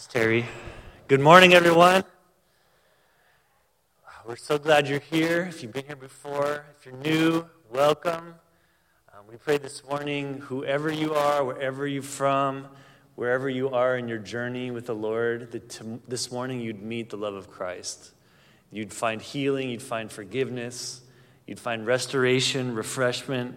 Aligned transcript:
Thanks, 0.00 0.14
Terry. 0.14 0.46
Good 1.08 1.20
morning, 1.20 1.52
everyone. 1.52 2.04
We're 4.26 4.36
so 4.36 4.56
glad 4.56 4.88
you're 4.88 4.98
here. 4.98 5.42
If 5.50 5.62
you've 5.62 5.74
been 5.74 5.84
here 5.84 5.94
before, 5.94 6.64
if 6.74 6.86
you're 6.86 6.94
new, 6.94 7.44
welcome. 7.70 8.34
Um, 9.12 9.26
we 9.28 9.36
pray 9.36 9.58
this 9.58 9.84
morning, 9.84 10.38
whoever 10.38 10.90
you 10.90 11.12
are, 11.12 11.44
wherever 11.44 11.86
you're 11.86 12.02
from, 12.02 12.68
wherever 13.16 13.50
you 13.50 13.68
are 13.68 13.98
in 13.98 14.08
your 14.08 14.16
journey 14.16 14.70
with 14.70 14.86
the 14.86 14.94
Lord, 14.94 15.52
that 15.52 15.68
to, 15.68 16.00
this 16.08 16.32
morning 16.32 16.62
you'd 16.62 16.82
meet 16.82 17.10
the 17.10 17.18
love 17.18 17.34
of 17.34 17.50
Christ. 17.50 18.12
You'd 18.72 18.94
find 18.94 19.20
healing, 19.20 19.68
you'd 19.68 19.82
find 19.82 20.10
forgiveness, 20.10 21.02
you'd 21.46 21.60
find 21.60 21.86
restoration, 21.86 22.74
refreshment 22.74 23.54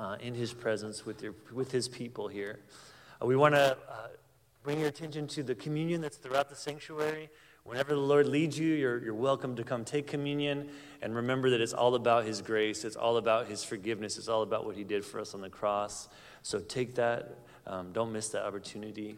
uh, 0.00 0.16
in 0.20 0.34
His 0.34 0.52
presence 0.52 1.06
with, 1.06 1.22
your, 1.22 1.34
with 1.52 1.70
His 1.70 1.86
people 1.86 2.26
here. 2.26 2.58
Uh, 3.22 3.26
we 3.26 3.36
want 3.36 3.54
to 3.54 3.78
uh, 3.88 4.08
Bring 4.62 4.78
your 4.78 4.88
attention 4.88 5.26
to 5.28 5.42
the 5.42 5.54
communion 5.54 6.02
that's 6.02 6.18
throughout 6.18 6.50
the 6.50 6.54
sanctuary. 6.54 7.30
Whenever 7.64 7.94
the 7.94 8.00
Lord 8.00 8.26
leads 8.26 8.58
you, 8.58 8.74
you're, 8.74 9.02
you're 9.02 9.14
welcome 9.14 9.56
to 9.56 9.64
come 9.64 9.84
take 9.84 10.06
communion. 10.06 10.68
And 11.00 11.14
remember 11.14 11.48
that 11.50 11.62
it's 11.62 11.72
all 11.72 11.94
about 11.94 12.24
His 12.24 12.42
grace, 12.42 12.84
it's 12.84 12.96
all 12.96 13.16
about 13.16 13.46
His 13.46 13.64
forgiveness, 13.64 14.18
it's 14.18 14.28
all 14.28 14.42
about 14.42 14.66
what 14.66 14.76
He 14.76 14.84
did 14.84 15.02
for 15.02 15.18
us 15.18 15.32
on 15.32 15.40
the 15.40 15.48
cross. 15.48 16.08
So 16.42 16.58
take 16.60 16.94
that. 16.96 17.38
Um, 17.66 17.92
don't 17.92 18.12
miss 18.12 18.28
that 18.30 18.44
opportunity. 18.44 19.16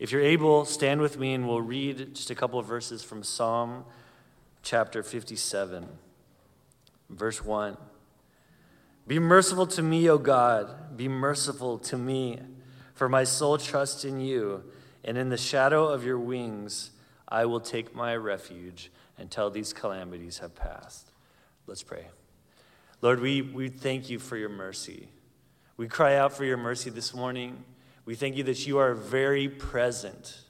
If 0.00 0.10
you're 0.10 0.22
able, 0.22 0.64
stand 0.64 1.00
with 1.00 1.18
me 1.18 1.34
and 1.34 1.46
we'll 1.46 1.60
read 1.60 2.14
just 2.14 2.30
a 2.30 2.34
couple 2.34 2.58
of 2.58 2.66
verses 2.66 3.04
from 3.04 3.22
Psalm 3.22 3.84
chapter 4.62 5.04
57, 5.04 5.86
verse 7.10 7.44
1. 7.44 7.76
Be 9.06 9.20
merciful 9.20 9.66
to 9.68 9.82
me, 9.82 10.08
O 10.10 10.18
God. 10.18 10.96
Be 10.96 11.06
merciful 11.06 11.78
to 11.78 11.96
me, 11.96 12.40
for 12.94 13.08
my 13.08 13.22
soul 13.22 13.56
trusts 13.56 14.04
in 14.04 14.20
you 14.20 14.64
and 15.04 15.16
in 15.16 15.28
the 15.28 15.36
shadow 15.36 15.88
of 15.88 16.04
your 16.04 16.18
wings 16.18 16.90
I 17.30 17.44
will 17.44 17.60
take 17.60 17.94
my 17.94 18.16
refuge 18.16 18.90
until 19.16 19.50
these 19.50 19.72
calamities 19.72 20.38
have 20.38 20.54
passed. 20.54 21.12
Let's 21.66 21.82
pray. 21.82 22.06
Lord, 23.02 23.20
we, 23.20 23.42
we 23.42 23.68
thank 23.68 24.10
you 24.10 24.18
for 24.18 24.36
your 24.36 24.48
mercy. 24.48 25.08
We 25.76 25.88
cry 25.88 26.16
out 26.16 26.32
for 26.32 26.44
your 26.44 26.56
mercy 26.56 26.90
this 26.90 27.14
morning. 27.14 27.64
We 28.04 28.14
thank 28.14 28.36
you 28.36 28.42
that 28.44 28.66
you 28.66 28.78
are 28.78 28.94
very 28.94 29.48
present. 29.48 30.40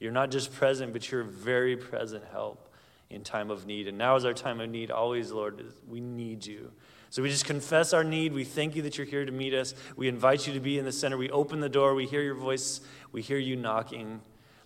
You're 0.00 0.12
not 0.12 0.30
just 0.30 0.52
present, 0.52 0.92
but 0.92 1.10
you're 1.10 1.22
very 1.22 1.76
present 1.76 2.24
help 2.32 2.72
in 3.10 3.22
time 3.22 3.50
of 3.50 3.66
need. 3.66 3.86
And 3.86 3.98
now 3.98 4.16
is 4.16 4.24
our 4.24 4.32
time 4.32 4.60
of 4.60 4.70
need. 4.70 4.90
Always, 4.90 5.30
Lord, 5.30 5.62
we 5.88 6.00
need 6.00 6.46
you. 6.46 6.72
So 7.10 7.22
we 7.22 7.28
just 7.28 7.44
confess 7.44 7.92
our 7.92 8.02
need. 8.02 8.32
We 8.32 8.44
thank 8.44 8.74
you 8.74 8.80
that 8.82 8.96
you're 8.96 9.06
here 9.06 9.26
to 9.26 9.32
meet 9.32 9.52
us. 9.52 9.74
We 9.96 10.08
invite 10.08 10.46
you 10.46 10.54
to 10.54 10.60
be 10.60 10.78
in 10.78 10.86
the 10.86 10.92
center. 10.92 11.18
We 11.18 11.28
open 11.30 11.60
the 11.60 11.68
door. 11.68 11.94
We 11.94 12.06
hear 12.06 12.22
your 12.22 12.34
voice. 12.34 12.80
We 13.12 13.22
hear 13.22 13.38
you 13.38 13.56
knocking. 13.56 14.20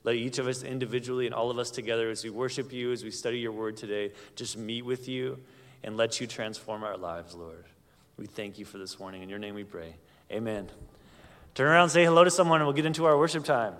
Let 0.04 0.14
each 0.14 0.38
of 0.38 0.46
us 0.46 0.62
individually 0.62 1.26
and 1.26 1.34
all 1.34 1.50
of 1.50 1.58
us 1.58 1.70
together, 1.70 2.10
as 2.10 2.22
we 2.22 2.30
worship 2.30 2.72
you, 2.72 2.92
as 2.92 3.02
we 3.02 3.10
study 3.10 3.40
your 3.40 3.52
word 3.52 3.76
today, 3.76 4.12
just 4.36 4.56
meet 4.56 4.84
with 4.84 5.08
you 5.08 5.40
and 5.82 5.96
let 5.96 6.20
you 6.20 6.26
transform 6.26 6.84
our 6.84 6.96
lives, 6.96 7.34
Lord. 7.34 7.64
We 8.16 8.26
thank 8.26 8.58
you 8.58 8.64
for 8.64 8.78
this 8.78 8.98
morning. 8.98 9.22
In 9.22 9.28
your 9.28 9.38
name 9.38 9.54
we 9.54 9.64
pray. 9.64 9.96
Amen. 10.30 10.70
Turn 11.54 11.66
around, 11.66 11.90
say 11.90 12.04
hello 12.04 12.22
to 12.22 12.30
someone, 12.30 12.60
and 12.60 12.66
we'll 12.66 12.76
get 12.76 12.86
into 12.86 13.04
our 13.04 13.18
worship 13.18 13.44
time. 13.44 13.74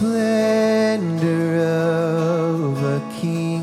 splendor 0.00 1.60
of 1.60 2.82
a 2.82 3.00
king, 3.20 3.62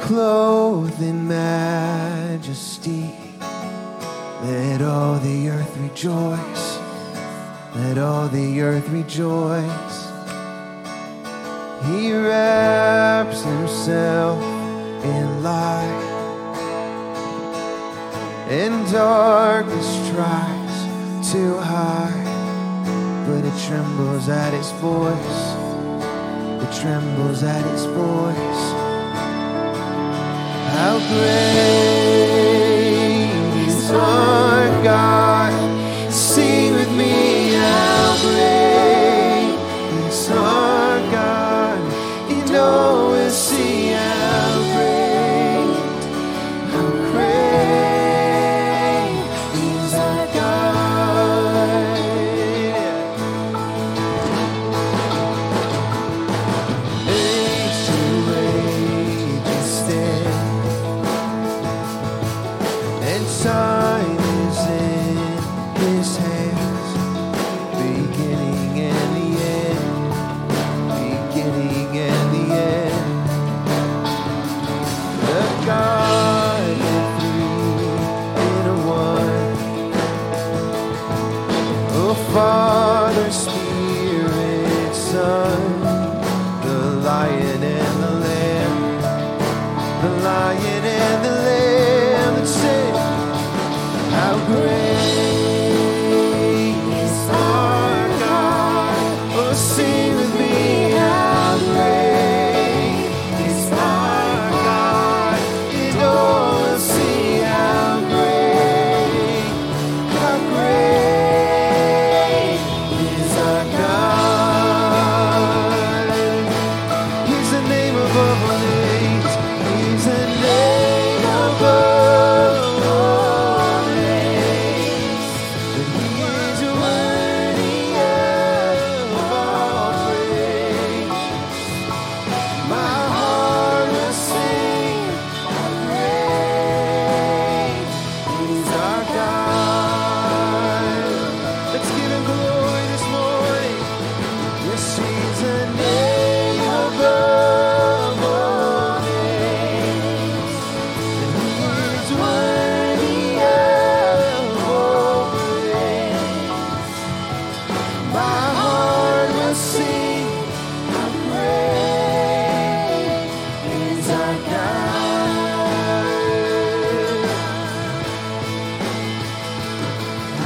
clothed 0.00 1.02
in 1.02 1.28
majesty. 1.28 3.14
Let 4.42 4.80
all 4.80 5.18
the 5.18 5.50
earth 5.50 5.76
rejoice. 5.76 6.78
Let 7.74 7.98
all 7.98 8.26
the 8.28 8.62
earth 8.62 8.88
rejoice. 8.88 9.98
He 11.84 12.14
wraps 12.14 13.42
himself 13.42 14.42
in 15.04 15.42
light, 15.42 16.04
and 18.48 18.90
darkness 18.90 20.08
tries 20.08 21.32
to 21.32 21.58
hide 21.58 22.45
but 23.26 23.44
it 23.44 23.58
trembles 23.66 24.28
at 24.28 24.54
its 24.54 24.70
voice. 24.72 25.54
It 26.62 26.72
trembles 26.80 27.42
at 27.42 27.66
its 27.72 27.84
voice. 27.84 28.62
How 30.76 30.98
great 31.08 31.66
is 33.66 33.90
our 33.90 34.84
God! 34.84 35.35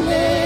living. 0.00 0.37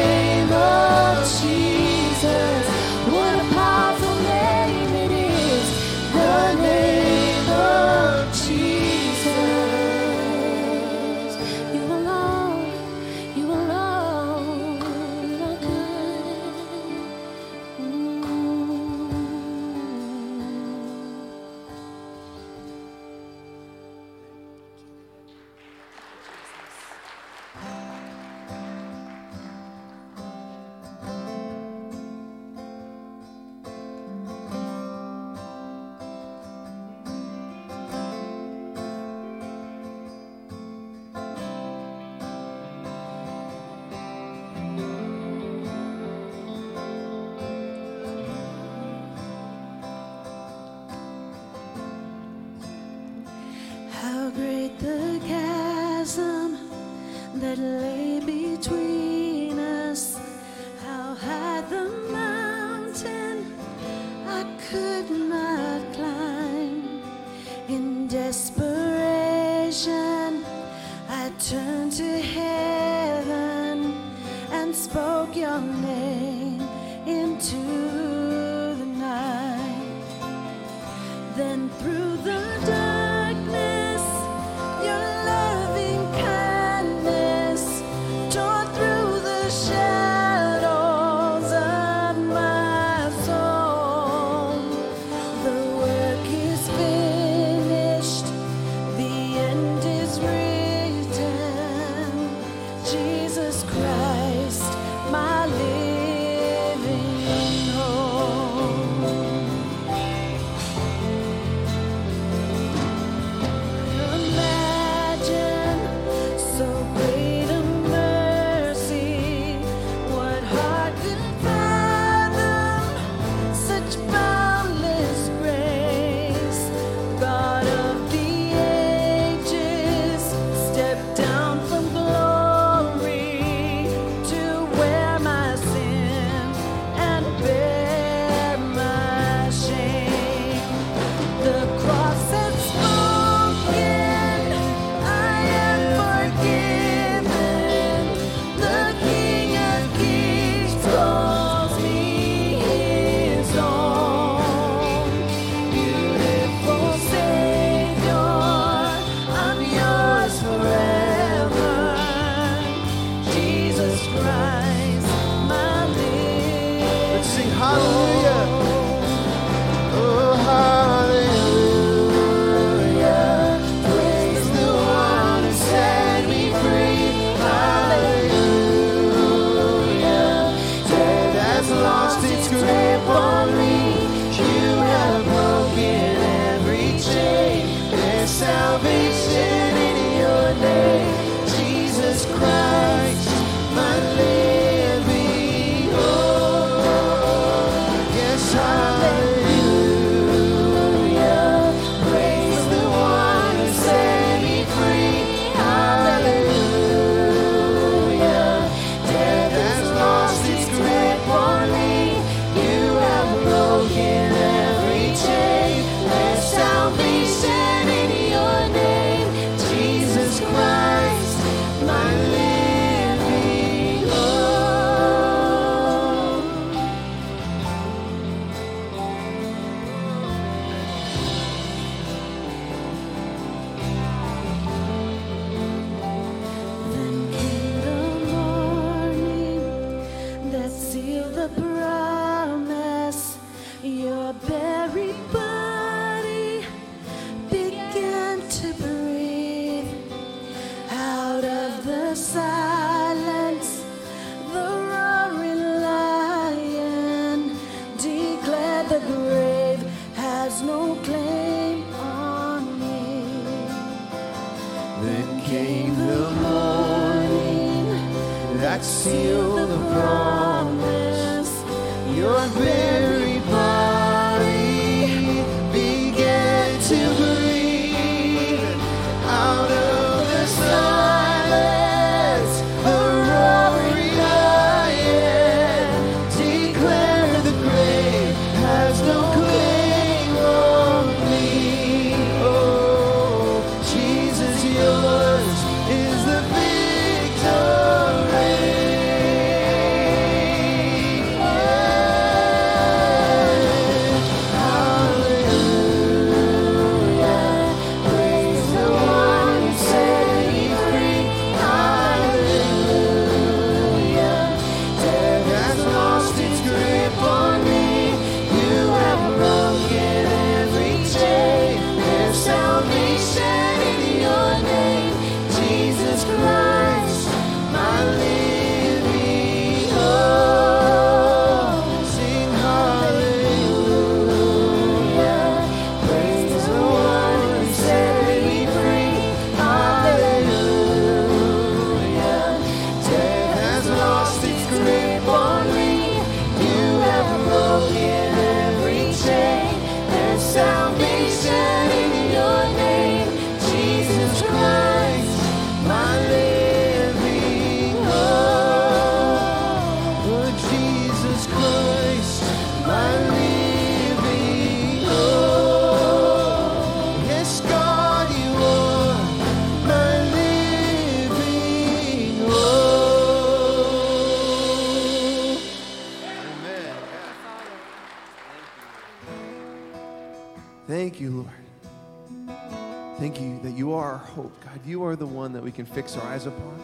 Fix 385.95 386.17
our 386.17 386.25
eyes 386.25 386.47
upon. 386.47 386.81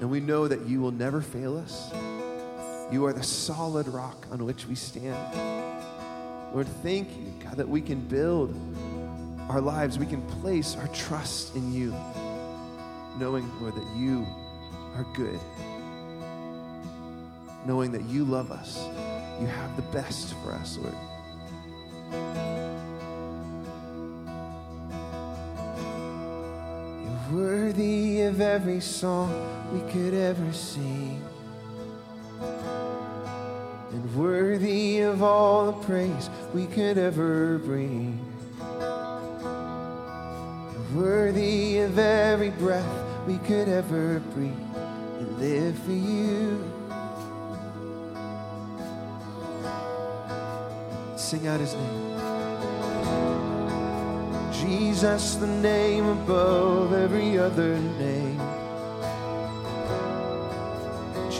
And 0.00 0.10
we 0.10 0.20
know 0.20 0.48
that 0.48 0.66
you 0.66 0.80
will 0.80 0.92
never 0.92 1.20
fail 1.20 1.58
us. 1.58 1.92
You 2.92 3.04
are 3.06 3.12
the 3.12 3.22
solid 3.22 3.86
rock 3.88 4.26
on 4.30 4.44
which 4.44 4.66
we 4.66 4.74
stand. 4.74 5.16
Lord, 6.52 6.66
thank 6.82 7.16
you, 7.16 7.32
God, 7.44 7.56
that 7.56 7.68
we 7.68 7.80
can 7.80 8.00
build 8.00 8.54
our 9.48 9.60
lives, 9.60 9.98
we 9.98 10.06
can 10.06 10.22
place 10.40 10.76
our 10.76 10.88
trust 10.88 11.54
in 11.56 11.72
you, 11.72 11.94
knowing, 13.18 13.50
Lord, 13.60 13.74
that 13.74 13.96
you 13.96 14.26
are 14.96 15.06
good, 15.14 15.38
knowing 17.66 17.92
that 17.92 18.02
you 18.04 18.24
love 18.24 18.50
us. 18.50 18.78
You 19.40 19.46
have 19.46 19.76
the 19.76 19.82
best 19.92 20.34
for 20.42 20.52
us, 20.52 20.78
Lord. 20.78 20.94
Of 28.40 28.46
every 28.46 28.80
song 28.80 29.30
we 29.70 29.80
could 29.92 30.14
ever 30.14 30.50
sing, 30.50 31.22
and 33.92 34.16
worthy 34.16 35.00
of 35.00 35.22
all 35.22 35.66
the 35.66 35.74
praise 35.84 36.30
we 36.54 36.64
could 36.66 36.96
ever 36.96 37.58
bring, 37.58 38.18
and 40.74 40.96
worthy 40.96 41.80
of 41.80 41.98
every 41.98 42.48
breath 42.48 43.04
we 43.26 43.36
could 43.38 43.68
ever 43.68 44.20
breathe 44.32 44.54
and 45.18 45.38
live 45.38 45.78
for 45.80 45.92
you. 45.92 46.64
Sing 51.16 51.46
out 51.46 51.60
his 51.60 51.74
name. 51.74 52.06
Jesus, 54.66 55.34
the 55.34 55.46
name 55.46 56.06
above 56.06 56.94
every 56.94 57.38
other 57.38 57.78
name. 57.78 58.19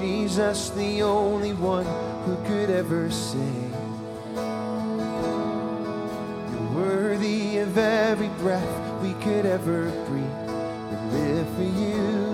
Jesus, 0.01 0.71
the 0.71 1.03
only 1.03 1.53
one 1.53 1.85
who 2.25 2.35
could 2.47 2.71
ever 2.71 3.11
sing. 3.11 3.71
You're 6.51 6.73
worthy 6.75 7.59
of 7.59 7.77
every 7.77 8.29
breath 8.41 9.03
we 9.03 9.13
could 9.23 9.45
ever 9.45 9.91
breathe 10.07 10.25
and 10.25 11.13
live 11.13 11.49
for 11.55 11.65
you. 11.79 12.30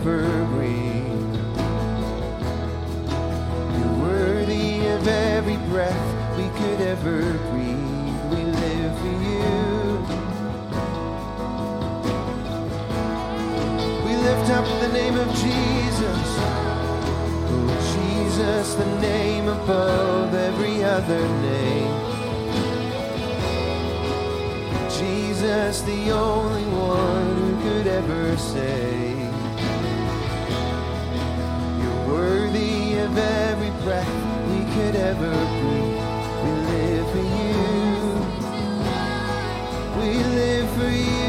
evergreen. 0.00 1.34
You're 3.76 3.98
worthy 4.00 4.86
of 4.86 5.06
every 5.06 5.58
breath 5.68 6.36
we 6.38 6.48
could 6.58 6.80
ever 6.80 7.20
breathe. 7.50 8.16
We 8.32 8.44
live 8.44 8.98
for 8.98 9.14
you. 9.28 9.50
We 14.06 14.16
lift 14.16 14.50
up 14.50 14.64
the 14.80 14.88
name 14.88 15.16
of 15.18 15.28
Jesus. 15.34 16.28
Oh, 17.52 17.68
Jesus, 17.94 18.74
the 18.76 19.00
name 19.00 19.48
above 19.48 20.34
every 20.34 20.82
other 20.82 21.28
name. 21.42 21.94
Jesus, 24.98 25.82
the 25.82 26.10
only 26.10 26.64
one 26.64 27.36
who 27.36 27.62
could 27.62 27.86
ever 27.86 28.36
say. 28.38 29.09
every 33.18 33.70
breath 33.82 34.08
we 34.50 34.64
could 34.74 34.96
ever 34.96 35.30
breathe. 35.60 36.00
We 36.42 36.50
live 36.70 37.06
for 37.12 37.24
you. 37.38 37.60
We 40.00 40.10
live 40.24 40.68
for 40.76 40.90
you. 40.90 41.19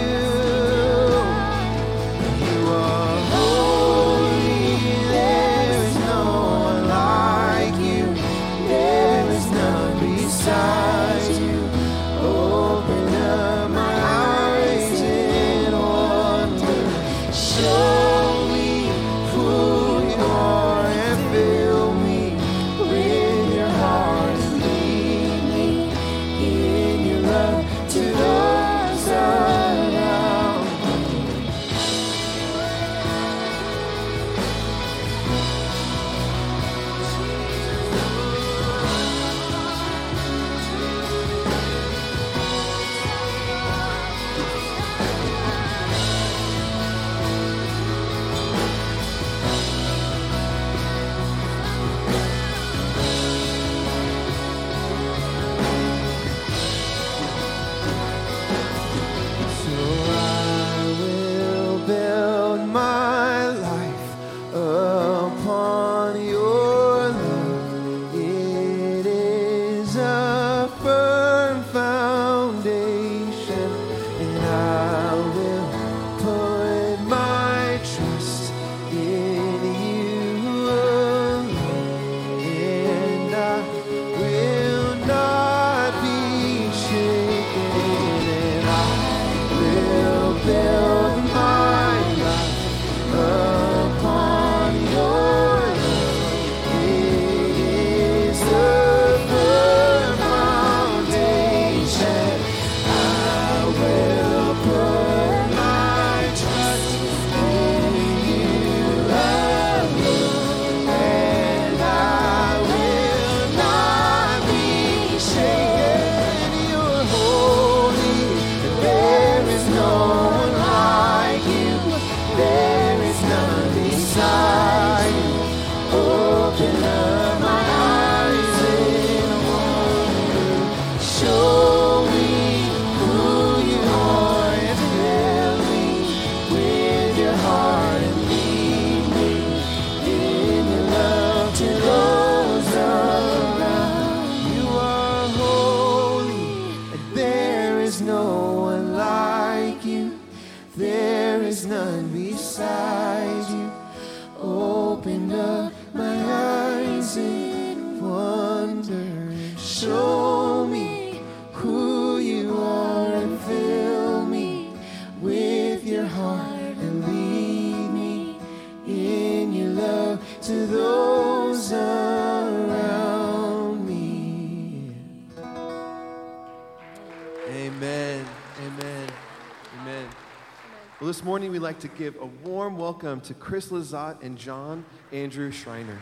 Well, 181.02 181.08
this 181.08 181.24
morning 181.24 181.52
we'd 181.52 181.64
like 181.64 181.80
to 181.80 181.88
give 181.88 182.16
a 182.18 182.28
warm 182.28 182.78
welcome 182.78 183.22
to 183.22 183.34
Chris 183.34 183.70
Lazat 183.70 184.22
and 184.22 184.38
John 184.38 184.86
Andrew 185.12 185.50
Schreiner. 185.50 186.00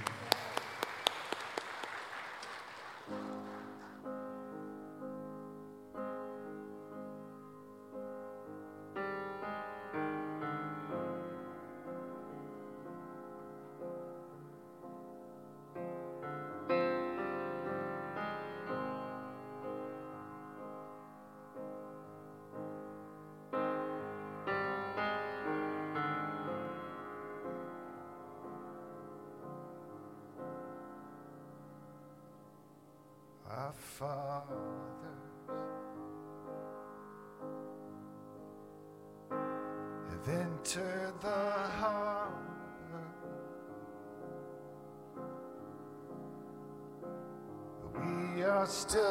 still 48.70 49.09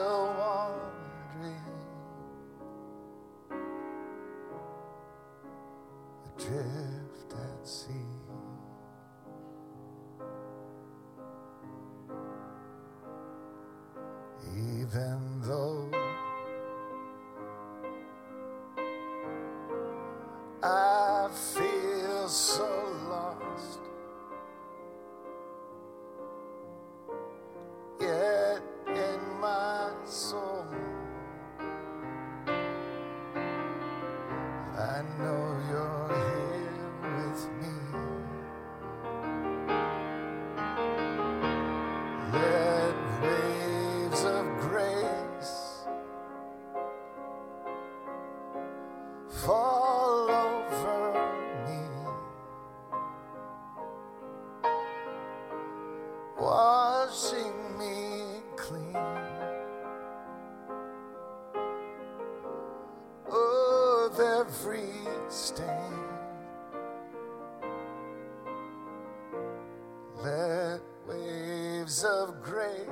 waves 71.99 72.05
of 72.05 72.43
grace 72.43 72.89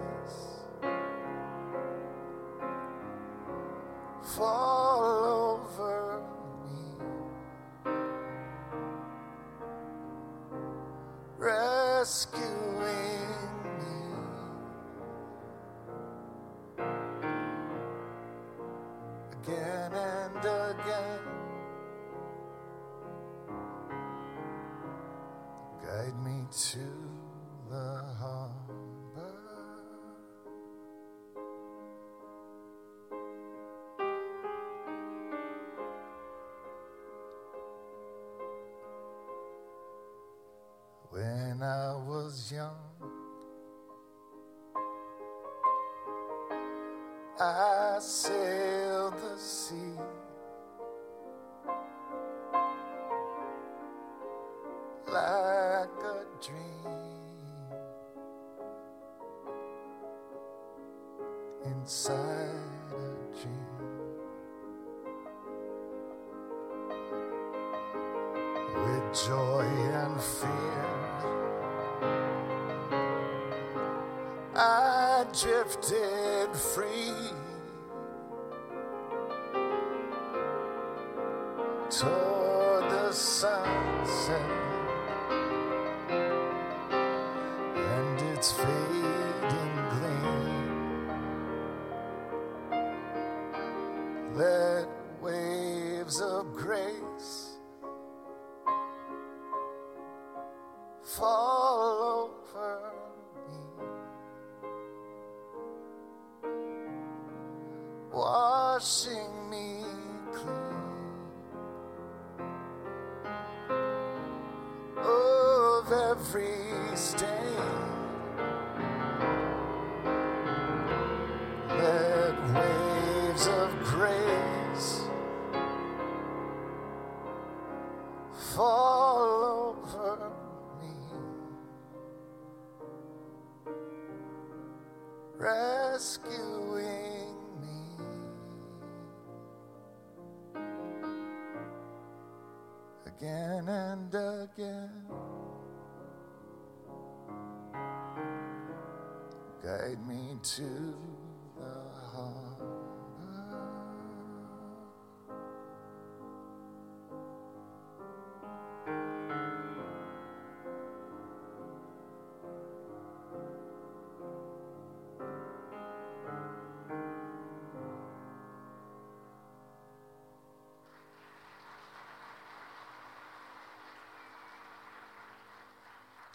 fall 4.37 5.61
over 5.71 6.23
me, 6.65 7.91
rescuing 11.39 12.73
me. 13.79 14.03
Again 19.43 19.93
and 19.93 20.45
again, 20.45 21.21
guide 25.83 26.25
me 26.25 26.47
to 26.51 26.79
the 27.71 28.06
I 75.67 75.69
drifted 75.69 76.57
free 76.57 77.26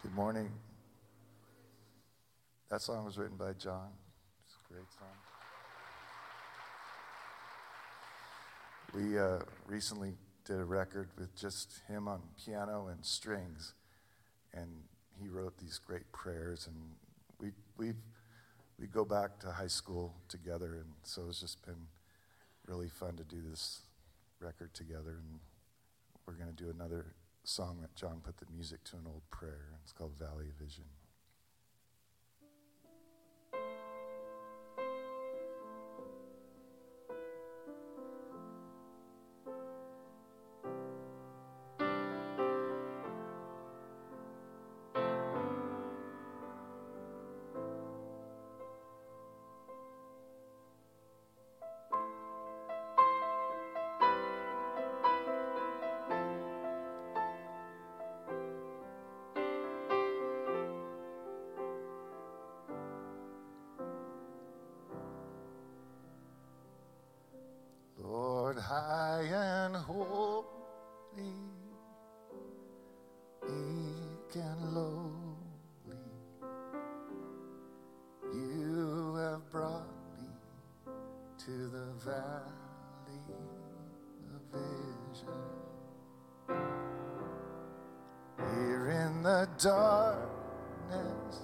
Good 0.02 0.16
morning. 0.16 0.50
That 2.70 2.82
song 2.82 3.04
was 3.04 3.18
written 3.18 3.36
by 3.36 3.52
John. 3.52 3.90
It's 4.44 4.56
a 4.56 4.72
great 4.72 4.86
song. 4.98 5.08
We 8.92 9.16
uh, 9.16 9.44
recently 9.68 10.14
did 10.44 10.58
a 10.58 10.64
record 10.64 11.10
with 11.16 11.32
just 11.36 11.82
him 11.86 12.08
on 12.08 12.20
piano 12.44 12.88
and 12.88 13.04
strings, 13.04 13.74
and 14.52 14.68
he 15.20 15.28
wrote 15.28 15.56
these 15.58 15.78
great 15.78 16.10
prayers. 16.10 16.66
And 16.66 16.76
we 17.38 17.52
we 17.76 17.92
we 18.80 18.88
go 18.88 19.04
back 19.04 19.38
to 19.42 19.52
high 19.52 19.68
school 19.68 20.16
together, 20.28 20.74
and 20.74 20.90
so 21.04 21.26
it's 21.28 21.40
just 21.40 21.64
been 21.64 21.86
really 22.66 22.88
fun 22.88 23.16
to 23.18 23.22
do 23.22 23.40
this 23.48 23.82
record 24.40 24.74
together. 24.74 25.20
And 25.20 25.38
we're 26.26 26.34
going 26.34 26.52
to 26.52 26.64
do 26.64 26.70
another 26.70 27.14
song 27.44 27.78
that 27.80 27.94
John 27.94 28.20
put 28.22 28.36
the 28.36 28.46
music 28.52 28.84
to 28.84 28.96
an 28.96 29.02
old 29.06 29.22
prayer. 29.30 29.78
It's 29.82 29.92
called 29.92 30.12
Valley 30.18 30.52
Vision. 30.60 30.84
darkness, 89.62 91.38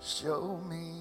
show 0.00 0.60
me 0.68 0.95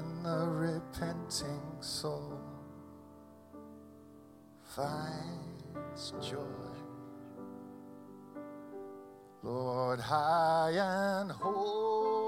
and 0.00 0.24
the 0.24 0.46
repenting 0.48 1.60
soul 1.80 2.38
finds 4.64 6.14
joy. 6.22 6.38
Lord, 9.42 10.00
high 10.00 10.72
and 10.76 11.30
holy. 11.30 12.19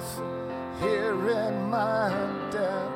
life 0.00 0.80
here 0.80 1.30
in 1.30 1.70
my 1.70 2.08
death. 2.50 2.92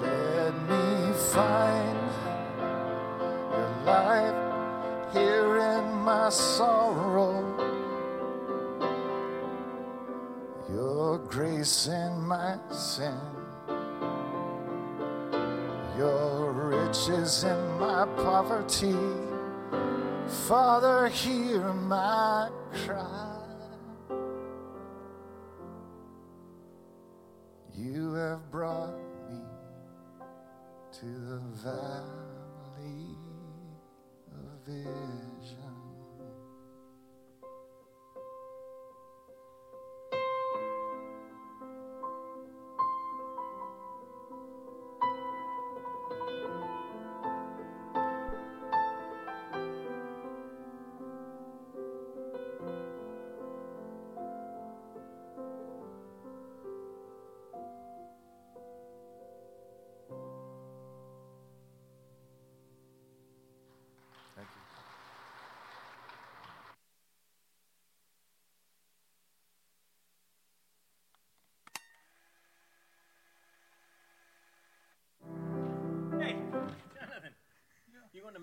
Let 0.00 0.54
me 0.70 1.12
find 1.32 1.98
your 3.50 3.70
life 3.84 5.12
here 5.12 5.56
in 5.58 5.84
my 6.04 6.28
sorrow. 6.28 7.42
Your 10.70 11.18
grace 11.18 11.88
in 11.88 12.20
my 12.20 12.58
sin. 12.70 13.18
Your 15.98 16.52
riches 16.52 17.44
in 17.44 17.78
my 17.78 18.06
poverty. 18.16 18.96
Father, 20.46 21.08
hear 21.08 21.72
my 21.72 22.50
cry. 22.84 23.35
You 27.78 28.14
have 28.14 28.50
brought 28.50 28.96
me 29.30 29.38
to 30.92 31.04
the 31.04 31.40
valley 31.62 33.16
of 34.32 34.66
it. 34.66 35.35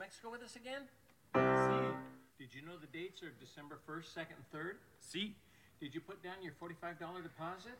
Mexico 0.03 0.31
with 0.31 0.43
us 0.43 0.57
again? 0.57 0.81
See. 1.33 2.43
Did 2.43 2.53
you 2.53 2.61
know 2.67 2.75
the 2.75 2.91
dates 2.91 3.23
are 3.23 3.31
December 3.39 3.79
1st, 3.87 4.11
2nd, 4.13 4.35
and 4.35 4.51
3rd? 4.53 4.73
See? 4.99 5.33
Did 5.79 5.95
you 5.95 6.01
put 6.01 6.21
down 6.21 6.43
your 6.43 6.51
$45 6.61 7.23
deposit? 7.23 7.79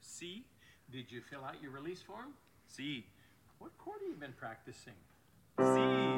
See? 0.00 0.46
Did 0.90 1.12
you 1.12 1.20
fill 1.30 1.44
out 1.44 1.62
your 1.62 1.70
release 1.70 2.02
form? 2.02 2.34
See? 2.66 3.06
What 3.60 3.70
chord 3.78 3.98
have 4.00 4.08
you 4.08 4.16
been 4.16 4.34
practicing? 4.36 4.94
See? 5.60 6.08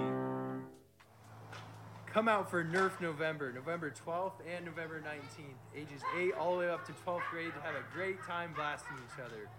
Come 2.11 2.27
out 2.27 2.51
for 2.51 2.65
Nerf 2.65 2.99
November, 3.03 3.53
November 3.53 3.93
12th 4.07 4.41
and 4.51 4.65
November 4.65 5.03
19th, 5.03 5.77
ages 5.77 6.01
8 6.19 6.33
all 6.33 6.55
the 6.55 6.61
way 6.61 6.71
up 6.71 6.87
to 6.87 6.93
12th 7.05 7.29
grade 7.31 7.53
to 7.53 7.61
have 7.61 7.75
a 7.75 7.85
great 7.93 8.23
time 8.23 8.55
blasting 8.57 8.97
each 9.05 9.23
other. 9.23 9.51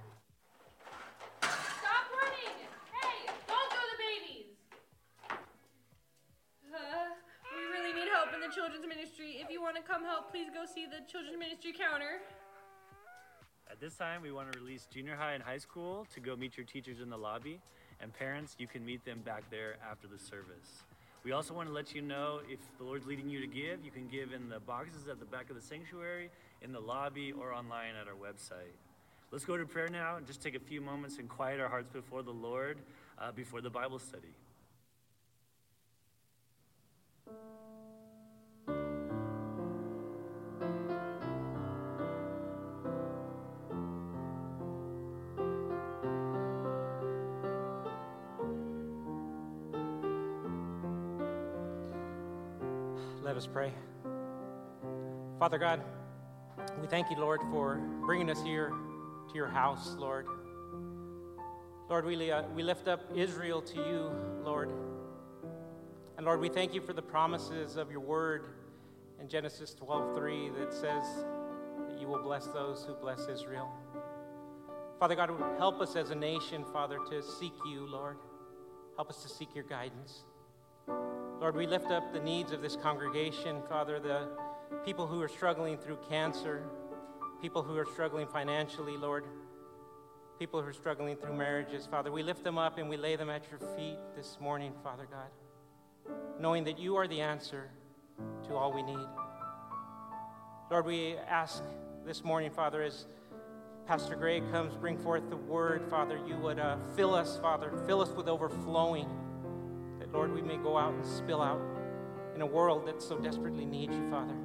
Come 9.82 10.04
help, 10.04 10.32
please 10.32 10.48
go 10.54 10.66
see 10.66 10.86
the 10.86 11.06
children's 11.12 11.38
ministry 11.38 11.74
counter. 11.74 12.22
At 13.70 13.80
this 13.80 13.96
time, 13.96 14.22
we 14.22 14.32
want 14.32 14.52
to 14.52 14.60
release 14.60 14.88
junior 14.92 15.16
high 15.16 15.34
and 15.34 15.44
high 15.44 15.58
school 15.58 16.06
to 16.14 16.20
go 16.20 16.36
meet 16.36 16.58
your 16.58 16.66
teachers 16.66 17.00
in 17.00 17.10
the 17.10 17.18
lobby. 17.18 17.60
And 18.02 18.14
parents, 18.14 18.56
you 18.58 18.68
can 18.68 18.86
meet 18.86 19.06
them 19.06 19.22
back 19.22 19.44
there 19.50 19.76
after 19.90 20.08
the 20.08 20.20
service. 20.20 20.84
We 21.24 21.34
also 21.34 21.54
want 21.54 21.70
to 21.70 21.74
let 21.74 21.94
you 21.94 22.02
know 22.02 22.42
if 22.50 22.60
the 22.78 22.84
Lord's 22.84 23.06
leading 23.06 23.30
you 23.30 23.40
to 23.42 23.48
give, 23.48 23.86
you 23.86 23.92
can 23.92 24.08
give 24.08 24.34
in 24.34 24.50
the 24.50 24.60
boxes 24.60 25.08
at 25.08 25.20
the 25.20 25.26
back 25.26 25.50
of 25.50 25.56
the 25.56 25.62
sanctuary, 25.62 26.30
in 26.62 26.74
the 26.74 26.80
lobby, 26.80 27.32
or 27.32 27.54
online 27.54 27.94
at 28.00 28.08
our 28.08 28.16
website. 28.16 28.74
Let's 29.32 29.46
go 29.46 29.56
to 29.56 29.66
prayer 29.66 29.88
now 29.88 30.18
and 30.18 30.26
just 30.26 30.42
take 30.42 30.56
a 30.56 30.60
few 30.60 30.82
moments 30.82 31.18
and 31.20 31.30
quiet 31.30 31.60
our 31.60 31.70
hearts 31.70 31.90
before 31.94 32.24
the 32.24 32.32
Lord 32.32 32.80
uh, 33.20 33.32
before 33.32 33.62
the 33.62 33.70
Bible 33.70 34.00
study. 34.00 34.34
Let 53.24 53.38
us 53.38 53.46
pray. 53.46 53.72
Father 55.38 55.60
God, 55.60 55.84
we 56.82 56.88
thank 56.88 57.12
you, 57.12 57.18
Lord, 57.18 57.40
for 57.52 57.76
bringing 58.04 58.32
us 58.32 58.42
here 58.42 58.74
to 59.30 59.36
your 59.36 59.48
house, 59.48 59.96
Lord. 60.00 60.26
Lord, 61.88 62.04
we, 62.06 62.32
uh, 62.32 62.42
we 62.56 62.64
lift 62.64 62.88
up 62.88 63.02
Israel 63.16 63.62
to 63.62 63.76
you, 63.76 64.12
Lord. 64.44 64.72
And 66.18 66.26
Lord, 66.26 66.40
we 66.40 66.50
thank 66.50 66.74
you 66.74 66.82
for 66.82 66.94
the 66.94 67.02
promises 67.04 67.78
of 67.78 67.92
your 67.92 68.00
word 68.00 68.56
in 69.20 69.28
Genesis 69.28 69.76
12:3 69.76 70.50
that 70.58 70.74
says 70.74 71.04
that 71.90 72.00
you 72.00 72.08
will 72.08 72.24
bless 72.24 72.48
those 72.48 72.84
who 72.86 72.96
bless 72.96 73.28
Israel. 73.28 73.72
Father 75.00 75.14
God, 75.14 75.30
help 75.60 75.80
us 75.80 75.96
as 75.96 76.10
a 76.10 76.16
nation, 76.16 76.66
Father, 76.74 76.98
to 77.12 77.22
seek 77.22 77.54
you, 77.68 77.86
Lord. 77.86 78.18
Help 78.96 79.12
us 79.12 79.22
to 79.22 79.30
seek 79.30 79.54
your 79.54 79.66
guidance. 79.66 80.24
Lord, 81.42 81.56
we 81.56 81.66
lift 81.66 81.90
up 81.90 82.14
the 82.14 82.20
needs 82.20 82.52
of 82.52 82.62
this 82.62 82.76
congregation, 82.76 83.64
Father, 83.68 84.00
the 84.00 84.28
people 84.86 85.08
who 85.08 85.20
are 85.24 85.28
struggling 85.28 85.76
through 85.76 85.98
cancer, 86.08 86.62
people 87.42 87.64
who 87.64 87.76
are 87.76 87.86
struggling 87.86 88.28
financially, 88.28 88.96
Lord, 88.96 89.24
people 90.38 90.62
who 90.62 90.68
are 90.68 90.74
struggling 90.74 91.18
through 91.18 91.34
marriages, 91.34 91.88
Father. 91.88 92.12
We 92.12 92.22
lift 92.22 92.44
them 92.44 92.60
up 92.60 92.78
and 92.78 92.88
we 92.88 92.96
lay 92.96 93.16
them 93.16 93.32
at 93.32 93.42
your 93.50 93.60
feet 93.76 93.98
this 94.16 94.38
morning, 94.40 94.72
Father 94.84 95.08
God, 95.10 96.14
knowing 96.40 96.64
that 96.66 96.78
you 96.78 96.96
are 96.98 97.08
the 97.08 97.22
answer 97.22 97.72
to 98.48 98.54
all 98.54 98.72
we 98.72 98.84
need. 98.84 99.08
Lord, 100.70 100.86
we 100.86 101.16
ask 101.28 101.64
this 102.06 102.24
morning, 102.24 102.52
Father, 102.52 102.84
as 102.84 103.08
Pastor 103.88 104.16
Gray 104.16 104.42
comes, 104.52 104.76
bring 104.76 105.00
forth 105.00 105.28
the 105.32 105.38
word, 105.38 105.90
Father, 105.90 106.20
you 106.28 106.36
would 106.36 106.60
uh, 106.60 106.78
fill 106.96 107.16
us, 107.16 107.40
Father, 107.40 107.74
fill 107.88 108.00
us 108.00 108.10
with 108.10 108.28
overflowing 108.28 109.10
Lord, 110.14 110.34
we 110.34 110.42
may 110.42 110.58
go 110.58 110.78
out 110.78 110.94
and 110.94 111.06
spill 111.06 111.42
out 111.42 111.62
in 112.36 112.42
a 112.42 112.46
world 112.46 112.86
that 112.88 113.02
so 113.02 113.18
desperately 113.18 113.66
needs 113.66 113.96
you, 113.96 114.10
Father. 114.10 114.36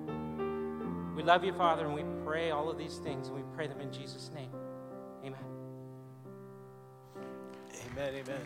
We 1.17 1.23
love 1.23 1.45
you, 1.45 1.53
Father, 1.53 1.87
and 1.87 1.95
we 1.95 2.05
pray 2.25 2.51
all 2.51 2.69
of 2.69 2.79
these 2.79 2.97
things, 2.99 3.29
and 3.29 3.37
we 3.37 3.43
pray 3.55 3.67
them 3.67 3.81
in 3.81 3.93
Jesus' 3.93 4.31
name. 4.35 4.51
Amen. 5.25 5.39
Amen, 7.93 8.15
amen. 8.15 8.41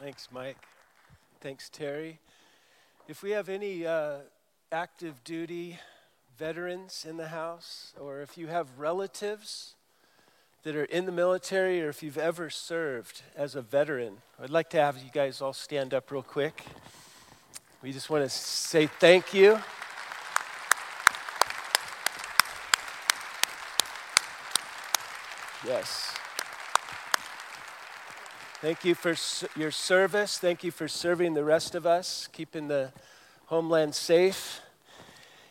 Thanks, 0.00 0.28
Mike. 0.32 0.58
Thanks, 1.40 1.70
Terry. 1.70 2.18
If 3.06 3.22
we 3.22 3.30
have 3.30 3.48
any 3.48 3.86
uh, 3.86 4.18
active 4.72 5.22
duty 5.24 5.78
veterans 6.36 7.06
in 7.08 7.16
the 7.16 7.28
house, 7.28 7.94
or 8.00 8.20
if 8.20 8.36
you 8.36 8.48
have 8.48 8.78
relatives 8.78 9.76
that 10.64 10.74
are 10.74 10.84
in 10.84 11.04
the 11.04 11.12
military, 11.12 11.82
or 11.82 11.90
if 11.90 12.02
you've 12.02 12.16
ever 12.16 12.48
served 12.48 13.22
as 13.36 13.54
a 13.54 13.60
veteran, 13.60 14.16
I'd 14.42 14.48
like 14.48 14.70
to 14.70 14.78
have 14.78 14.96
you 14.96 15.10
guys 15.12 15.42
all 15.42 15.52
stand 15.52 15.92
up 15.92 16.10
real 16.10 16.22
quick. 16.22 16.64
We 17.82 17.92
just 17.92 18.08
want 18.08 18.24
to 18.24 18.30
say 18.30 18.86
thank 18.86 19.34
you. 19.34 19.60
Yes. 25.66 26.14
Thank 28.62 28.86
you 28.86 28.94
for 28.94 29.14
your 29.58 29.70
service. 29.70 30.38
Thank 30.38 30.64
you 30.64 30.70
for 30.70 30.88
serving 30.88 31.34
the 31.34 31.44
rest 31.44 31.74
of 31.74 31.84
us, 31.84 32.26
keeping 32.32 32.68
the 32.68 32.90
homeland 33.46 33.94
safe. 33.94 34.62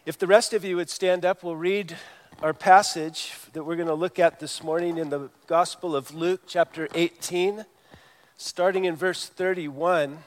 If 0.08 0.18
the 0.18 0.26
rest 0.26 0.54
of 0.54 0.66
you 0.66 0.76
would 0.78 0.90
stand 0.90 1.24
up, 1.24 1.44
we'll 1.44 1.56
read 1.56 1.96
our 2.42 2.54
passage 2.54 3.34
that 3.54 3.64
we're 3.64 3.76
going 3.76 3.88
to 3.88 3.94
look 3.94 4.20
at 4.20 4.40
this 4.40 4.64
morning 4.64 4.98
in 4.98 5.10
the 5.10 5.30
Gospel 5.48 5.96
of 5.96 6.14
Luke, 6.14 6.42
chapter 6.48 6.88
18, 6.94 7.66
starting 8.38 8.86
in 8.86 8.96
verse 8.96 9.28
31. 9.28 10.12
I'm 10.14 10.20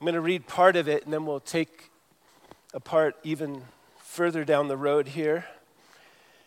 going 0.00 0.14
to 0.14 0.20
read 0.20 0.46
part 0.46 0.76
of 0.76 0.88
it 0.88 1.04
and 1.04 1.12
then 1.12 1.26
we'll 1.26 1.40
take 1.40 1.90
a 2.72 2.80
part 2.80 3.16
even 3.22 3.62
further 3.98 4.44
down 4.44 4.68
the 4.68 4.76
road 4.76 5.08
here. 5.08 5.46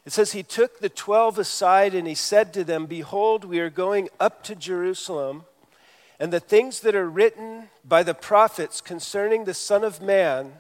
It 0.05 0.11
says, 0.11 0.31
He 0.31 0.43
took 0.43 0.79
the 0.79 0.89
twelve 0.89 1.37
aside 1.37 1.93
and 1.93 2.07
he 2.07 2.15
said 2.15 2.53
to 2.53 2.63
them, 2.63 2.85
Behold, 2.85 3.45
we 3.45 3.59
are 3.59 3.69
going 3.69 4.09
up 4.19 4.43
to 4.43 4.55
Jerusalem, 4.55 5.45
and 6.19 6.31
the 6.31 6.39
things 6.39 6.79
that 6.81 6.95
are 6.95 7.09
written 7.09 7.69
by 7.85 8.03
the 8.03 8.13
prophets 8.13 8.81
concerning 8.81 9.45
the 9.45 9.53
Son 9.53 9.83
of 9.83 10.01
Man 10.01 10.53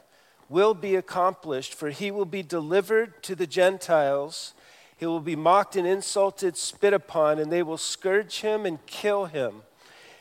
will 0.49 0.73
be 0.73 0.95
accomplished, 0.95 1.73
for 1.73 1.89
he 1.89 2.11
will 2.11 2.25
be 2.25 2.43
delivered 2.43 3.21
to 3.23 3.35
the 3.35 3.47
Gentiles. 3.47 4.53
He 4.97 5.05
will 5.05 5.19
be 5.19 5.35
mocked 5.35 5.75
and 5.75 5.87
insulted, 5.87 6.57
spit 6.57 6.93
upon, 6.93 7.39
and 7.39 7.51
they 7.51 7.63
will 7.63 7.77
scourge 7.77 8.41
him 8.41 8.65
and 8.65 8.85
kill 8.85 9.25
him. 9.25 9.63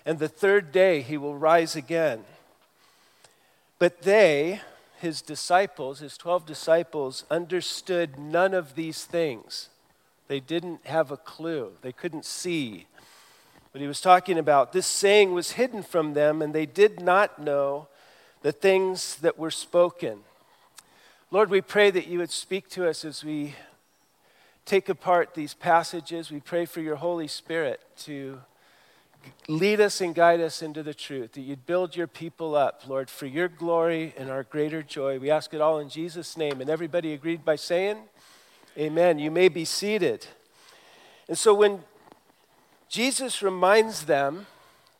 And 0.05 0.19
the 0.19 0.29
third 0.29 0.73
day 0.73 1.03
he 1.03 1.17
will 1.17 1.37
rise 1.37 1.77
again. 1.77 2.25
But 3.79 4.03
they, 4.03 4.61
his 4.99 5.23
disciples, 5.23 5.99
his 5.99 6.17
12 6.17 6.47
disciples, 6.47 7.25
understood 7.31 8.19
none 8.19 8.55
of 8.55 8.75
these 8.75 9.05
things. 9.05 9.69
They 10.29 10.41
didn't 10.41 10.87
have 10.87 11.11
a 11.11 11.17
clue, 11.17 11.73
they 11.83 11.93
couldn't 11.93 12.25
see 12.25 12.87
what 13.71 13.81
he 13.81 13.87
was 13.87 14.01
talking 14.01 14.39
about. 14.39 14.73
This 14.73 14.87
saying 14.87 15.35
was 15.35 15.53
hidden 15.53 15.83
from 15.83 16.15
them, 16.15 16.41
and 16.41 16.55
they 16.55 16.65
did 16.65 17.01
not 17.01 17.39
know 17.39 17.89
the 18.47 18.53
things 18.53 19.17
that 19.17 19.37
were 19.37 19.51
spoken. 19.51 20.21
Lord, 21.33 21.51
we 21.51 21.61
pray 21.61 21.91
that 21.91 22.07
you 22.07 22.21
would 22.21 22.31
speak 22.31 22.69
to 22.69 22.89
us 22.89 23.05
as 23.05 23.25
we 23.25 23.57
take 24.65 24.89
apart 24.89 25.35
these 25.35 25.53
passages. 25.53 26.31
We 26.31 26.39
pray 26.39 26.65
for 26.65 26.81
your 26.81 26.95
Holy 26.95 27.27
Spirit 27.27 27.81
to 28.05 28.39
lead 29.49 29.81
us 29.81 30.01
and 30.01 30.15
guide 30.15 30.41
us 30.41 30.63
into 30.63 30.85
the 30.85 30.95
truth, 30.95 31.33
that 31.33 31.41
you'd 31.41 31.67
build 31.67 31.97
your 31.97 32.07
people 32.07 32.55
up, 32.55 32.83
Lord, 32.87 33.11
for 33.11 33.27
your 33.27 33.49
glory 33.49 34.15
and 34.17 34.31
our 34.31 34.45
greater 34.45 34.81
joy. 34.81 35.19
We 35.19 35.29
ask 35.29 35.53
it 35.53 35.61
all 35.61 35.81
in 35.81 35.89
Jesus' 35.89 36.37
name. 36.37 36.61
And 36.61 36.71
everybody 36.71 37.15
agreed 37.15 37.45
by 37.45 37.57
saying, 37.57 37.97
Amen. 38.79 39.19
You 39.19 39.33
may 39.33 39.49
be 39.49 39.65
seated. 39.65 40.25
And 41.27 41.37
so 41.37 41.53
when 41.53 41.81
Jesus 42.89 43.43
reminds 43.43 44.05
them, 44.05 44.47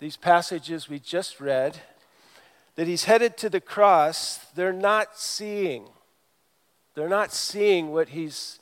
these 0.01 0.17
passages 0.17 0.89
we 0.89 0.99
just 0.99 1.39
read, 1.39 1.79
that 2.77 2.87
he's 2.87 3.05
headed 3.05 3.37
to 3.39 3.49
the 3.49 3.61
cross, 3.61 4.39
they're 4.55 4.73
not 4.73 5.19
seeing. 5.19 5.87
They're 6.95 7.09
not 7.09 7.33
seeing 7.33 7.91
what 7.91 8.11
he's 8.11 8.61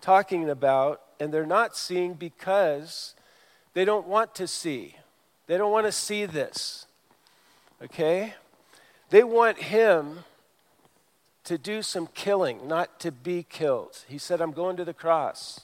talking 0.00 0.48
about, 0.48 1.02
and 1.20 1.32
they're 1.32 1.46
not 1.46 1.76
seeing 1.76 2.14
because 2.14 3.14
they 3.74 3.84
don't 3.84 4.06
want 4.06 4.34
to 4.36 4.46
see. 4.46 4.96
They 5.46 5.58
don't 5.58 5.72
want 5.72 5.86
to 5.86 5.92
see 5.92 6.26
this. 6.26 6.86
Okay? 7.82 8.34
They 9.10 9.22
want 9.22 9.58
him 9.58 10.20
to 11.44 11.58
do 11.58 11.82
some 11.82 12.08
killing, 12.08 12.66
not 12.66 12.98
to 13.00 13.12
be 13.12 13.44
killed. 13.48 14.04
He 14.08 14.18
said, 14.18 14.40
I'm 14.40 14.52
going 14.52 14.76
to 14.76 14.84
the 14.84 14.94
cross. 14.94 15.60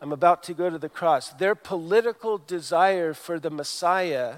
I'm 0.00 0.12
about 0.12 0.44
to 0.44 0.54
go 0.54 0.70
to 0.70 0.78
the 0.78 0.88
cross. 0.88 1.30
Their 1.30 1.56
political 1.56 2.38
desire 2.38 3.12
for 3.12 3.40
the 3.40 3.50
Messiah 3.50 4.36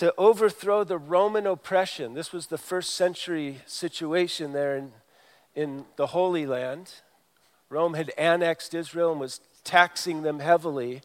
to 0.00 0.14
overthrow 0.16 0.82
the 0.82 0.96
Roman 0.96 1.46
oppression. 1.46 2.14
This 2.14 2.32
was 2.32 2.46
the 2.46 2.56
first 2.56 2.94
century 2.94 3.58
situation 3.66 4.54
there 4.54 4.74
in, 4.74 4.92
in 5.54 5.84
the 5.96 6.06
Holy 6.06 6.46
Land. 6.46 6.90
Rome 7.68 7.92
had 7.92 8.10
annexed 8.16 8.72
Israel 8.72 9.10
and 9.10 9.20
was 9.20 9.42
taxing 9.62 10.22
them 10.22 10.38
heavily. 10.38 11.02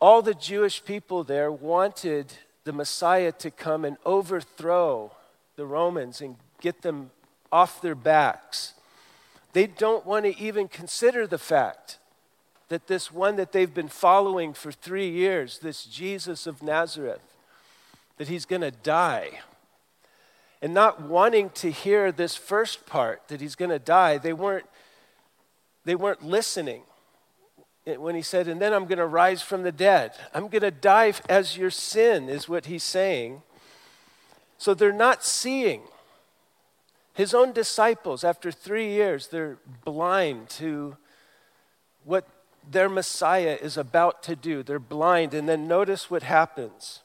All 0.00 0.22
the 0.22 0.34
Jewish 0.34 0.84
people 0.84 1.24
there 1.24 1.50
wanted 1.50 2.32
the 2.62 2.72
Messiah 2.72 3.32
to 3.32 3.50
come 3.50 3.84
and 3.84 3.96
overthrow 4.06 5.10
the 5.56 5.66
Romans 5.66 6.20
and 6.20 6.36
get 6.60 6.82
them 6.82 7.10
off 7.50 7.82
their 7.82 7.96
backs. 7.96 8.74
They 9.52 9.66
don't 9.66 10.06
want 10.06 10.26
to 10.26 10.38
even 10.38 10.68
consider 10.68 11.26
the 11.26 11.38
fact 11.38 11.98
that 12.68 12.86
this 12.86 13.10
one 13.10 13.34
that 13.34 13.50
they've 13.50 13.74
been 13.74 13.88
following 13.88 14.52
for 14.52 14.70
three 14.70 15.10
years, 15.10 15.58
this 15.58 15.84
Jesus 15.84 16.46
of 16.46 16.62
Nazareth, 16.62 17.29
that 18.20 18.28
he's 18.28 18.44
going 18.44 18.60
to 18.60 18.70
die. 18.70 19.30
And 20.60 20.74
not 20.74 21.00
wanting 21.00 21.48
to 21.54 21.70
hear 21.70 22.12
this 22.12 22.36
first 22.36 22.84
part, 22.84 23.26
that 23.28 23.40
he's 23.40 23.54
going 23.54 23.70
to 23.70 23.78
die, 23.78 24.18
they 24.18 24.34
weren't, 24.34 24.66
they 25.86 25.94
weren't 25.94 26.22
listening 26.22 26.82
when 27.86 28.14
he 28.14 28.20
said, 28.20 28.46
And 28.46 28.60
then 28.60 28.74
I'm 28.74 28.84
going 28.84 28.98
to 28.98 29.06
rise 29.06 29.40
from 29.40 29.62
the 29.62 29.72
dead. 29.72 30.12
I'm 30.34 30.48
going 30.48 30.60
to 30.60 30.70
die 30.70 31.14
as 31.30 31.56
your 31.56 31.70
sin, 31.70 32.28
is 32.28 32.46
what 32.46 32.66
he's 32.66 32.82
saying. 32.82 33.40
So 34.58 34.74
they're 34.74 34.92
not 34.92 35.24
seeing. 35.24 35.80
His 37.14 37.32
own 37.32 37.52
disciples, 37.52 38.22
after 38.22 38.52
three 38.52 38.90
years, 38.90 39.28
they're 39.28 39.56
blind 39.82 40.50
to 40.50 40.98
what 42.04 42.28
their 42.70 42.90
Messiah 42.90 43.56
is 43.58 43.78
about 43.78 44.22
to 44.24 44.36
do. 44.36 44.62
They're 44.62 44.78
blind. 44.78 45.32
And 45.32 45.48
then 45.48 45.66
notice 45.66 46.10
what 46.10 46.22
happens. 46.22 47.00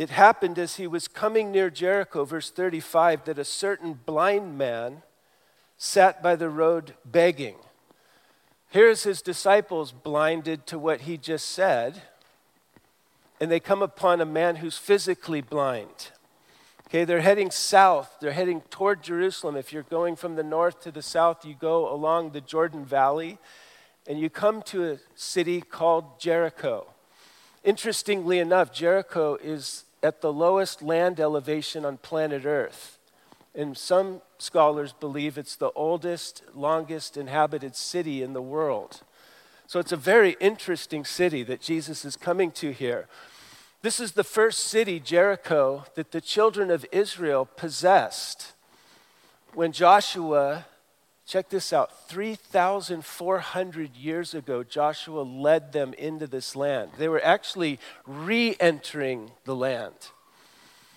It 0.00 0.08
happened 0.08 0.58
as 0.58 0.76
he 0.76 0.86
was 0.86 1.08
coming 1.08 1.52
near 1.52 1.68
Jericho, 1.68 2.24
verse 2.24 2.50
35, 2.50 3.26
that 3.26 3.38
a 3.38 3.44
certain 3.44 4.00
blind 4.06 4.56
man 4.56 5.02
sat 5.76 6.22
by 6.22 6.36
the 6.36 6.48
road 6.48 6.94
begging. 7.04 7.56
Here's 8.70 9.02
his 9.02 9.20
disciples 9.20 9.92
blinded 9.92 10.66
to 10.68 10.78
what 10.78 11.02
he 11.02 11.18
just 11.18 11.48
said, 11.48 12.00
and 13.38 13.50
they 13.50 13.60
come 13.60 13.82
upon 13.82 14.22
a 14.22 14.24
man 14.24 14.56
who's 14.56 14.78
physically 14.78 15.42
blind. 15.42 16.12
Okay, 16.86 17.04
they're 17.04 17.20
heading 17.20 17.50
south. 17.50 18.16
They're 18.22 18.32
heading 18.32 18.62
toward 18.70 19.02
Jerusalem. 19.02 19.54
If 19.54 19.70
you're 19.70 19.82
going 19.82 20.16
from 20.16 20.34
the 20.34 20.42
north 20.42 20.80
to 20.84 20.90
the 20.90 21.02
south, 21.02 21.44
you 21.44 21.52
go 21.52 21.92
along 21.92 22.30
the 22.30 22.40
Jordan 22.40 22.86
Valley 22.86 23.36
and 24.06 24.18
you 24.18 24.30
come 24.30 24.62
to 24.62 24.92
a 24.92 24.98
city 25.14 25.60
called 25.60 26.18
Jericho. 26.18 26.86
Interestingly 27.62 28.38
enough, 28.38 28.72
Jericho 28.72 29.36
is 29.42 29.84
at 30.02 30.20
the 30.20 30.32
lowest 30.32 30.82
land 30.82 31.20
elevation 31.20 31.84
on 31.84 31.98
planet 31.98 32.44
Earth. 32.44 32.98
And 33.54 33.76
some 33.76 34.22
scholars 34.38 34.92
believe 34.92 35.36
it's 35.36 35.56
the 35.56 35.72
oldest, 35.72 36.42
longest 36.54 37.16
inhabited 37.16 37.74
city 37.76 38.22
in 38.22 38.32
the 38.32 38.42
world. 38.42 39.02
So 39.66 39.78
it's 39.78 39.92
a 39.92 39.96
very 39.96 40.36
interesting 40.40 41.04
city 41.04 41.42
that 41.44 41.60
Jesus 41.60 42.04
is 42.04 42.16
coming 42.16 42.50
to 42.52 42.72
here. 42.72 43.06
This 43.82 43.98
is 43.98 44.12
the 44.12 44.24
first 44.24 44.60
city, 44.60 45.00
Jericho, 45.00 45.84
that 45.94 46.12
the 46.12 46.20
children 46.20 46.70
of 46.70 46.84
Israel 46.92 47.44
possessed 47.44 48.52
when 49.54 49.72
Joshua, 49.72 50.66
check 51.30 51.48
this 51.48 51.72
out, 51.72 52.08
3,400 52.08 53.94
years 53.94 54.34
ago, 54.34 54.64
Joshua 54.64 55.20
led 55.20 55.72
them 55.72 55.94
into 55.94 56.26
this 56.26 56.56
land. 56.56 56.90
They 56.98 57.08
were 57.08 57.24
actually 57.24 57.78
re 58.04 58.56
entering 58.58 59.30
the 59.44 59.54
land. 59.54 59.94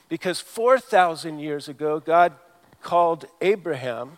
Because 0.09 0.39
4,000 0.39 1.38
years 1.38 1.69
ago, 1.69 1.99
God 1.99 2.34
called 2.81 3.25
Abraham 3.41 4.17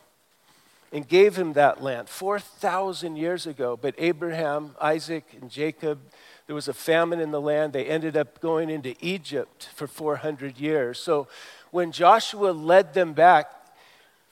and 0.93 1.05
gave 1.05 1.35
him 1.35 1.51
that 1.53 1.83
land 1.83 2.07
4,000 2.07 3.17
years 3.17 3.45
ago. 3.45 3.77
But 3.79 3.93
Abraham, 3.97 4.73
Isaac, 4.79 5.25
and 5.41 5.51
Jacob, 5.51 5.99
there 6.47 6.55
was 6.55 6.69
a 6.69 6.73
famine 6.73 7.19
in 7.19 7.31
the 7.31 7.41
land. 7.41 7.73
They 7.73 7.85
ended 7.85 8.15
up 8.15 8.39
going 8.39 8.69
into 8.69 8.95
Egypt 9.01 9.67
for 9.75 9.85
400 9.85 10.57
years. 10.57 10.97
So 10.97 11.27
when 11.71 11.91
Joshua 11.91 12.51
led 12.51 12.93
them 12.93 13.11
back 13.11 13.51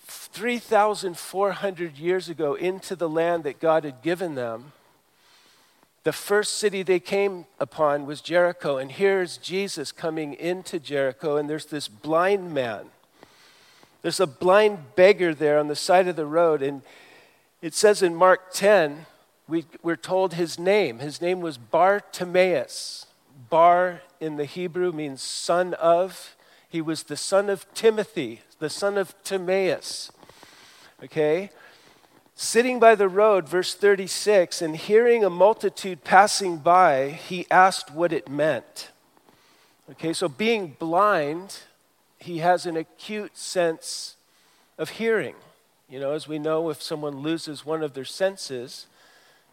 3,400 0.04 1.98
years 1.98 2.30
ago 2.30 2.56
into 2.56 2.96
the 2.96 3.10
land 3.10 3.44
that 3.44 3.60
God 3.60 3.84
had 3.84 4.02
given 4.02 4.36
them, 4.36 4.74
the 6.04 6.12
first 6.12 6.58
city 6.58 6.84
they 6.84 7.00
came 7.00 7.46
upon 7.60 8.06
was 8.06 8.20
Jericho. 8.20 8.78
And 8.78 8.92
here's 8.92 9.38
Jesus 9.38 9.92
coming 9.92 10.34
into 10.34 10.80
Jericho, 10.80 11.38
and 11.38 11.50
there's 11.50 11.68
this 11.68 11.88
blind 11.88 12.54
man. 12.54 12.88
There's 14.02 14.20
a 14.20 14.28
blind 14.28 14.96
beggar 14.96 15.34
there 15.34 15.58
on 15.58 15.70
the 15.70 15.78
side 15.78 16.10
of 16.10 16.18
the 16.18 16.26
road, 16.26 16.62
and 16.62 16.82
it 17.62 17.74
says 17.74 18.04
in 18.04 18.16
Mark 18.16 18.52
10 18.52 19.06
we, 19.48 19.66
we're 19.82 19.96
told 19.96 20.34
his 20.34 20.60
name. 20.60 21.00
His 21.00 21.22
name 21.22 21.40
was 21.40 21.58
Bartimaeus. 21.58 23.06
Bar 23.50 24.02
in 24.20 24.36
the 24.36 24.46
Hebrew 24.46 24.92
means 24.92 25.22
son 25.22 25.74
of. 25.76 26.36
He 26.74 26.82
was 26.82 27.04
the 27.04 27.16
son 27.16 27.52
of 27.52 27.72
Timothy, 27.76 28.42
the 28.58 28.68
son 28.68 28.98
of 28.98 29.14
Timaeus. 29.24 30.12
Okay? 31.04 31.52
Sitting 32.34 32.80
by 32.80 32.96
the 32.96 33.08
road, 33.08 33.48
verse 33.48 33.76
36, 33.76 34.60
and 34.60 34.76
hearing 34.76 35.24
a 35.24 35.30
multitude 35.30 36.04
passing 36.04 36.58
by, 36.58 37.12
he 37.12 37.46
asked 37.52 37.92
what 37.92 38.12
it 38.12 38.28
meant. 38.28 38.90
Okay, 39.92 40.14
so 40.14 40.28
being 40.28 40.76
blind, 40.80 41.60
he 42.18 42.40
has 42.40 42.66
an 42.66 42.76
acute 42.76 43.38
sense 43.38 44.16
of 44.80 44.90
hearing. 44.90 45.36
You 45.88 46.00
know, 46.00 46.14
as 46.14 46.28
we 46.28 46.40
know, 46.40 46.72
if 46.72 46.82
someone 46.82 47.18
loses 47.18 47.64
one 47.64 47.84
of 47.84 47.94
their 47.94 48.04
senses, 48.04 48.88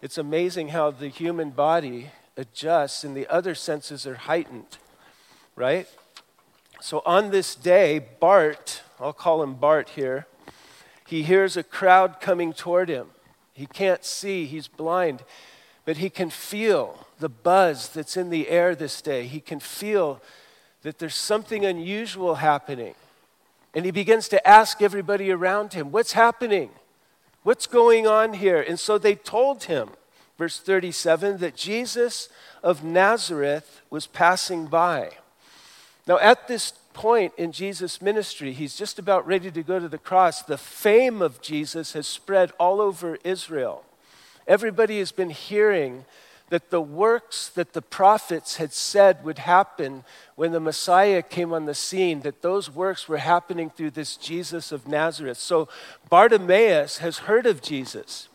it's 0.01 0.17
amazing 0.17 0.69
how 0.69 0.91
the 0.91 1.09
human 1.09 1.51
body 1.51 2.13
adjusts 2.39 3.05
and 3.05 3.15
the 3.15 3.27
other 3.27 3.55
senses 3.55 4.07
are 4.07 4.15
heightened, 4.15 4.79
right? 5.55 5.87
So 6.81 7.03
on 7.05 7.31
this 7.31 7.55
day, 7.55 7.99
Bart, 7.99 8.83
I'll 8.99 9.13
call 9.13 9.43
him 9.43 9.55
Bart 9.55 9.91
here, 9.91 10.27
he 11.07 11.23
hears 11.23 11.57
a 11.57 11.63
crowd 11.63 12.21
coming 12.21 12.53
toward 12.53 12.89
him. 12.89 13.09
He 13.53 13.67
can't 13.67 14.05
see, 14.05 14.47
he's 14.47 14.69
blind, 14.69 15.23
but 15.85 15.99
he 15.99 16.09
can 16.09 16.31
feel 16.31 17.07
the 17.19 17.29
buzz 17.29 17.89
that's 17.89 18.17
in 18.17 18.31
the 18.31 18.49
air 18.49 18.75
this 18.75 19.03
day. 19.03 19.27
He 19.27 19.41
can 19.41 19.61
feel 19.61 20.23
that 20.83 20.99
there's 20.99 21.15
something 21.15 21.67
unusual 21.67 22.37
happening. 22.37 22.95
And 23.75 23.85
he 23.85 23.91
begins 23.91 24.29
to 24.29 24.49
ask 24.49 24.81
everybody 24.81 25.31
around 25.31 25.75
him, 25.75 25.93
What's 25.93 26.13
happening? 26.13 26.71
What's 27.43 27.67
going 27.67 28.07
on 28.07 28.35
here? 28.35 28.61
And 28.61 28.79
so 28.79 28.99
they 28.99 29.15
told 29.15 29.65
him, 29.65 29.91
verse 30.39 30.59
37, 30.59 31.39
that 31.39 31.57
Jesus 31.57 32.29
of 32.63 32.85
Nazareth 32.85 33.81
was 33.91 34.07
passing 34.07 34.67
by. 34.67 35.13
Now, 36.11 36.19
at 36.19 36.49
this 36.49 36.73
point 36.93 37.35
in 37.37 37.53
Jesus' 37.53 38.03
ministry, 38.03 38.53
he's 38.53 38.75
just 38.75 38.99
about 38.99 39.25
ready 39.29 39.49
to 39.49 39.63
go 39.63 39.79
to 39.79 39.87
the 39.87 39.97
cross. 39.97 40.43
The 40.43 40.59
fame 40.59 41.23
of 41.23 41.41
Jesus 41.41 41.93
has 41.93 42.05
spread 42.05 42.51
all 42.59 42.81
over 42.81 43.17
Israel. 43.23 43.85
Everybody 44.49 44.99
has 44.99 45.13
been 45.13 45.31
hearing 45.31 46.05
that 46.49 46.71
the 46.71 46.81
works 46.81 47.49
that 47.51 47.75
the 47.75 47.81
prophets 47.81 48.57
had 48.57 48.73
said 48.73 49.23
would 49.25 49.39
happen 49.39 50.03
when 50.35 50.51
the 50.51 50.59
Messiah 50.59 51.23
came 51.23 51.53
on 51.53 51.67
the 51.67 51.77
scene, 51.77 52.23
that 52.23 52.43
those 52.43 52.69
works 52.69 53.09
were 53.09 53.19
happening 53.19 53.71
through 53.71 53.91
this 53.91 54.17
Jesus 54.17 54.73
of 54.73 54.89
Nazareth. 54.89 55.39
So 55.39 55.69
Bartimaeus 56.09 56.99
has 56.99 57.19
heard 57.19 57.47
of 57.47 57.63
Jesus. 57.63 58.29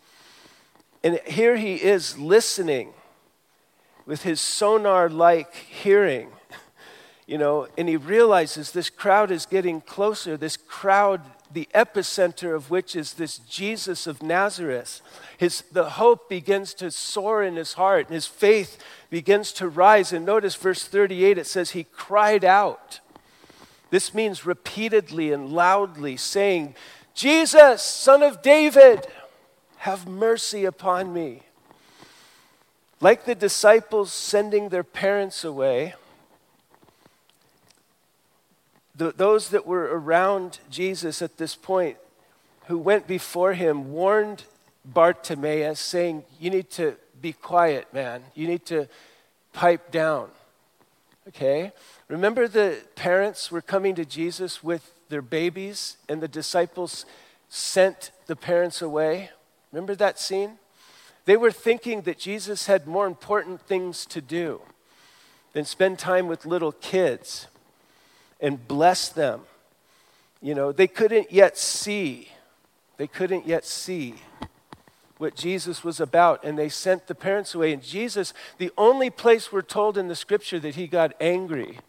And 1.04 1.20
here 1.26 1.58
he 1.58 1.76
is 1.76 2.18
listening 2.18 2.94
with 4.06 4.24
his 4.24 4.40
sonar 4.40 5.10
like 5.10 5.54
hearing, 5.54 6.30
you 7.28 7.38
know, 7.38 7.68
and 7.78 7.90
he 7.90 7.98
realizes 7.98 8.72
this 8.72 8.90
crowd 8.90 9.32
is 9.32 9.46
getting 9.46 9.82
closer. 9.82 10.38
This 10.38 10.58
crowd 10.58 11.22
the 11.56 11.68
epicenter 11.74 12.54
of 12.54 12.70
which 12.70 12.96
is 12.96 13.14
this 13.14 13.38
Jesus 13.40 14.08
of 14.08 14.22
Nazareth. 14.22 15.02
His, 15.38 15.62
the 15.72 15.92
hope 15.92 16.28
begins 16.28 16.74
to 16.76 16.92
soar 16.92 17.44
in 17.44 17.56
his 17.56 17.74
heart, 17.74 18.08
and 18.08 18.14
his 18.14 18.28
faith 18.28 18.78
begins 19.10 19.54
to 19.54 19.70
rise. 19.70 20.12
And 20.12 20.26
notice 20.26 20.56
verse 20.56 20.86
38 20.86 21.38
it 21.38 21.48
says, 21.48 21.72
He 21.72 21.86
cried 21.86 22.44
out. 22.44 23.00
This 23.90 24.14
means 24.14 24.46
repeatedly 24.46 25.32
and 25.32 25.52
loudly 25.52 26.18
saying, 26.18 26.76
Jesus, 27.14 27.82
son 27.82 28.22
of 28.22 28.42
David, 28.42 29.08
have 29.78 30.08
mercy 30.08 30.66
upon 30.66 31.14
me. 31.14 31.44
Like 33.00 33.26
the 33.26 33.36
disciples 33.36 34.12
sending 34.12 34.70
their 34.70 34.84
parents 34.84 35.44
away, 35.44 35.94
the, 38.98 39.12
those 39.12 39.50
that 39.50 39.66
were 39.66 39.84
around 39.84 40.60
Jesus 40.70 41.22
at 41.22 41.38
this 41.38 41.56
point 41.56 41.98
who 42.68 42.78
went 42.78 43.08
before 43.08 43.54
him 43.54 43.91
warned 43.91 44.43
Bartimaeus, 44.86 45.80
saying, 45.80 46.24
You 46.39 46.50
need 46.50 46.70
to 46.72 46.96
be 47.22 47.34
quiet, 47.34 47.93
man. 47.93 48.24
You 48.34 48.48
need 48.48 48.66
to 48.68 48.88
pipe 49.54 49.91
down. 49.91 50.30
Okay? 51.28 51.72
Remember 52.08 52.48
the 52.48 52.78
parents 52.96 53.52
were 53.52 53.62
coming 53.62 53.96
to 53.96 54.06
Jesus 54.06 54.64
with 54.64 54.91
their 55.10 55.22
babies, 55.22 55.98
and 56.08 56.22
the 56.22 56.28
disciples 56.28 57.06
sent 57.50 58.12
the 58.28 58.36
parents 58.36 58.82
away? 58.82 59.32
Remember 59.72 59.96
that 59.96 60.20
scene? 60.20 60.58
They 61.26 61.38
were 61.38 61.52
thinking 61.52 62.02
that 62.02 62.20
Jesus 62.20 62.68
had 62.68 62.88
more 62.88 63.08
important 63.08 63.62
things 63.62 64.06
to 64.08 64.22
do 64.22 64.62
than 65.54 65.66
spend 65.66 65.98
time 65.98 66.28
with 66.28 66.46
little 66.46 66.72
kids 66.72 67.48
and 68.46 68.68
bless 68.68 69.10
them. 69.10 69.41
You 70.39 70.54
know, 70.54 70.72
they 70.72 70.86
couldn't 70.86 71.32
yet 71.32 71.58
see. 71.58 72.30
They 72.98 73.08
couldn't 73.08 73.48
yet 73.48 73.66
see 73.66 74.14
what 75.18 75.36
Jesus 75.36 75.84
was 75.84 76.00
about, 76.00 76.43
and 76.43 76.56
they 76.56 76.70
sent 76.70 77.08
the 77.08 77.16
parents 77.16 77.56
away. 77.56 77.74
And 77.74 77.82
Jesus, 77.82 78.36
the 78.60 78.72
only 78.78 79.10
place 79.10 79.52
we're 79.52 79.64
told 79.64 79.98
in 79.98 80.10
the 80.10 80.16
scripture 80.16 80.60
that 80.60 80.76
he 80.76 80.86
got 80.86 81.16
angry 81.20 81.80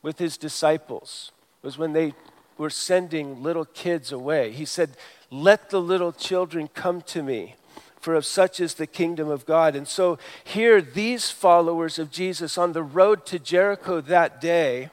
with 0.00 0.18
his 0.18 0.38
disciples 0.38 1.32
was 1.60 1.76
when 1.76 1.92
they 1.92 2.14
were 2.56 2.70
sending 2.70 3.42
little 3.42 3.66
kids 3.66 4.10
away. 4.10 4.52
He 4.52 4.64
said, 4.64 4.92
Let 5.30 5.68
the 5.68 5.82
little 5.82 6.12
children 6.12 6.68
come 6.68 7.02
to 7.02 7.22
me, 7.22 7.56
for 8.00 8.14
of 8.14 8.24
such 8.24 8.58
is 8.58 8.74
the 8.74 8.86
kingdom 8.86 9.28
of 9.28 9.44
God. 9.44 9.76
And 9.76 9.86
so 9.86 10.18
here, 10.44 10.80
these 10.80 11.30
followers 11.30 11.98
of 11.98 12.10
Jesus 12.10 12.56
on 12.56 12.72
the 12.72 12.82
road 12.82 13.26
to 13.26 13.38
Jericho 13.38 14.00
that 14.00 14.40
day, 14.40 14.88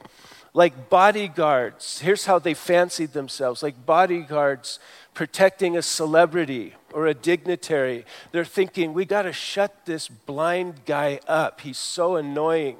like 0.54 0.90
bodyguards, 0.90 2.00
here's 2.00 2.26
how 2.26 2.38
they 2.38 2.54
fancied 2.54 3.12
themselves 3.12 3.62
like 3.62 3.86
bodyguards 3.86 4.78
protecting 5.14 5.76
a 5.76 5.82
celebrity 5.82 6.74
or 6.92 7.06
a 7.06 7.14
dignitary. 7.14 8.04
They're 8.32 8.44
thinking, 8.44 8.92
we 8.92 9.04
got 9.04 9.22
to 9.22 9.32
shut 9.32 9.86
this 9.86 10.08
blind 10.08 10.84
guy 10.84 11.20
up. 11.26 11.62
He's 11.62 11.78
so 11.78 12.16
annoying, 12.16 12.76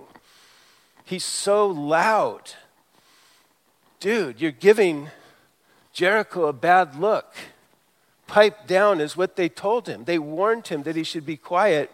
he's 1.05 1.25
so 1.25 1.67
loud. 1.67 2.53
Dude, 4.01 4.41
you're 4.41 4.51
giving 4.51 5.11
Jericho 5.93 6.47
a 6.47 6.53
bad 6.53 6.97
look. 6.97 7.35
Pipe 8.27 8.67
down 8.67 9.01
is 9.01 9.17
what 9.17 9.37
they 9.37 9.49
told 9.49 9.87
him. 9.87 10.05
They 10.05 10.19
warned 10.19 10.69
him 10.69 10.83
that 10.85 10.97
he 10.97 11.05
should 11.05 11.25
be 11.25 11.37
quiet. 11.37 11.91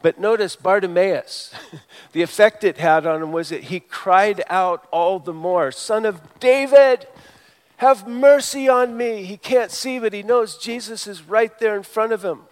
But 0.00 0.20
notice 0.20 0.54
Bartimaeus, 0.56 1.52
the 2.12 2.22
effect 2.22 2.64
it 2.64 2.78
had 2.78 3.06
on 3.06 3.22
him 3.22 3.32
was 3.32 3.48
that 3.48 3.64
he 3.64 3.80
cried 3.80 4.42
out 4.48 4.86
all 4.92 5.18
the 5.18 5.32
more, 5.32 5.72
Son 5.72 6.06
of 6.06 6.20
David, 6.38 7.06
have 7.78 8.06
mercy 8.06 8.68
on 8.68 8.96
me. 8.96 9.24
He 9.24 9.36
can't 9.36 9.70
see, 9.70 9.98
but 9.98 10.12
he 10.12 10.22
knows 10.22 10.56
Jesus 10.56 11.06
is 11.06 11.22
right 11.22 11.56
there 11.58 11.76
in 11.76 11.82
front 11.82 12.12
of 12.12 12.24
him. 12.24 12.42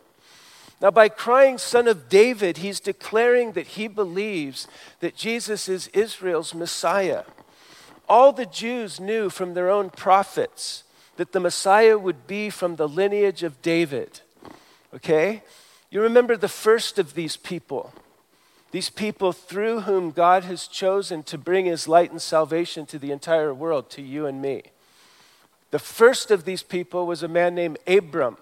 Now, 0.80 0.90
by 0.90 1.08
crying, 1.08 1.58
Son 1.58 1.88
of 1.88 2.08
David, 2.08 2.58
he's 2.58 2.80
declaring 2.80 3.52
that 3.52 3.68
he 3.68 3.88
believes 3.88 4.68
that 5.00 5.16
Jesus 5.16 5.68
is 5.68 5.88
Israel's 5.88 6.54
Messiah. 6.54 7.24
All 8.08 8.32
the 8.32 8.46
Jews 8.46 9.00
knew 9.00 9.30
from 9.30 9.54
their 9.54 9.70
own 9.70 9.90
prophets 9.90 10.84
that 11.16 11.32
the 11.32 11.40
Messiah 11.40 11.98
would 11.98 12.26
be 12.26 12.50
from 12.50 12.76
the 12.76 12.88
lineage 12.88 13.42
of 13.42 13.62
David. 13.62 14.20
Okay? 14.94 15.42
You 15.90 16.02
remember 16.02 16.36
the 16.36 16.48
first 16.48 16.98
of 16.98 17.14
these 17.14 17.36
people, 17.36 17.92
these 18.72 18.90
people 18.90 19.32
through 19.32 19.80
whom 19.82 20.10
God 20.10 20.44
has 20.44 20.66
chosen 20.66 21.22
to 21.24 21.38
bring 21.38 21.66
his 21.66 21.86
light 21.86 22.10
and 22.10 22.20
salvation 22.20 22.86
to 22.86 22.98
the 22.98 23.12
entire 23.12 23.54
world, 23.54 23.88
to 23.90 24.02
you 24.02 24.26
and 24.26 24.42
me. 24.42 24.62
The 25.70 25.78
first 25.78 26.30
of 26.30 26.44
these 26.44 26.62
people 26.62 27.06
was 27.06 27.22
a 27.22 27.28
man 27.28 27.54
named 27.54 27.78
Abram. 27.86 28.36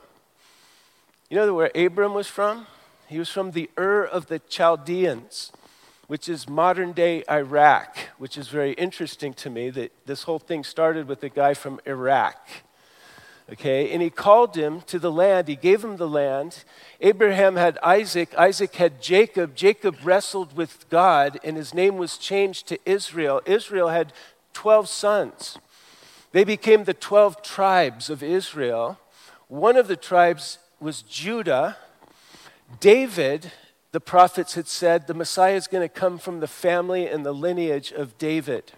You 1.28 1.36
know 1.36 1.54
where 1.54 1.70
Abram 1.74 2.14
was 2.14 2.28
from? 2.28 2.66
He 3.08 3.18
was 3.18 3.28
from 3.28 3.50
the 3.50 3.70
Ur 3.78 4.04
of 4.04 4.26
the 4.26 4.38
Chaldeans, 4.38 5.52
which 6.06 6.28
is 6.28 6.48
modern 6.48 6.92
day 6.92 7.24
Iraq, 7.30 7.96
which 8.18 8.38
is 8.38 8.48
very 8.48 8.72
interesting 8.72 9.34
to 9.34 9.50
me 9.50 9.70
that 9.70 9.92
this 10.06 10.24
whole 10.24 10.38
thing 10.38 10.64
started 10.64 11.08
with 11.08 11.22
a 11.22 11.28
guy 11.28 11.54
from 11.54 11.80
Iraq. 11.86 12.48
Okay, 13.52 13.92
and 13.92 14.00
he 14.00 14.08
called 14.08 14.56
him 14.56 14.80
to 14.82 14.98
the 14.98 15.12
land. 15.12 15.48
He 15.48 15.56
gave 15.56 15.84
him 15.84 15.98
the 15.98 16.08
land. 16.08 16.64
Abraham 17.02 17.56
had 17.56 17.78
Isaac. 17.82 18.34
Isaac 18.38 18.74
had 18.76 19.02
Jacob. 19.02 19.54
Jacob 19.54 19.96
wrestled 20.02 20.56
with 20.56 20.88
God, 20.88 21.38
and 21.44 21.56
his 21.56 21.74
name 21.74 21.98
was 21.98 22.16
changed 22.16 22.66
to 22.68 22.78
Israel. 22.86 23.42
Israel 23.44 23.88
had 23.88 24.14
12 24.54 24.88
sons. 24.88 25.58
They 26.32 26.44
became 26.44 26.84
the 26.84 26.94
12 26.94 27.42
tribes 27.42 28.08
of 28.08 28.22
Israel. 28.22 28.98
One 29.48 29.76
of 29.76 29.88
the 29.88 29.96
tribes 29.96 30.58
was 30.80 31.02
Judah. 31.02 31.76
David, 32.80 33.52
the 33.92 34.00
prophets 34.00 34.54
had 34.54 34.66
said, 34.66 35.06
the 35.06 35.14
Messiah 35.14 35.54
is 35.54 35.66
going 35.66 35.86
to 35.86 35.94
come 35.94 36.16
from 36.16 36.40
the 36.40 36.48
family 36.48 37.06
and 37.06 37.26
the 37.26 37.34
lineage 37.34 37.92
of 37.92 38.16
David. 38.16 38.72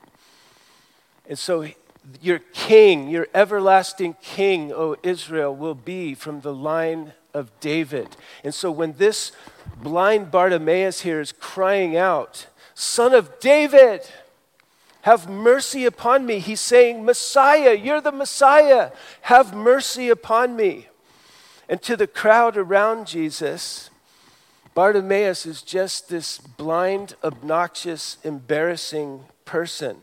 And 1.29 1.39
so 1.39 1.69
your 2.21 2.39
king, 2.39 3.09
your 3.09 3.29
everlasting 3.35 4.17
king, 4.23 4.73
O 4.73 4.97
Israel, 5.03 5.55
will 5.55 5.75
be 5.75 6.15
from 6.15 6.41
the 6.41 6.55
line 6.55 7.13
of 7.35 7.51
David. 7.61 8.17
And 8.45 8.55
so 8.55 8.71
when 8.71 8.95
this 8.95 9.33
blind 9.83 10.31
Bartimaeus 10.31 11.01
here 11.01 11.21
is 11.21 11.33
crying 11.33 11.97
out, 11.97 12.47
Son 12.75 13.15
of 13.15 13.39
David, 13.41 14.03
have 15.03 15.29
mercy 15.29 15.85
upon 15.85 16.27
me. 16.27 16.41
He's 16.41 16.61
saying, 16.61 17.05
Messiah, 17.05 17.75
you're 17.75 18.01
the 18.01 18.13
Messiah. 18.13 18.91
Have 19.23 19.55
mercy 19.55 20.09
upon 20.09 20.57
me. 20.57 20.89
And 21.69 21.81
to 21.83 21.97
the 21.97 22.07
crowd 22.07 22.57
around 22.57 23.07
Jesus, 23.07 23.91
Bartimaeus 24.75 25.47
is 25.47 25.63
just 25.63 26.09
this 26.09 26.39
blind, 26.39 27.15
obnoxious, 27.25 28.19
embarrassing 28.25 29.25
person. 29.45 30.03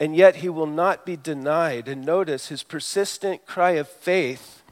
And 0.00 0.16
yet 0.16 0.36
he 0.36 0.48
will 0.48 0.66
not 0.66 1.06
be 1.06 1.16
denied. 1.16 1.88
And 1.88 2.04
notice 2.04 2.48
his 2.48 2.62
persistent 2.62 3.46
cry 3.46 3.72
of 3.72 3.88
faith 3.88 4.62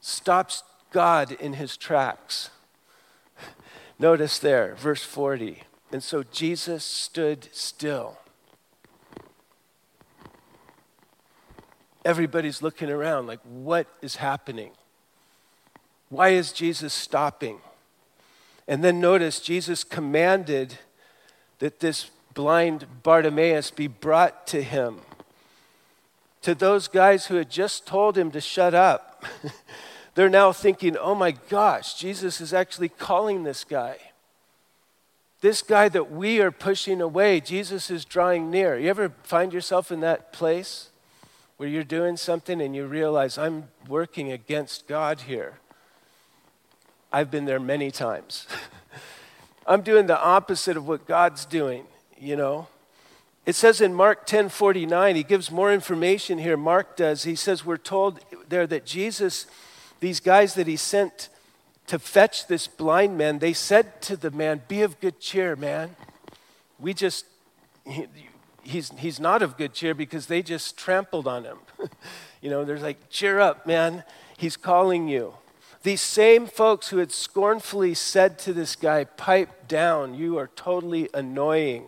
stops 0.00 0.62
God 0.90 1.32
in 1.32 1.54
his 1.54 1.76
tracks. 1.76 2.50
Notice 3.98 4.38
there, 4.38 4.74
verse 4.76 5.02
40. 5.02 5.64
And 5.90 6.02
so 6.02 6.22
Jesus 6.22 6.84
stood 6.84 7.48
still. 7.52 8.18
everybody's 12.08 12.62
looking 12.62 12.88
around 12.88 13.26
like, 13.26 13.40
what 13.42 13.86
is 14.00 14.16
happening? 14.16 14.70
Why 16.08 16.30
is 16.30 16.52
Jesus 16.52 16.94
stopping? 16.94 17.58
And 18.66 18.82
then 18.82 18.98
notice 18.98 19.40
Jesus 19.40 19.84
commanded 19.84 20.78
that 21.58 21.80
this 21.80 22.10
blind 22.38 22.86
Bartimaeus 23.02 23.72
be 23.72 23.88
brought 23.88 24.46
to 24.46 24.62
him. 24.62 25.00
To 26.42 26.54
those 26.54 26.86
guys 26.86 27.26
who 27.26 27.34
had 27.34 27.50
just 27.50 27.84
told 27.84 28.16
him 28.16 28.30
to 28.30 28.40
shut 28.40 28.74
up, 28.74 29.24
they're 30.14 30.28
now 30.28 30.52
thinking, 30.52 30.96
oh 30.96 31.16
my 31.16 31.32
gosh, 31.32 31.94
Jesus 31.94 32.40
is 32.40 32.54
actually 32.54 32.90
calling 32.90 33.42
this 33.42 33.64
guy. 33.64 33.96
This 35.40 35.62
guy 35.62 35.88
that 35.88 36.12
we 36.12 36.40
are 36.40 36.52
pushing 36.52 37.00
away, 37.00 37.40
Jesus 37.40 37.90
is 37.90 38.04
drawing 38.04 38.52
near. 38.52 38.78
You 38.78 38.88
ever 38.88 39.08
find 39.24 39.52
yourself 39.52 39.90
in 39.90 39.98
that 40.02 40.32
place? 40.32 40.90
where 41.56 41.68
you're 41.68 41.82
doing 41.82 42.16
something 42.16 42.60
and 42.60 42.76
you 42.76 42.86
realize, 42.86 43.36
I'm 43.36 43.64
working 43.88 44.30
against 44.30 44.86
God 44.86 45.22
here. 45.22 45.54
I've 47.12 47.32
been 47.32 47.46
there 47.46 47.58
many 47.58 47.90
times. 47.90 48.46
I'm 49.66 49.82
doing 49.82 50.06
the 50.06 50.22
opposite 50.22 50.76
of 50.76 50.86
what 50.86 51.04
God's 51.08 51.44
doing, 51.44 51.88
you 52.20 52.36
know. 52.36 52.68
It 53.46 53.54
says 53.54 53.80
in 53.80 53.94
Mark 53.94 54.26
10 54.26 54.50
49, 54.50 55.16
he 55.16 55.22
gives 55.22 55.50
more 55.50 55.72
information 55.72 56.38
here. 56.38 56.56
Mark 56.56 56.96
does. 56.96 57.22
He 57.22 57.34
says, 57.34 57.64
We're 57.64 57.78
told 57.78 58.20
there 58.48 58.66
that 58.66 58.84
Jesus, 58.84 59.46
these 60.00 60.20
guys 60.20 60.54
that 60.54 60.66
he 60.66 60.76
sent 60.76 61.30
to 61.86 61.98
fetch 61.98 62.46
this 62.46 62.66
blind 62.66 63.16
man, 63.16 63.38
they 63.38 63.54
said 63.54 64.02
to 64.02 64.16
the 64.16 64.30
man, 64.30 64.60
Be 64.68 64.82
of 64.82 65.00
good 65.00 65.18
cheer, 65.18 65.56
man. 65.56 65.96
We 66.78 66.92
just, 66.92 67.24
he's, 68.62 68.90
he's 68.98 69.18
not 69.18 69.42
of 69.42 69.56
good 69.56 69.72
cheer 69.72 69.94
because 69.94 70.26
they 70.26 70.42
just 70.42 70.76
trampled 70.76 71.26
on 71.26 71.44
him. 71.44 71.58
you 72.42 72.50
know, 72.50 72.64
there's 72.64 72.82
like, 72.82 73.08
cheer 73.08 73.40
up, 73.40 73.66
man. 73.66 74.04
He's 74.36 74.56
calling 74.58 75.08
you. 75.08 75.34
These 75.84 76.02
same 76.02 76.46
folks 76.46 76.88
who 76.88 76.98
had 76.98 77.12
scornfully 77.12 77.94
said 77.94 78.38
to 78.40 78.52
this 78.52 78.76
guy, 78.76 79.04
pipe 79.04 79.68
down, 79.68 80.14
you 80.14 80.36
are 80.36 80.48
totally 80.48 81.08
annoying. 81.14 81.86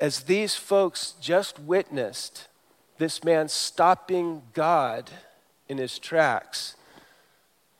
As 0.00 0.22
these 0.22 0.54
folks 0.54 1.14
just 1.20 1.58
witnessed 1.58 2.48
this 2.98 3.24
man 3.24 3.48
stopping 3.48 4.42
God 4.54 5.10
in 5.68 5.78
his 5.78 5.98
tracks, 5.98 6.76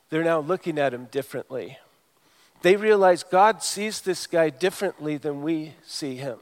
they're 0.09 0.23
now 0.23 0.39
looking 0.39 0.77
at 0.77 0.93
him 0.93 1.05
differently. 1.05 1.77
They 2.61 2.75
realize 2.75 3.23
God 3.23 3.63
sees 3.63 4.01
this 4.01 4.27
guy 4.27 4.49
differently 4.49 5.17
than 5.17 5.41
we 5.41 5.75
see 5.85 6.15
him 6.15 6.39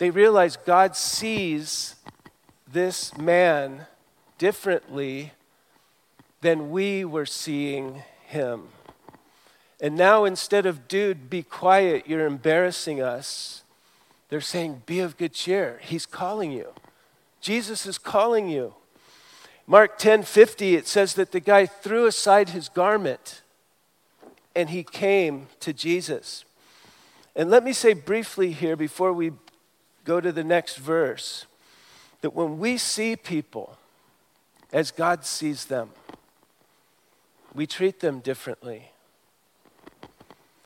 they 0.00 0.08
realize 0.08 0.56
God 0.56 0.96
sees 0.96 1.94
this 2.66 3.16
man 3.18 3.86
differently 4.38 5.32
than 6.40 6.70
we 6.70 7.04
were 7.04 7.26
seeing 7.26 8.02
him. 8.24 8.68
And 9.78 9.96
now, 9.96 10.24
instead 10.24 10.64
of, 10.64 10.88
dude, 10.88 11.28
be 11.28 11.42
quiet, 11.42 12.08
you're 12.08 12.26
embarrassing 12.26 13.02
us, 13.02 13.62
they're 14.30 14.40
saying, 14.40 14.82
be 14.86 15.00
of 15.00 15.16
good 15.16 15.34
cheer. 15.34 15.80
He's 15.82 16.06
calling 16.06 16.52
you. 16.52 16.68
Jesus 17.40 17.84
is 17.84 17.98
calling 17.98 18.48
you. 18.48 18.74
Mark 19.66 19.98
10 19.98 20.22
50, 20.22 20.74
it 20.74 20.86
says 20.86 21.14
that 21.14 21.32
the 21.32 21.40
guy 21.40 21.66
threw 21.66 22.06
aside 22.06 22.50
his 22.50 22.68
garment 22.68 23.42
and 24.54 24.70
he 24.70 24.82
came 24.82 25.48
to 25.60 25.72
Jesus. 25.72 26.44
And 27.36 27.50
let 27.50 27.64
me 27.64 27.72
say 27.72 27.92
briefly 27.92 28.52
here 28.52 28.76
before 28.76 29.12
we 29.12 29.32
go 30.04 30.20
to 30.20 30.32
the 30.32 30.44
next 30.44 30.76
verse 30.76 31.46
that 32.20 32.34
when 32.34 32.58
we 32.58 32.76
see 32.76 33.16
people 33.16 33.78
as 34.72 34.90
God 34.90 35.24
sees 35.24 35.66
them, 35.66 35.90
we 37.54 37.66
treat 37.66 38.00
them 38.00 38.20
differently. 38.20 38.89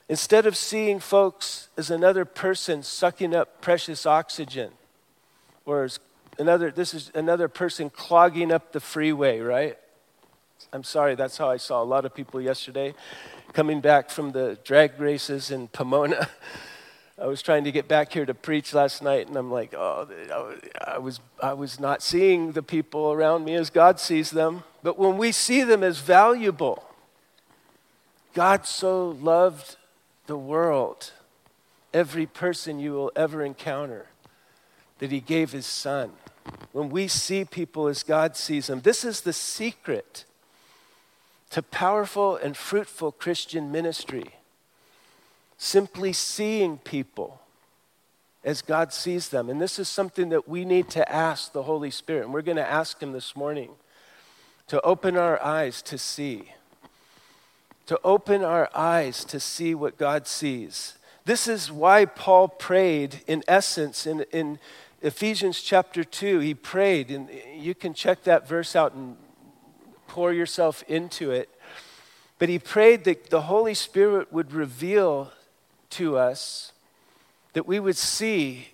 Instead 0.08 0.44
of 0.46 0.56
seeing 0.56 1.00
folks 1.00 1.68
as 1.76 1.90
another 1.90 2.24
person 2.24 2.82
sucking 2.82 3.34
up 3.34 3.60
precious 3.62 4.04
oxygen, 4.04 4.70
or 5.64 5.84
as 5.84 5.98
another, 6.38 6.70
this 6.70 6.92
is 6.92 7.10
another 7.14 7.48
person 7.48 7.88
clogging 7.88 8.52
up 8.52 8.72
the 8.72 8.80
freeway, 8.80 9.40
right? 9.40 9.78
I'm 10.72 10.84
sorry, 10.84 11.14
that's 11.14 11.38
how 11.38 11.48
I 11.48 11.56
saw 11.56 11.82
a 11.82 11.84
lot 11.84 12.04
of 12.04 12.14
people 12.14 12.40
yesterday 12.40 12.94
coming 13.52 13.80
back 13.80 14.10
from 14.10 14.32
the 14.32 14.58
drag 14.64 15.00
races 15.00 15.50
in 15.50 15.68
Pomona. 15.68 16.28
I 17.20 17.26
was 17.26 17.40
trying 17.42 17.62
to 17.64 17.72
get 17.72 17.86
back 17.86 18.12
here 18.12 18.26
to 18.26 18.34
preach 18.34 18.74
last 18.74 19.00
night, 19.00 19.28
and 19.28 19.36
I'm 19.36 19.50
like, 19.50 19.72
oh, 19.72 20.08
I 20.84 20.98
was, 20.98 21.20
I 21.40 21.52
was 21.52 21.78
not 21.78 22.02
seeing 22.02 22.52
the 22.52 22.62
people 22.62 23.12
around 23.12 23.44
me 23.44 23.54
as 23.54 23.70
God 23.70 24.00
sees 24.00 24.32
them. 24.32 24.64
But 24.82 24.98
when 24.98 25.16
we 25.16 25.30
see 25.30 25.62
them 25.62 25.84
as 25.84 26.00
valuable, 26.00 26.84
God 28.34 28.66
so 28.66 29.10
loved 29.10 29.76
the 30.26 30.38
world, 30.38 31.12
every 31.92 32.26
person 32.26 32.78
you 32.78 32.92
will 32.92 33.12
ever 33.14 33.42
encounter, 33.42 34.06
that 34.98 35.10
He 35.10 35.20
gave 35.20 35.52
His 35.52 35.66
Son. 35.66 36.12
When 36.72 36.88
we 36.88 37.08
see 37.08 37.44
people 37.44 37.88
as 37.88 38.02
God 38.02 38.36
sees 38.36 38.66
them, 38.66 38.80
this 38.80 39.04
is 39.04 39.22
the 39.22 39.32
secret 39.32 40.24
to 41.50 41.62
powerful 41.62 42.36
and 42.36 42.56
fruitful 42.56 43.12
Christian 43.12 43.70
ministry 43.70 44.32
simply 45.56 46.12
seeing 46.12 46.78
people 46.78 47.40
as 48.44 48.60
God 48.60 48.92
sees 48.92 49.28
them. 49.28 49.48
And 49.48 49.60
this 49.60 49.78
is 49.78 49.88
something 49.88 50.28
that 50.28 50.48
we 50.48 50.64
need 50.64 50.90
to 50.90 51.10
ask 51.10 51.52
the 51.52 51.62
Holy 51.62 51.90
Spirit. 51.90 52.24
And 52.24 52.34
we're 52.34 52.42
going 52.42 52.56
to 52.56 52.70
ask 52.70 53.02
Him 53.02 53.12
this 53.12 53.34
morning 53.34 53.70
to 54.66 54.80
open 54.82 55.16
our 55.16 55.42
eyes 55.42 55.80
to 55.82 55.96
see, 55.96 56.52
to 57.86 58.00
open 58.02 58.42
our 58.42 58.68
eyes 58.74 59.24
to 59.26 59.38
see 59.38 59.74
what 59.74 59.98
God 59.98 60.26
sees. 60.26 60.94
This 61.24 61.48
is 61.48 61.70
why 61.70 62.04
Paul 62.04 62.48
prayed, 62.48 63.22
in 63.26 63.42
essence, 63.48 64.06
in, 64.06 64.22
in 64.32 64.58
Ephesians 65.02 65.60
chapter 65.60 66.04
2. 66.04 66.40
He 66.40 66.54
prayed, 66.54 67.10
and 67.10 67.28
you 67.56 67.74
can 67.74 67.94
check 67.94 68.24
that 68.24 68.48
verse 68.48 68.74
out 68.76 68.94
and 68.94 69.16
pour 70.06 70.32
yourself 70.32 70.82
into 70.88 71.30
it. 71.30 71.48
But 72.38 72.48
he 72.48 72.58
prayed 72.58 73.04
that 73.04 73.30
the 73.30 73.42
Holy 73.42 73.74
Spirit 73.74 74.32
would 74.32 74.52
reveal 74.52 75.32
to 75.90 76.16
us 76.18 76.72
that 77.52 77.66
we 77.66 77.80
would 77.80 77.96
see 77.96 78.68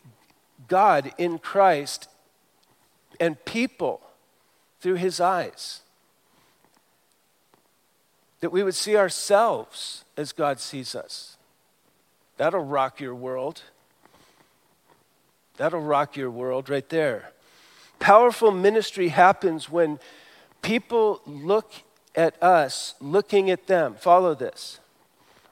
God 0.66 1.12
in 1.18 1.38
Christ 1.38 2.08
and 3.20 3.42
people 3.44 4.00
through 4.80 4.94
his 4.94 5.20
eyes. 5.20 5.82
That 8.41 8.53
we 8.53 8.62
would 8.62 8.74
see 8.74 8.97
ourselves 8.97 10.05
as 10.16 10.32
God 10.32 10.61
sees 10.61 10.95
us. 10.95 11.36
That'll 12.36 12.64
rock 12.64 13.01
your 13.01 13.14
world. 13.14 13.62
That'll 15.57 15.80
rock 15.80 16.16
your 16.16 16.30
world 16.30 16.70
right 16.70 16.88
there. 16.88 17.32
Powerful 17.99 18.51
ministry 18.51 19.09
happens 19.09 19.68
when 19.68 19.99
people 20.62 21.20
look 21.26 21.72
at 22.14 22.43
us 22.43 22.95
looking 23.01 23.51
at 23.51 23.66
them. 23.66 23.95
Follow 23.95 24.34
this 24.34 24.80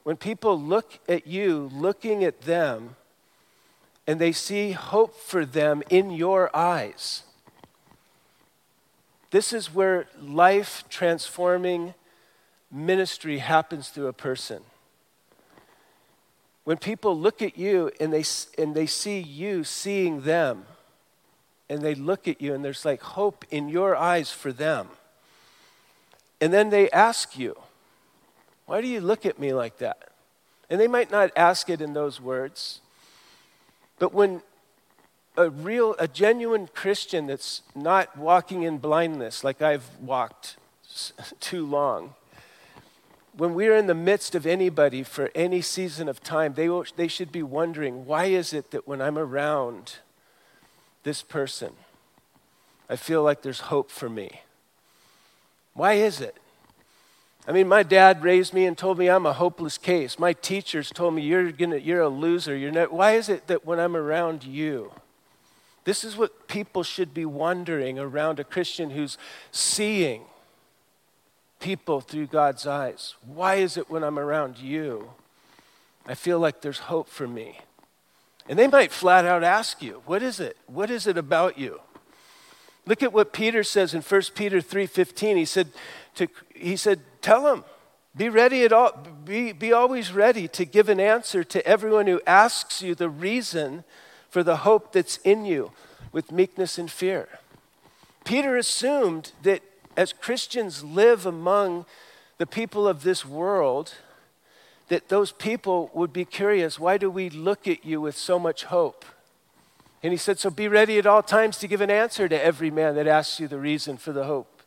when 0.09 0.17
people 0.17 0.59
look 0.59 0.97
at 1.07 1.27
you, 1.27 1.69
looking 1.71 2.23
at 2.23 2.41
them, 2.41 2.95
and 4.07 4.19
they 4.19 4.31
see 4.31 4.71
hope 4.71 5.15
for 5.15 5.45
them 5.45 5.83
in 5.89 6.09
your 6.09 6.49
eyes, 6.55 7.21
this 9.29 9.53
is 9.53 9.71
where 9.71 10.07
life 10.19 10.83
transforming 10.89 11.93
ministry 12.71 13.39
happens 13.39 13.89
through 13.89 14.07
a 14.07 14.13
person. 14.13 14.61
When 16.63 16.77
people 16.77 17.17
look 17.17 17.41
at 17.41 17.57
you 17.57 17.91
and 17.99 18.13
they, 18.13 18.23
and 18.61 18.75
they 18.75 18.85
see 18.85 19.19
you 19.19 19.63
seeing 19.63 20.21
them, 20.21 20.65
and 21.69 21.81
they 21.81 21.95
look 21.95 22.27
at 22.27 22.41
you 22.41 22.53
and 22.53 22.65
there's 22.65 22.83
like 22.83 23.01
hope 23.01 23.45
in 23.51 23.69
your 23.69 23.95
eyes 23.95 24.31
for 24.31 24.51
them. 24.51 24.89
And 26.41 26.51
then 26.51 26.69
they 26.69 26.89
ask 26.89 27.37
you, 27.37 27.55
why 28.65 28.81
do 28.81 28.87
you 28.87 29.01
look 29.01 29.25
at 29.25 29.39
me 29.39 29.53
like 29.53 29.77
that? 29.77 30.09
And 30.69 30.79
they 30.79 30.87
might 30.87 31.11
not 31.11 31.31
ask 31.35 31.69
it 31.69 31.81
in 31.81 31.93
those 31.93 32.21
words, 32.21 32.81
but 33.97 34.13
when 34.13 34.41
a 35.35 35.49
real, 35.49 35.95
a 35.99 36.07
genuine 36.07 36.67
Christian 36.67 37.27
that's 37.27 37.61
not 37.75 38.17
walking 38.17 38.63
in 38.63 38.77
blindness 38.77 39.43
like 39.43 39.61
I've 39.61 39.89
walked 39.99 40.57
too 41.39 41.65
long, 41.65 42.15
when 43.39 43.53
we're 43.53 43.77
in 43.77 43.87
the 43.87 43.95
midst 43.95 44.35
of 44.35 44.45
anybody 44.45 45.01
for 45.01 45.31
any 45.33 45.61
season 45.61 46.09
of 46.09 46.21
time, 46.21 46.55
they, 46.55 46.67
will, 46.67 46.85
they 46.97 47.07
should 47.07 47.31
be 47.31 47.41
wondering 47.41 48.05
why 48.05 48.25
is 48.25 48.51
it 48.51 48.71
that 48.71 48.85
when 48.85 49.01
I'm 49.01 49.17
around 49.17 49.95
this 51.03 51.21
person, 51.21 51.71
I 52.89 52.97
feel 52.97 53.23
like 53.23 53.41
there's 53.41 53.61
hope 53.61 53.91
for 53.91 54.09
me? 54.09 54.41
Why 55.73 55.93
is 55.93 56.19
it? 56.19 56.35
I 57.47 57.53
mean, 57.53 57.69
my 57.69 57.81
dad 57.81 58.23
raised 58.23 58.53
me 58.53 58.65
and 58.65 58.77
told 58.77 58.97
me 58.97 59.09
I'm 59.09 59.25
a 59.25 59.31
hopeless 59.31 59.77
case. 59.77 60.19
My 60.19 60.33
teachers 60.33 60.91
told 60.91 61.13
me 61.13 61.21
you're, 61.21 61.53
gonna, 61.53 61.77
you're 61.77 62.01
a 62.01 62.09
loser. 62.09 62.57
You're 62.57 62.71
not, 62.71 62.91
why 62.91 63.13
is 63.13 63.29
it 63.29 63.47
that 63.47 63.65
when 63.65 63.79
I'm 63.79 63.95
around 63.95 64.43
you, 64.43 64.91
this 65.85 66.03
is 66.03 66.17
what 66.17 66.49
people 66.49 66.83
should 66.83 67.13
be 67.13 67.25
wondering 67.25 67.97
around 67.97 68.41
a 68.41 68.43
Christian 68.43 68.89
who's 68.89 69.17
seeing 69.49 70.23
people 71.59 72.01
through 72.01 72.27
God's 72.27 72.65
eyes. 72.65 73.15
Why 73.25 73.55
is 73.55 73.77
it 73.77 73.89
when 73.89 74.03
I'm 74.03 74.17
around 74.17 74.57
you, 74.57 75.11
I 76.07 76.15
feel 76.15 76.39
like 76.39 76.61
there's 76.61 76.79
hope 76.79 77.07
for 77.07 77.27
me? 77.27 77.59
And 78.47 78.57
they 78.57 78.67
might 78.67 78.91
flat 78.91 79.25
out 79.25 79.43
ask 79.43 79.81
you, 79.81 80.01
what 80.05 80.23
is 80.23 80.39
it? 80.39 80.57
What 80.65 80.89
is 80.89 81.05
it 81.05 81.17
about 81.17 81.57
you? 81.57 81.81
Look 82.85 83.03
at 83.03 83.13
what 83.13 83.33
Peter 83.33 83.63
says 83.63 83.93
in 83.93 84.01
1 84.01 84.21
Peter 84.33 84.59
3:15. 84.61 85.37
He 85.37 85.45
said, 85.45 85.67
to, 86.15 86.27
he 86.55 86.75
said, 86.75 87.01
tell 87.21 87.43
them, 87.43 87.63
be 88.17 88.29
ready 88.29 88.63
at 88.63 88.73
all, 88.73 88.97
be, 89.23 89.51
be 89.51 89.71
always 89.71 90.11
ready 90.11 90.47
to 90.47 90.65
give 90.65 90.89
an 90.89 90.99
answer 90.99 91.43
to 91.43 91.65
everyone 91.67 92.07
who 92.07 92.21
asks 92.25 92.81
you 92.81 92.95
the 92.95 93.09
reason 93.09 93.83
for 94.29 94.41
the 94.41 94.57
hope 94.57 94.91
that's 94.93 95.17
in 95.17 95.45
you 95.45 95.71
with 96.11 96.31
meekness 96.31 96.79
and 96.79 96.89
fear. 96.89 97.29
Peter 98.25 98.57
assumed 98.57 99.31
that 99.43 99.61
as 99.99 100.13
Christians 100.13 100.81
live 100.81 101.25
among 101.25 101.85
the 102.37 102.47
people 102.47 102.87
of 102.87 103.03
this 103.03 103.25
world, 103.25 103.95
that 104.87 105.09
those 105.09 105.33
people 105.33 105.91
would 105.93 106.13
be 106.13 106.23
curious 106.23 106.79
why 106.79 106.97
do 106.97 107.11
we 107.11 107.29
look 107.29 107.67
at 107.67 107.83
you 107.83 107.99
with 107.99 108.15
so 108.15 108.39
much 108.39 108.63
hope? 108.63 109.03
And 110.01 110.13
he 110.13 110.17
said, 110.17 110.39
So 110.39 110.49
be 110.49 110.69
ready 110.69 110.97
at 110.99 111.05
all 111.05 111.21
times 111.21 111.57
to 111.57 111.67
give 111.67 111.81
an 111.81 111.91
answer 111.91 112.29
to 112.29 112.41
every 112.41 112.71
man 112.71 112.95
that 112.95 113.07
asks 113.07 113.41
you 113.41 113.49
the 113.49 113.59
reason 113.59 113.97
for 113.97 114.13
the 114.13 114.23
hope 114.23 114.61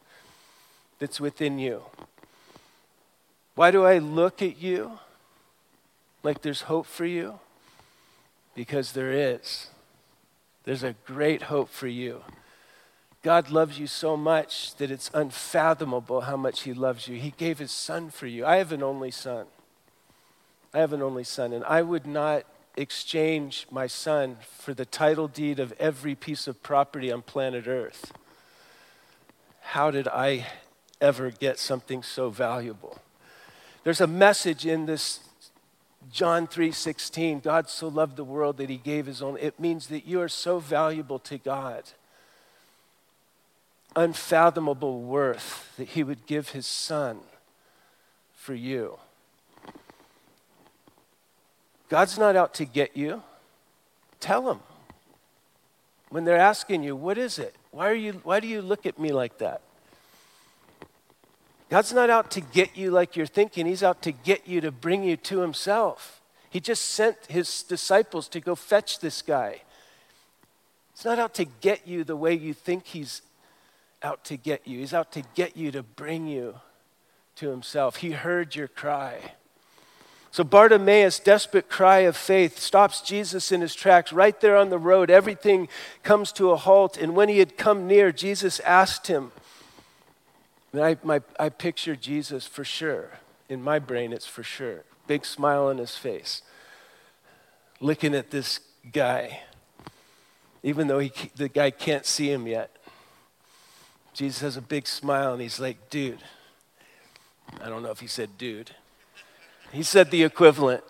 that's 0.98 1.18
within 1.18 1.58
you. 1.58 1.84
Why 3.54 3.70
do 3.70 3.86
I 3.86 3.96
look 3.96 4.42
at 4.42 4.60
you 4.60 4.98
like 6.22 6.42
there's 6.42 6.62
hope 6.62 6.84
for 6.84 7.06
you? 7.06 7.40
Because 8.54 8.92
there 8.92 9.12
is. 9.12 9.68
There's 10.64 10.82
a 10.82 10.94
great 11.06 11.44
hope 11.44 11.70
for 11.70 11.88
you. 11.88 12.20
God 13.22 13.50
loves 13.50 13.78
you 13.78 13.86
so 13.86 14.16
much 14.16 14.74
that 14.76 14.90
it's 14.90 15.10
unfathomable 15.14 16.22
how 16.22 16.36
much 16.36 16.62
He 16.62 16.74
loves 16.74 17.06
you. 17.06 17.16
He 17.16 17.30
gave 17.36 17.58
His 17.58 17.70
Son 17.70 18.10
for 18.10 18.26
you. 18.26 18.44
I 18.44 18.56
have 18.56 18.72
an 18.72 18.82
only 18.82 19.12
son. 19.12 19.46
I 20.74 20.78
have 20.78 20.92
an 20.92 21.02
only 21.02 21.24
son, 21.24 21.52
and 21.52 21.64
I 21.64 21.82
would 21.82 22.06
not 22.06 22.44
exchange 22.76 23.66
my 23.70 23.86
son 23.86 24.38
for 24.58 24.74
the 24.74 24.86
title 24.86 25.28
deed 25.28 25.60
of 25.60 25.72
every 25.78 26.14
piece 26.14 26.48
of 26.48 26.62
property 26.62 27.12
on 27.12 27.22
planet 27.22 27.68
Earth. 27.68 28.12
How 29.60 29.90
did 29.90 30.08
I 30.08 30.46
ever 31.00 31.30
get 31.30 31.58
something 31.58 32.02
so 32.02 32.30
valuable? 32.30 32.98
There's 33.84 34.00
a 34.00 34.06
message 34.06 34.66
in 34.66 34.86
this 34.86 35.20
John 36.10 36.46
3:16, 36.46 37.40
God 37.40 37.68
so 37.68 37.86
loved 37.88 38.16
the 38.16 38.24
world 38.24 38.56
that 38.56 38.68
he 38.68 38.76
gave 38.76 39.06
his 39.06 39.22
own. 39.22 39.36
It 39.38 39.60
means 39.60 39.86
that 39.86 40.04
you 40.04 40.20
are 40.20 40.28
so 40.28 40.58
valuable 40.58 41.18
to 41.20 41.38
God. 41.38 41.84
Unfathomable 43.94 45.02
worth 45.02 45.74
that 45.76 45.88
he 45.88 46.02
would 46.02 46.26
give 46.26 46.50
his 46.50 46.66
son 46.66 47.20
for 48.34 48.54
you. 48.54 48.98
God's 51.88 52.18
not 52.18 52.36
out 52.36 52.54
to 52.54 52.64
get 52.64 52.96
you. 52.96 53.22
Tell 54.18 54.50
him. 54.50 54.60
When 56.08 56.24
they're 56.24 56.38
asking 56.38 56.82
you, 56.82 56.96
what 56.96 57.18
is 57.18 57.38
it? 57.38 57.54
Why, 57.70 57.90
are 57.90 57.94
you, 57.94 58.20
why 58.24 58.40
do 58.40 58.46
you 58.46 58.62
look 58.62 58.86
at 58.86 58.98
me 58.98 59.12
like 59.12 59.38
that? 59.38 59.60
God's 61.72 61.92
not 61.94 62.10
out 62.10 62.30
to 62.32 62.42
get 62.42 62.76
you 62.76 62.90
like 62.90 63.16
you're 63.16 63.24
thinking. 63.24 63.64
He's 63.64 63.82
out 63.82 64.02
to 64.02 64.12
get 64.12 64.46
you 64.46 64.60
to 64.60 64.70
bring 64.70 65.04
you 65.04 65.16
to 65.16 65.40
Himself. 65.40 66.20
He 66.50 66.60
just 66.60 66.84
sent 66.84 67.16
His 67.28 67.62
disciples 67.62 68.28
to 68.28 68.40
go 68.40 68.54
fetch 68.54 68.98
this 69.00 69.22
guy. 69.22 69.62
He's 70.94 71.06
not 71.06 71.18
out 71.18 71.32
to 71.34 71.46
get 71.46 71.88
you 71.88 72.04
the 72.04 72.14
way 72.14 72.34
you 72.34 72.52
think 72.52 72.84
He's 72.88 73.22
out 74.04 74.24
to 74.24 74.36
get 74.36 74.66
you. 74.66 74.78
He's 74.78 74.94
out 74.94 75.12
to 75.12 75.22
get 75.34 75.56
you 75.56 75.70
to 75.72 75.82
bring 75.82 76.26
you 76.26 76.56
to 77.36 77.50
Himself. 77.50 77.96
He 77.96 78.12
heard 78.12 78.54
your 78.54 78.68
cry. 78.68 79.32
So 80.32 80.44
Bartimaeus' 80.44 81.18
desperate 81.18 81.68
cry 81.68 81.98
of 82.00 82.16
faith 82.16 82.58
stops 82.58 83.02
Jesus 83.02 83.52
in 83.52 83.60
his 83.60 83.74
tracks 83.74 84.14
right 84.14 84.40
there 84.40 84.56
on 84.56 84.70
the 84.70 84.78
road. 84.78 85.10
Everything 85.10 85.68
comes 86.02 86.32
to 86.32 86.52
a 86.52 86.56
halt. 86.56 86.96
And 86.96 87.14
when 87.14 87.28
he 87.28 87.38
had 87.38 87.58
come 87.58 87.86
near, 87.86 88.12
Jesus 88.12 88.58
asked 88.60 89.08
him, 89.08 89.30
and 90.72 90.82
I, 90.82 90.96
my, 91.02 91.20
I 91.38 91.50
picture 91.50 91.94
Jesus 91.94 92.46
for 92.46 92.64
sure. 92.64 93.10
In 93.50 93.62
my 93.62 93.78
brain, 93.78 94.10
it's 94.10 94.26
for 94.26 94.42
sure. 94.42 94.84
Big 95.06 95.26
smile 95.26 95.66
on 95.66 95.76
his 95.76 95.96
face, 95.96 96.40
looking 97.78 98.14
at 98.14 98.30
this 98.30 98.60
guy, 98.90 99.40
even 100.62 100.86
though 100.86 101.00
he, 101.00 101.12
the 101.36 101.50
guy 101.50 101.70
can't 101.70 102.06
see 102.06 102.30
him 102.32 102.46
yet. 102.46 102.71
Jesus 104.12 104.40
has 104.40 104.56
a 104.56 104.62
big 104.62 104.86
smile 104.86 105.32
and 105.32 105.42
he's 105.42 105.58
like, 105.60 105.90
dude. 105.90 106.18
I 107.60 107.68
don't 107.68 107.82
know 107.82 107.90
if 107.90 108.00
he 108.00 108.06
said 108.06 108.38
dude. 108.38 108.70
He 109.72 109.82
said 109.82 110.10
the 110.10 110.22
equivalent. 110.22 110.84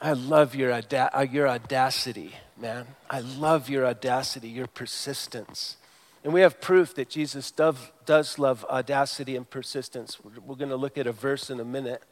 I 0.00 0.12
love 0.12 0.54
your, 0.54 0.72
uh, 0.72 1.26
your 1.30 1.48
audacity, 1.48 2.34
man. 2.56 2.86
I 3.08 3.20
love 3.20 3.68
your 3.68 3.86
audacity, 3.86 4.48
your 4.48 4.66
persistence. 4.66 5.76
And 6.24 6.32
we 6.32 6.40
have 6.40 6.60
proof 6.60 6.94
that 6.94 7.08
Jesus 7.08 7.50
does, 7.50 8.38
love 8.38 8.64
audacity 8.68 9.36
and 9.36 9.48
persistence. 9.48 10.18
We're 10.22 10.56
going 10.56 10.70
to 10.70 10.76
look 10.76 10.98
at 10.98 11.06
a 11.06 11.12
verse 11.12 11.50
in 11.50 11.60
a 11.60 11.64
minute. 11.64 12.02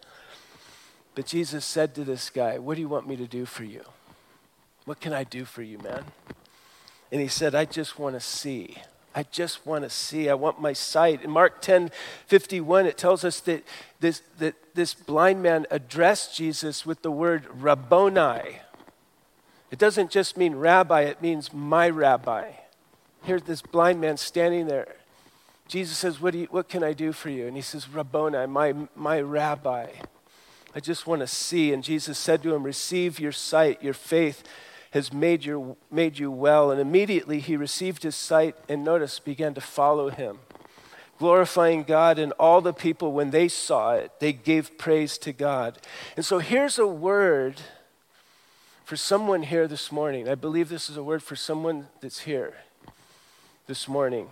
But 1.14 1.26
Jesus 1.26 1.64
said 1.64 1.94
to 1.96 2.04
this 2.04 2.30
guy, 2.30 2.58
What 2.58 2.76
do 2.76 2.80
you 2.80 2.88
want 2.88 3.08
me 3.08 3.16
to 3.16 3.26
do 3.26 3.44
for 3.44 3.64
you? 3.64 3.82
What 4.84 5.00
can 5.00 5.12
I 5.12 5.24
do 5.24 5.44
for 5.44 5.62
you, 5.62 5.78
man? 5.78 6.04
And 7.10 7.20
he 7.20 7.28
said, 7.28 7.54
I 7.54 7.64
just 7.64 7.98
want 7.98 8.14
to 8.14 8.20
see. 8.20 8.78
I 9.18 9.24
just 9.32 9.66
want 9.66 9.82
to 9.82 9.90
see. 9.90 10.30
I 10.30 10.34
want 10.34 10.60
my 10.60 10.72
sight. 10.72 11.24
In 11.24 11.32
Mark 11.32 11.60
10 11.60 11.90
51, 12.28 12.86
it 12.86 12.96
tells 12.96 13.24
us 13.24 13.40
that 13.40 13.64
this, 13.98 14.22
that 14.38 14.54
this 14.76 14.94
blind 14.94 15.42
man 15.42 15.66
addressed 15.72 16.36
Jesus 16.36 16.86
with 16.86 17.02
the 17.02 17.10
word 17.10 17.44
Rabboni. 17.52 18.60
It 19.72 19.78
doesn't 19.80 20.12
just 20.12 20.36
mean 20.36 20.54
rabbi, 20.54 21.00
it 21.00 21.20
means 21.20 21.52
my 21.52 21.90
rabbi. 21.90 22.52
Here's 23.24 23.42
this 23.42 23.60
blind 23.60 24.00
man 24.00 24.18
standing 24.18 24.68
there. 24.68 24.94
Jesus 25.66 25.98
says, 25.98 26.20
What, 26.20 26.32
do 26.32 26.38
you, 26.38 26.46
what 26.52 26.68
can 26.68 26.84
I 26.84 26.92
do 26.92 27.10
for 27.10 27.28
you? 27.28 27.48
And 27.48 27.56
he 27.56 27.62
says, 27.62 27.88
Rabboni, 27.88 28.46
my, 28.46 28.72
my 28.94 29.20
rabbi. 29.20 29.88
I 30.76 30.78
just 30.78 31.08
want 31.08 31.22
to 31.22 31.26
see. 31.26 31.72
And 31.72 31.82
Jesus 31.82 32.18
said 32.18 32.40
to 32.44 32.54
him, 32.54 32.62
Receive 32.62 33.18
your 33.18 33.32
sight, 33.32 33.82
your 33.82 33.94
faith 33.94 34.44
has 34.92 35.12
made, 35.12 35.44
your, 35.44 35.76
made 35.90 36.18
you 36.18 36.30
well. 36.30 36.70
And 36.70 36.80
immediately 36.80 37.40
he 37.40 37.56
received 37.56 38.02
his 38.02 38.16
sight 38.16 38.56
and 38.68 38.84
notice 38.84 39.18
began 39.18 39.54
to 39.54 39.60
follow 39.60 40.10
him, 40.10 40.38
glorifying 41.18 41.82
God. 41.82 42.18
And 42.18 42.32
all 42.32 42.60
the 42.60 42.72
people, 42.72 43.12
when 43.12 43.30
they 43.30 43.48
saw 43.48 43.94
it, 43.94 44.12
they 44.20 44.32
gave 44.32 44.78
praise 44.78 45.18
to 45.18 45.32
God. 45.32 45.78
And 46.16 46.24
so 46.24 46.38
here's 46.38 46.78
a 46.78 46.86
word 46.86 47.60
for 48.84 48.96
someone 48.96 49.42
here 49.42 49.68
this 49.68 49.92
morning. 49.92 50.28
I 50.28 50.34
believe 50.34 50.70
this 50.70 50.88
is 50.88 50.96
a 50.96 51.02
word 51.02 51.22
for 51.22 51.36
someone 51.36 51.88
that's 52.00 52.20
here 52.20 52.54
this 53.66 53.86
morning. 53.86 54.28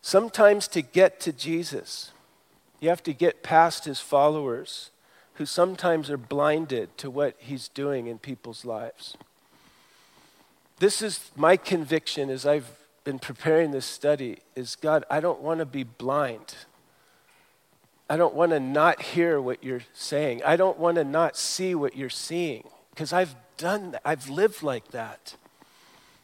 Sometimes 0.00 0.68
to 0.68 0.82
get 0.82 1.18
to 1.20 1.32
Jesus, 1.32 2.12
you 2.78 2.88
have 2.88 3.02
to 3.02 3.12
get 3.12 3.42
past 3.42 3.86
his 3.86 3.98
followers 3.98 4.90
who 5.38 5.46
sometimes 5.46 6.10
are 6.10 6.18
blinded 6.18 6.98
to 6.98 7.08
what 7.08 7.36
he's 7.38 7.68
doing 7.68 8.08
in 8.08 8.18
people's 8.18 8.64
lives. 8.64 9.16
This 10.80 11.00
is 11.00 11.30
my 11.36 11.56
conviction 11.56 12.28
as 12.28 12.44
I've 12.44 12.68
been 13.04 13.20
preparing 13.20 13.70
this 13.70 13.86
study 13.86 14.38
is 14.56 14.74
God, 14.74 15.04
I 15.08 15.20
don't 15.20 15.40
want 15.40 15.60
to 15.60 15.64
be 15.64 15.84
blind. 15.84 16.56
I 18.10 18.16
don't 18.16 18.34
want 18.34 18.50
to 18.50 18.58
not 18.58 19.00
hear 19.00 19.40
what 19.40 19.62
you're 19.62 19.84
saying. 19.92 20.42
I 20.44 20.56
don't 20.56 20.78
want 20.78 20.96
to 20.96 21.04
not 21.04 21.36
see 21.36 21.72
what 21.74 21.96
you're 21.96 22.10
seeing 22.10 22.68
because 22.90 23.12
I've 23.12 23.36
done 23.56 23.92
that. 23.92 24.02
I've 24.04 24.28
lived 24.28 24.64
like 24.64 24.88
that. 24.88 25.36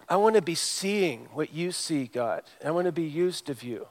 I 0.08 0.16
want 0.16 0.34
to 0.34 0.42
be 0.42 0.56
seeing 0.56 1.28
what 1.32 1.54
you 1.54 1.70
see, 1.70 2.06
God. 2.06 2.42
I 2.64 2.72
want 2.72 2.86
to 2.86 2.92
be 2.92 3.04
used 3.04 3.48
of 3.48 3.62
you. 3.62 3.86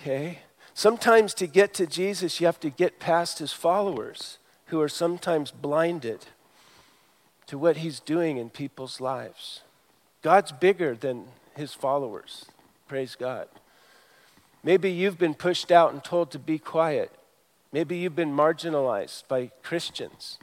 Okay? 0.00 0.38
Sometimes 0.74 1.34
to 1.34 1.46
get 1.46 1.72
to 1.74 1.86
Jesus, 1.86 2.40
you 2.40 2.46
have 2.46 2.58
to 2.60 2.68
get 2.68 2.98
past 2.98 3.38
his 3.38 3.52
followers 3.52 4.38
who 4.66 4.80
are 4.80 4.88
sometimes 4.88 5.52
blinded 5.52 6.26
to 7.46 7.56
what 7.56 7.78
he's 7.78 8.00
doing 8.00 8.38
in 8.38 8.50
people's 8.50 9.00
lives. 9.00 9.62
God's 10.20 10.50
bigger 10.50 10.96
than 10.96 11.26
his 11.56 11.72
followers. 11.72 12.46
Praise 12.88 13.14
God. 13.14 13.46
Maybe 14.64 14.90
you've 14.90 15.18
been 15.18 15.34
pushed 15.34 15.70
out 15.70 15.92
and 15.92 16.02
told 16.02 16.32
to 16.32 16.38
be 16.40 16.58
quiet. 16.58 17.12
Maybe 17.70 17.96
you've 17.98 18.16
been 18.16 18.34
marginalized 18.34 19.28
by 19.28 19.52
Christians. 19.62 20.38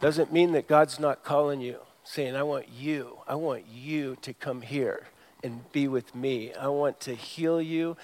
Doesn't 0.00 0.32
mean 0.32 0.52
that 0.52 0.68
God's 0.68 1.00
not 1.00 1.24
calling 1.24 1.60
you, 1.60 1.78
saying, 2.04 2.36
I 2.36 2.42
want 2.42 2.68
you, 2.68 3.18
I 3.26 3.34
want 3.36 3.64
you 3.66 4.16
to 4.22 4.34
come 4.34 4.60
here 4.60 5.06
and 5.42 5.70
be 5.72 5.88
with 5.88 6.14
me. 6.14 6.52
I 6.54 6.68
want 6.68 7.00
to 7.00 7.14
heal 7.14 7.60
you. 7.60 7.96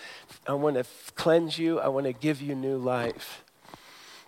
I 0.47 0.55
want 0.55 0.77
to 0.77 0.85
cleanse 1.15 1.59
you. 1.59 1.79
I 1.79 1.89
want 1.89 2.07
to 2.07 2.13
give 2.13 2.41
you 2.41 2.55
new 2.55 2.77
life. 2.77 3.45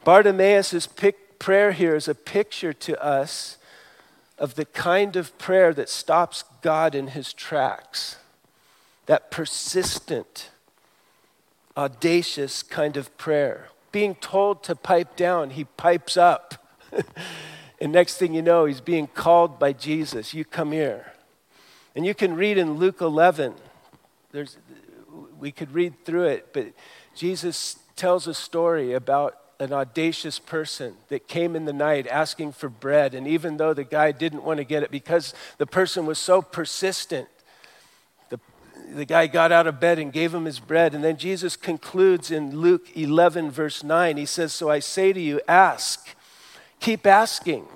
Bartimaeus' 0.05 0.87
pic- 0.87 1.39
prayer 1.39 1.73
here 1.73 1.95
is 1.95 2.09
a 2.09 2.15
picture 2.15 2.73
to 2.73 3.03
us 3.03 3.59
of 4.39 4.55
the 4.55 4.65
kind 4.65 5.17
of 5.17 5.37
prayer 5.39 5.73
that 5.75 5.89
stops 5.89 6.45
God 6.63 6.95
in 6.95 7.09
his 7.09 7.33
tracks. 7.33 8.17
That 9.07 9.31
persistent, 9.31 10.51
audacious 11.77 12.63
kind 12.63 12.97
of 12.97 13.17
prayer. 13.17 13.69
Being 13.91 14.15
told 14.17 14.63
to 14.65 14.77
pipe 14.77 15.17
down, 15.17 15.51
he 15.51 15.65
pipes 15.65 16.17
up. 16.17 16.69
and 17.81 17.93
next 17.93 18.19
thing 18.19 18.35
you 18.35 18.43
know, 18.43 18.67
he's 18.67 18.81
being 18.81 19.07
called 19.07 19.59
by 19.59 19.73
Jesus. 19.73 20.35
You 20.35 20.45
come 20.45 20.73
here. 20.73 21.13
And 21.99 22.07
you 22.07 22.15
can 22.15 22.37
read 22.37 22.59
in 22.59 22.75
Luke 22.75 23.01
11, 23.01 23.55
there's, 24.31 24.57
we 25.41 25.51
could 25.51 25.73
read 25.73 26.05
through 26.05 26.27
it, 26.27 26.51
but 26.53 26.69
Jesus 27.17 27.77
tells 27.97 28.29
a 28.29 28.35
story 28.35 28.93
about 28.93 29.37
an 29.59 29.73
audacious 29.73 30.39
person 30.39 30.95
that 31.09 31.27
came 31.27 31.57
in 31.57 31.65
the 31.65 31.73
night 31.73 32.07
asking 32.07 32.53
for 32.53 32.69
bread. 32.69 33.15
And 33.15 33.27
even 33.27 33.57
though 33.57 33.75
the 33.75 33.83
guy 33.83 34.13
didn't 34.13 34.45
want 34.45 34.59
to 34.59 34.65
get 34.65 34.85
it 34.85 34.93
because 34.93 35.35
the 35.57 35.67
person 35.67 36.07
was 36.07 36.21
so 36.21 36.41
persistent, 36.41 37.27
the, 38.29 38.39
the 38.95 39.05
guy 39.05 39.27
got 39.27 39.51
out 39.51 39.67
of 39.67 39.81
bed 39.81 39.99
and 39.99 40.13
gave 40.13 40.33
him 40.33 40.45
his 40.45 40.61
bread. 40.61 40.95
And 40.95 41.03
then 41.03 41.17
Jesus 41.17 41.57
concludes 41.57 42.31
in 42.31 42.61
Luke 42.61 42.97
11, 42.97 43.51
verse 43.51 43.83
9. 43.83 44.17
He 44.19 44.25
says, 44.25 44.53
So 44.53 44.71
I 44.71 44.79
say 44.79 45.13
to 45.13 45.21
you, 45.21 45.41
ask, 45.49 46.15
keep 46.79 47.09
asking. 47.09 47.67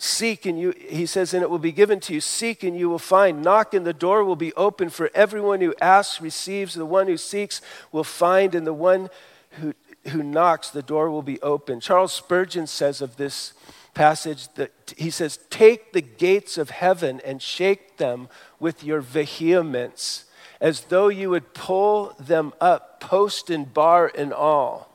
Seek 0.00 0.46
and 0.46 0.58
you, 0.58 0.72
he 0.78 1.06
says, 1.06 1.34
and 1.34 1.42
it 1.42 1.50
will 1.50 1.58
be 1.58 1.72
given 1.72 1.98
to 2.00 2.14
you. 2.14 2.20
Seek 2.20 2.62
and 2.62 2.78
you 2.78 2.88
will 2.88 3.00
find. 3.00 3.42
Knock 3.42 3.74
and 3.74 3.84
the 3.84 3.92
door 3.92 4.24
will 4.24 4.36
be 4.36 4.54
open. 4.54 4.90
For 4.90 5.10
everyone 5.12 5.60
who 5.60 5.74
asks 5.80 6.20
receives. 6.20 6.74
The 6.74 6.86
one 6.86 7.08
who 7.08 7.16
seeks 7.16 7.60
will 7.90 8.04
find. 8.04 8.54
And 8.54 8.64
the 8.64 8.72
one 8.72 9.10
who, 9.52 9.74
who 10.08 10.22
knocks, 10.22 10.70
the 10.70 10.82
door 10.82 11.10
will 11.10 11.22
be 11.22 11.40
open. 11.42 11.80
Charles 11.80 12.12
Spurgeon 12.12 12.68
says 12.68 13.02
of 13.02 13.16
this 13.16 13.54
passage 13.92 14.46
that 14.54 14.94
he 14.96 15.10
says, 15.10 15.40
Take 15.50 15.92
the 15.92 16.00
gates 16.00 16.56
of 16.56 16.70
heaven 16.70 17.20
and 17.24 17.42
shake 17.42 17.96
them 17.96 18.28
with 18.60 18.84
your 18.84 19.00
vehemence, 19.00 20.26
as 20.60 20.82
though 20.82 21.08
you 21.08 21.30
would 21.30 21.54
pull 21.54 22.14
them 22.20 22.52
up, 22.60 23.00
post 23.00 23.50
and 23.50 23.74
bar 23.74 24.12
and 24.16 24.32
all. 24.32 24.94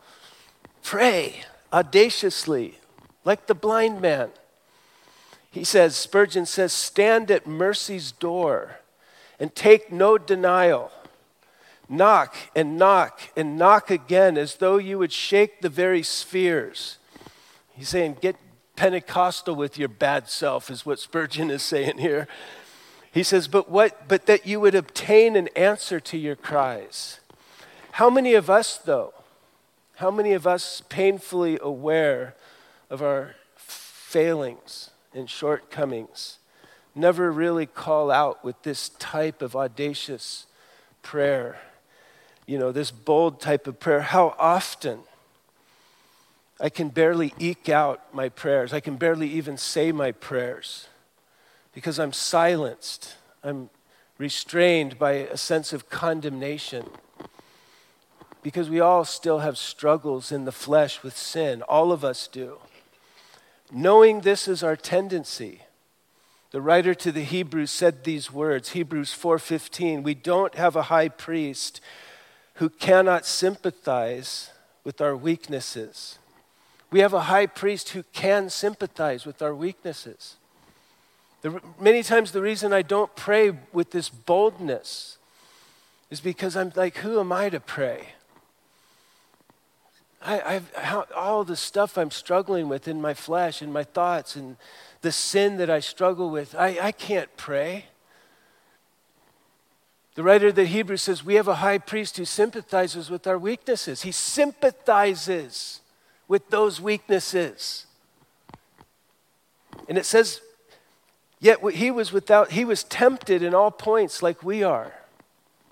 Pray 0.82 1.42
audaciously, 1.74 2.80
like 3.26 3.48
the 3.48 3.56
blind 3.56 4.00
man. 4.00 4.30
He 5.54 5.64
says, 5.64 5.96
Spurgeon 5.96 6.48
says, 6.48 6.74
stand 6.74 7.30
at 7.30 7.46
mercy's 7.46 8.12
door 8.12 8.80
and 9.40 9.54
take 9.54 9.92
no 9.92 10.18
denial. 10.18 10.92
Knock 11.88 12.36
and 12.56 12.76
knock 12.76 13.22
and 13.38 13.56
knock 13.56 13.92
again 13.92 14.36
as 14.36 14.56
though 14.56 14.78
you 14.78 14.98
would 14.98 15.12
shake 15.12 15.62
the 15.62 15.70
very 15.70 16.02
spheres. 16.02 16.98
He's 17.76 17.90
saying, 17.90 18.18
get 18.20 18.36
Pentecostal 18.76 19.54
with 19.56 19.78
your 19.78 19.90
bad 19.90 20.28
self, 20.28 20.72
is 20.72 20.88
what 20.88 20.98
Spurgeon 20.98 21.52
is 21.52 21.62
saying 21.62 22.00
here. 22.00 22.28
He 23.12 23.22
says, 23.22 23.48
but 23.48 23.70
what 23.70 24.08
but 24.08 24.26
that 24.26 24.48
you 24.48 24.60
would 24.60 24.74
obtain 24.74 25.36
an 25.36 25.50
answer 25.50 26.00
to 26.00 26.18
your 26.18 26.36
cries. 26.36 27.20
How 27.92 28.10
many 28.10 28.34
of 28.34 28.50
us, 28.50 28.80
though, 28.80 29.14
How 29.98 30.10
many 30.10 30.34
of 30.34 30.48
us 30.48 30.82
painfully 30.90 31.60
aware 31.62 32.34
of 32.90 33.04
our 33.04 33.36
failings 33.56 34.90
and 35.14 35.30
shortcomings? 35.30 36.40
Never 36.96 37.32
really 37.32 37.66
call 37.66 38.12
out 38.12 38.44
with 38.44 38.62
this 38.64 38.90
type 38.90 39.42
of 39.42 39.56
audacious 39.56 40.46
prayer, 41.02 41.58
you 42.46 42.58
know, 42.58 42.72
this 42.72 42.92
bold 42.92 43.42
type 43.42 43.68
of 43.68 43.80
prayer. 43.80 44.02
How 44.02 44.36
often 44.38 45.00
I 46.60 46.70
can 46.70 46.90
barely 46.90 47.34
eke 47.40 47.70
out 47.70 48.14
my 48.14 48.30
prayers, 48.30 48.74
I 48.74 48.80
can 48.80 48.96
barely 48.96 49.28
even 49.30 49.58
say 49.58 49.92
my 49.92 50.12
prayers 50.12 50.88
because 51.74 52.00
I'm 52.00 52.14
silenced, 52.14 53.16
I'm 53.44 53.70
restrained 54.18 55.00
by 55.00 55.14
a 55.14 55.38
sense 55.38 55.74
of 55.74 55.90
condemnation. 55.90 56.88
Because 58.44 58.70
we 58.70 58.80
all 58.80 59.06
still 59.06 59.40
have 59.40 59.58
struggles 59.58 60.32
in 60.32 60.46
the 60.46 60.52
flesh 60.52 61.02
with 61.02 61.18
sin. 61.18 61.62
All 61.64 61.92
of 61.92 62.04
us 62.04 62.28
do. 62.28 62.58
Knowing 63.74 64.22
this 64.22 64.48
is 64.48 64.62
our 64.62 64.76
tendency, 64.76 65.64
the 66.52 66.62
writer 66.62 66.94
to 66.94 67.12
the 67.12 67.24
Hebrews 67.24 67.72
said 67.72 68.04
these 68.04 68.32
words, 68.32 68.70
Hebrews 68.70 69.12
4:15, 69.12 70.04
we 70.04 70.14
don't 70.14 70.54
have 70.54 70.76
a 70.76 70.84
high 70.84 71.10
priest 71.10 71.82
who 72.56 72.70
cannot 72.70 73.26
sympathize 73.26 74.52
with 74.84 75.02
our 75.02 75.16
weaknesses. 75.16 76.20
We 76.92 77.00
have 77.00 77.16
a 77.16 77.22
high 77.22 77.48
priest 77.48 77.90
who 77.90 78.04
can 78.14 78.52
sympathize 78.52 79.26
with 79.26 79.42
our 79.42 79.56
weaknesses. 79.56 80.36
The, 81.42 81.60
many 81.80 82.04
times, 82.04 82.32
the 82.32 82.42
reason 82.42 82.72
I 82.72 82.84
don't 82.84 83.16
pray 83.16 83.58
with 83.74 83.90
this 83.90 84.10
boldness 84.10 85.18
is 86.12 86.22
because 86.22 86.56
I'm 86.56 86.72
like, 86.76 86.98
who 86.98 87.20
am 87.20 87.32
I 87.32 87.50
to 87.50 87.60
pray? 87.60 88.10
I, 90.26 90.56
I've, 90.56 91.12
all 91.16 91.44
the 91.44 91.56
stuff 91.56 91.98
I'm 91.98 92.12
struggling 92.12 92.70
with 92.70 92.88
in 92.88 93.02
my 93.02 93.14
flesh, 93.14 93.62
in 93.62 93.72
my 93.72 93.84
thoughts, 93.84 94.36
and 94.36 94.58
the 95.02 95.12
sin 95.12 95.58
that 95.58 95.70
I 95.70 95.80
struggle 95.80 96.30
with, 96.30 96.56
I, 96.56 96.78
I 96.82 96.92
can't 96.92 97.36
pray. 97.36 97.86
The 100.16 100.24
writer 100.24 100.48
of 100.48 100.56
the 100.56 100.66
Hebrews 100.66 101.02
says, 101.02 101.26
We 101.26 101.36
have 101.36 101.48
a 101.48 101.56
high 101.56 101.78
priest 101.78 102.18
who 102.18 102.26
sympathizes 102.26 103.10
with 103.10 103.28
our 103.28 103.38
weaknesses. 103.38 104.04
He 104.04 104.12
sympathizes 104.12 105.82
with 106.28 106.50
those 106.50 106.80
weaknesses. 106.80 107.86
And 109.90 109.98
it 109.98 110.06
says, 110.06 110.40
Yet 111.40 111.60
he 111.74 111.92
was 111.92 112.14
without, 112.14 112.52
he 112.52 112.64
was 112.64 112.86
tempted 112.86 113.44
in 113.44 113.54
all 113.54 113.72
points 113.72 114.24
like 114.24 114.44
we 114.44 114.64
are, 114.64 114.94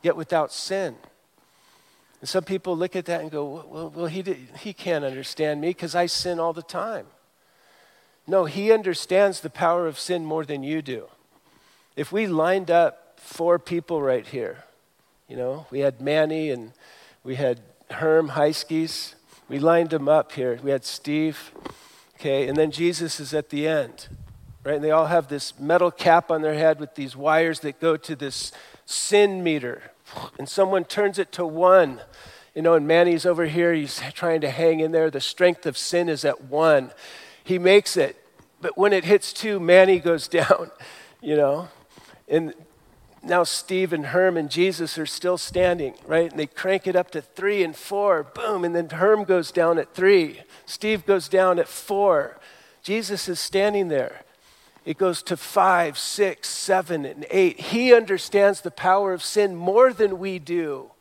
yet 0.04 0.18
without 0.18 0.52
sin. 0.52 0.96
And 2.22 2.30
some 2.30 2.44
people 2.44 2.78
look 2.78 2.96
at 2.96 3.06
that 3.06 3.22
and 3.22 3.32
go, 3.32 3.66
well, 3.68 3.90
well 3.90 4.06
he, 4.06 4.22
did, 4.22 4.38
he 4.60 4.74
can't 4.74 5.04
understand 5.04 5.60
me 5.60 5.70
because 5.70 5.96
I 5.96 6.06
sin 6.06 6.40
all 6.40 6.54
the 6.54 6.62
time. 6.62 7.08
No, 8.28 8.46
he 8.46 8.72
understands 8.72 9.42
the 9.42 9.50
power 9.50 9.88
of 9.88 10.00
sin 10.00 10.24
more 10.24 10.46
than 10.46 10.64
you 10.64 10.82
do. 10.82 11.08
If 11.96 12.12
we 12.12 12.28
lined 12.28 12.72
up 12.72 13.20
four 13.20 13.60
people 13.60 14.02
right 14.02 14.26
here, 14.26 14.64
you 15.28 15.36
know, 15.36 15.66
we 15.72 15.80
had 15.80 16.00
Manny 16.00 16.52
and 16.52 16.74
we 17.24 17.36
had 17.36 17.62
Herm 17.90 18.30
Heiskes, 18.30 19.16
we 19.50 19.60
lined 19.60 19.90
them 19.90 20.08
up 20.08 20.32
here. 20.32 20.60
We 20.64 20.72
had 20.72 20.86
Steve, 20.86 21.52
okay, 22.16 22.48
and 22.48 22.56
then 22.56 22.72
Jesus 22.72 23.20
is 23.20 23.34
at 23.34 23.50
the 23.50 23.68
end 23.68 24.08
right? 24.64 24.76
And 24.76 24.84
they 24.84 24.92
all 24.92 25.08
have 25.08 25.28
this 25.28 25.60
metal 25.60 25.92
cap 25.92 26.32
on 26.32 26.42
their 26.42 26.54
head 26.54 26.80
with 26.80 26.96
these 26.96 27.16
wires 27.16 27.62
that 27.62 27.80
go 27.80 27.98
to 27.98 28.16
this 28.16 28.52
sin 28.86 29.44
meter. 29.44 29.91
And 30.38 30.48
someone 30.48 30.86
turns 30.86 31.20
it 31.20 31.32
to 31.34 31.46
one. 31.46 32.02
You 32.56 32.62
know, 32.62 32.74
and 32.74 32.86
Manny's 32.86 33.26
over 33.26 33.46
here, 33.46 33.74
he's 33.74 34.02
trying 34.14 34.42
to 34.42 34.50
hang 34.50 34.82
in 34.82 34.92
there. 34.92 35.10
The 35.10 35.22
strength 35.22 35.66
of 35.66 35.78
sin 35.78 36.10
is 36.10 36.26
at 36.26 36.44
one. 36.46 36.92
He 37.44 37.58
makes 37.58 37.96
it. 37.96 38.18
But 38.60 38.78
when 38.78 38.94
it 38.94 39.06
hits 39.06 39.34
two, 39.34 39.60
Manny 39.60 40.00
goes 40.00 40.28
down, 40.28 40.72
you 41.22 41.36
know. 41.36 41.70
And 42.28 42.54
now 43.24 43.44
Steve 43.44 43.94
and 43.94 44.08
Herm 44.08 44.36
and 44.36 44.50
Jesus 44.50 44.98
are 44.98 45.06
still 45.06 45.38
standing, 45.38 45.94
right? 46.06 46.30
And 46.30 46.40
they 46.40 46.48
crank 46.48 46.88
it 46.88 46.96
up 46.96 47.12
to 47.12 47.22
three 47.22 47.64
and 47.64 47.76
four, 47.76 48.24
boom, 48.24 48.64
and 48.66 48.76
then 48.76 48.90
Herm 48.90 49.24
goes 49.24 49.52
down 49.52 49.78
at 49.78 49.94
three. 49.94 50.42
Steve 50.66 51.06
goes 51.06 51.28
down 51.28 51.60
at 51.60 51.68
four. 51.68 52.40
Jesus 52.82 53.30
is 53.30 53.40
standing 53.40 53.90
there. 53.90 54.24
It 54.84 54.98
goes 54.98 55.22
to 55.24 55.38
five, 55.38 55.98
six, 55.98 56.50
seven, 56.50 57.06
and 57.06 57.26
eight. 57.30 57.60
He 57.60 57.94
understands 57.94 58.62
the 58.62 58.72
power 58.72 59.14
of 59.14 59.24
sin 59.24 59.56
more 59.56 59.94
than 59.94 60.18
we 60.18 60.40
do. 60.40 60.92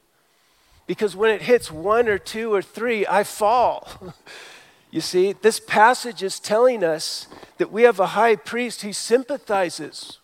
Because 0.87 1.16
when 1.16 1.31
it 1.31 1.43
hits 1.43 1.70
one 1.70 2.09
or 2.09 2.18
two 2.18 2.53
or 2.53 2.62
three, 2.62 3.07
I 3.07 3.24
fall. 3.24 3.89
you 4.91 5.01
see, 5.01 5.33
this 5.33 5.61
passage 5.61 6.22
is 6.22 6.41
telling 6.41 6.85
us 6.85 7.26
that 7.59 7.72
we 7.72 7.85
have 7.85 8.01
a 8.01 8.09
high 8.09 8.37
priest 8.37 8.83
who 8.83 8.93
sympathizes 8.93 10.18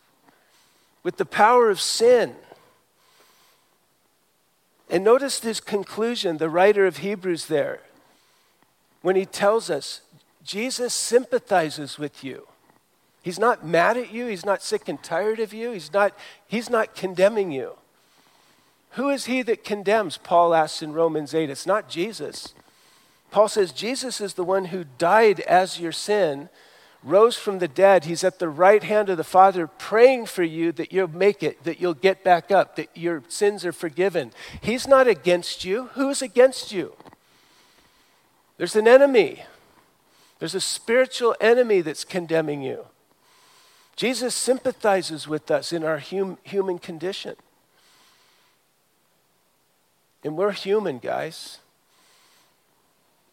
with 1.02 1.16
the 1.16 1.24
power 1.24 1.70
of 1.70 1.80
sin. 1.80 2.34
And 4.90 5.02
notice 5.02 5.40
this 5.40 5.60
conclusion, 5.60 6.36
the 6.36 6.50
writer 6.50 6.86
of 6.86 6.98
Hebrews 6.98 7.46
there, 7.46 7.80
when 9.02 9.16
he 9.16 9.24
tells 9.24 9.70
us 9.70 10.02
Jesus 10.44 10.92
sympathizes 10.92 11.98
with 11.98 12.22
you. 12.22 12.48
He's 13.26 13.40
not 13.40 13.66
mad 13.66 13.96
at 13.96 14.12
you. 14.12 14.26
He's 14.26 14.46
not 14.46 14.62
sick 14.62 14.88
and 14.88 15.02
tired 15.02 15.40
of 15.40 15.52
you. 15.52 15.72
He's 15.72 15.92
not, 15.92 16.16
he's 16.46 16.70
not 16.70 16.94
condemning 16.94 17.50
you. 17.50 17.72
Who 18.90 19.10
is 19.10 19.24
he 19.24 19.42
that 19.42 19.64
condemns? 19.64 20.16
Paul 20.16 20.54
asks 20.54 20.80
in 20.80 20.92
Romans 20.92 21.34
8. 21.34 21.50
It's 21.50 21.66
not 21.66 21.88
Jesus. 21.88 22.54
Paul 23.32 23.48
says 23.48 23.72
Jesus 23.72 24.20
is 24.20 24.34
the 24.34 24.44
one 24.44 24.66
who 24.66 24.84
died 24.96 25.40
as 25.40 25.80
your 25.80 25.90
sin, 25.90 26.50
rose 27.02 27.36
from 27.36 27.58
the 27.58 27.66
dead. 27.66 28.04
He's 28.04 28.22
at 28.22 28.38
the 28.38 28.48
right 28.48 28.84
hand 28.84 29.08
of 29.10 29.16
the 29.16 29.24
Father 29.24 29.66
praying 29.66 30.26
for 30.26 30.44
you 30.44 30.70
that 30.70 30.92
you'll 30.92 31.08
make 31.08 31.42
it, 31.42 31.64
that 31.64 31.80
you'll 31.80 31.94
get 31.94 32.22
back 32.22 32.52
up, 32.52 32.76
that 32.76 32.96
your 32.96 33.24
sins 33.26 33.64
are 33.64 33.72
forgiven. 33.72 34.30
He's 34.60 34.86
not 34.86 35.08
against 35.08 35.64
you. 35.64 35.90
Who's 35.94 36.22
against 36.22 36.70
you? 36.70 36.94
There's 38.56 38.76
an 38.76 38.86
enemy. 38.86 39.42
There's 40.38 40.54
a 40.54 40.60
spiritual 40.60 41.34
enemy 41.40 41.80
that's 41.80 42.04
condemning 42.04 42.62
you. 42.62 42.86
Jesus 43.96 44.34
sympathizes 44.34 45.26
with 45.26 45.50
us 45.50 45.72
in 45.72 45.82
our 45.82 45.98
hum, 45.98 46.36
human 46.44 46.78
condition. 46.78 47.34
And 50.22 50.36
we're 50.36 50.52
human, 50.52 50.98
guys. 50.98 51.58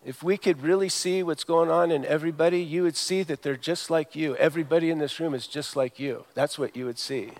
If 0.05 0.24
we 0.24 0.38
could 0.38 0.61
really 0.61 0.89
see 0.89 1.22
what's 1.22 1.43
going 1.43 1.70
on 1.70 1.91
in 1.91 2.05
everybody, 2.05 2.61
you 2.61 2.84
would 2.84 2.95
see 2.95 3.24
that 3.24 3.41
they're 3.41 3.57
just 3.57 3.89
like 3.89 4.16
you. 4.16 4.36
Everybody 4.38 4.89
in 4.89 4.99
this 4.99 5.20
room 5.20 5.34
is 5.34 5.47
just 5.47 5.76
like 5.76 5.99
you. 5.99 6.26
That's 6.34 6.57
what 6.57 6.76
you 6.76 6.86
would 6.86 6.99
see. 6.99 7.32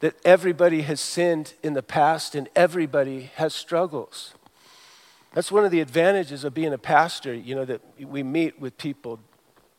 That 0.00 0.14
everybody 0.24 0.82
has 0.82 1.00
sinned 1.00 1.54
in 1.62 1.74
the 1.74 1.82
past 1.82 2.34
and 2.34 2.48
everybody 2.56 3.30
has 3.36 3.54
struggles. 3.54 4.34
That's 5.34 5.52
one 5.52 5.64
of 5.64 5.70
the 5.70 5.80
advantages 5.80 6.42
of 6.44 6.54
being 6.54 6.72
a 6.72 6.78
pastor, 6.78 7.34
you 7.34 7.54
know, 7.54 7.64
that 7.64 7.80
we 7.98 8.22
meet 8.22 8.60
with 8.60 8.76
people 8.78 9.20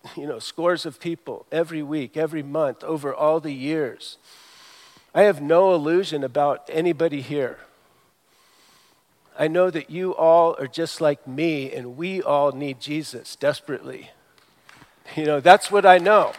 you 0.18 0.28
know, 0.28 0.39
scores 0.39 0.86
of 0.86 0.99
people 0.99 1.45
every 1.52 1.84
week, 1.84 2.18
every 2.18 2.43
month, 2.43 2.84
over 2.84 3.14
all 3.14 3.39
the 3.39 3.54
years. 3.54 4.18
I 5.14 5.24
have 5.24 5.41
no 5.41 5.74
illusion 5.74 6.24
about 6.24 6.70
anybody 6.72 7.22
here. 7.22 7.60
I 9.38 9.47
know 9.47 9.70
that 9.70 9.89
you 9.89 10.16
all 10.16 10.56
are 10.60 10.68
just 10.68 11.02
like 11.02 11.28
me, 11.28 11.72
and 11.72 11.97
we 11.97 12.22
all 12.22 12.52
need 12.52 12.80
Jesus 12.80 13.36
desperately. 13.36 14.12
You 15.16 15.26
know, 15.26 15.39
that's 15.39 15.72
what 15.72 15.86
I 15.86 15.97
know. 15.97 16.34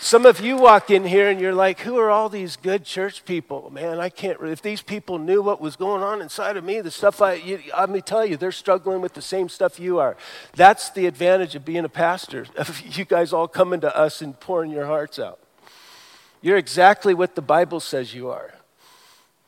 Some 0.00 0.26
of 0.26 0.40
you 0.40 0.56
walk 0.56 0.90
in 0.90 1.04
here 1.04 1.30
and 1.30 1.40
you're 1.40 1.54
like, 1.54 1.80
who 1.80 1.96
are 1.96 2.10
all 2.10 2.28
these 2.28 2.56
good 2.56 2.84
church 2.84 3.24
people? 3.24 3.70
Man, 3.70 3.98
I 3.98 4.08
can't, 4.08 4.38
if 4.42 4.60
these 4.60 4.82
people 4.82 5.18
knew 5.18 5.40
what 5.40 5.60
was 5.60 5.76
going 5.76 6.02
on 6.02 6.20
inside 6.20 6.56
of 6.56 6.64
me, 6.64 6.80
the 6.80 6.90
stuff 6.90 7.22
I, 7.22 7.34
you, 7.34 7.60
let 7.76 7.88
me 7.88 8.00
tell 8.00 8.26
you, 8.26 8.36
they're 8.36 8.52
struggling 8.52 9.00
with 9.00 9.14
the 9.14 9.22
same 9.22 9.48
stuff 9.48 9.80
you 9.80 9.98
are. 9.98 10.16
That's 10.54 10.90
the 10.90 11.06
advantage 11.06 11.54
of 11.54 11.64
being 11.64 11.84
a 11.84 11.88
pastor, 11.88 12.46
of 12.56 12.80
you 12.80 13.04
guys 13.04 13.32
all 13.32 13.48
coming 13.48 13.80
to 13.80 13.96
us 13.96 14.20
and 14.20 14.38
pouring 14.38 14.70
your 14.70 14.86
hearts 14.86 15.18
out. 15.18 15.38
You're 16.42 16.58
exactly 16.58 17.14
what 17.14 17.34
the 17.34 17.42
Bible 17.42 17.80
says 17.80 18.14
you 18.14 18.30
are 18.30 18.54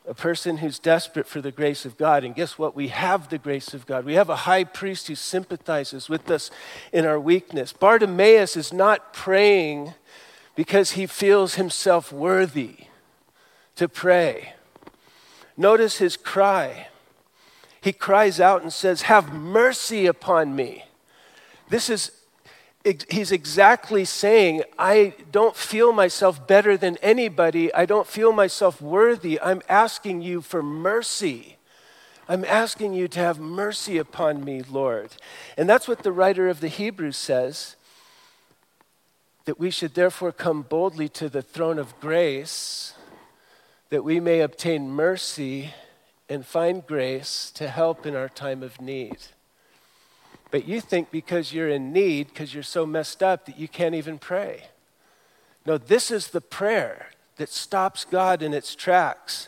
a 0.07 0.13
person 0.13 0.57
who's 0.57 0.79
desperate 0.79 1.27
for 1.27 1.41
the 1.41 1.51
grace 1.51 1.85
of 1.85 1.97
God. 1.97 2.23
And 2.23 2.33
guess 2.33 2.57
what? 2.57 2.75
We 2.75 2.87
have 2.87 3.27
the 3.27 3.37
grace 3.37 3.73
of 3.73 3.85
God. 3.85 4.05
We 4.05 4.13
have 4.13 4.29
a 4.29 4.37
high 4.37 4.63
priest 4.63 5.07
who 5.07 5.15
sympathizes 5.15 6.07
with 6.07 6.31
us 6.31 6.49
in 6.93 7.05
our 7.05 7.19
weakness. 7.19 7.73
Bartimaeus 7.73 8.55
is 8.55 8.71
not 8.71 9.13
praying 9.13 9.93
because 10.57 10.93
he 10.93 11.05
feels 11.05 11.53
himself 11.53 12.11
worthy 12.11 12.75
to 13.75 13.87
pray. 13.87 14.53
Notice 15.55 15.99
his 15.99 16.17
cry. 16.17 16.87
He 17.79 17.93
cries 17.93 18.39
out 18.39 18.63
and 18.63 18.73
says, 18.73 19.03
Have 19.03 19.31
mercy 19.31 20.07
upon 20.07 20.55
me. 20.55 20.85
This 21.69 21.91
is, 21.91 22.11
he's 23.07 23.31
exactly 23.31 24.03
saying, 24.03 24.63
I 24.79 25.13
don't 25.31 25.55
feel 25.55 25.93
myself 25.93 26.47
better 26.47 26.75
than 26.75 26.97
anybody. 27.03 27.71
I 27.75 27.85
don't 27.85 28.07
feel 28.07 28.31
myself 28.31 28.81
worthy. 28.81 29.39
I'm 29.39 29.61
asking 29.69 30.23
you 30.23 30.41
for 30.41 30.63
mercy. 30.63 31.57
I'm 32.27 32.43
asking 32.43 32.95
you 32.95 33.07
to 33.09 33.19
have 33.19 33.39
mercy 33.39 33.99
upon 33.99 34.43
me, 34.43 34.63
Lord. 34.63 35.11
And 35.55 35.69
that's 35.69 35.87
what 35.87 36.01
the 36.01 36.11
writer 36.11 36.49
of 36.49 36.61
the 36.61 36.67
Hebrews 36.67 37.15
says 37.15 37.76
that 39.47 39.57
we 39.57 39.71
should 39.71 39.93
therefore 39.93 40.33
come 40.33 40.61
boldly 40.61 41.07
to 41.07 41.29
the 41.29 41.41
throne 41.41 41.79
of 41.79 41.97
grace 42.01 42.93
that 43.89 44.03
we 44.03 44.19
may 44.19 44.41
obtain 44.41 44.89
mercy 44.89 45.73
and 46.27 46.45
find 46.45 46.85
grace 46.85 47.49
to 47.55 47.69
help 47.69 48.05
in 48.05 48.13
our 48.13 48.27
time 48.27 48.61
of 48.61 48.81
need. 48.81 49.15
But 50.51 50.67
you 50.67 50.81
think 50.81 51.11
because 51.11 51.53
you're 51.53 51.69
in 51.69 51.93
need, 51.93 52.27
because 52.27 52.53
you're 52.53 52.61
so 52.61 52.85
messed 52.85 53.23
up, 53.23 53.45
that 53.45 53.57
you 53.57 53.69
can't 53.69 53.95
even 53.95 54.19
pray. 54.19 54.63
No, 55.65 55.77
this 55.77 56.11
is 56.11 56.27
the 56.27 56.41
prayer 56.41 57.11
that 57.37 57.47
stops 57.47 58.03
God 58.03 58.41
in 58.41 58.53
its 58.53 58.75
tracks. 58.75 59.47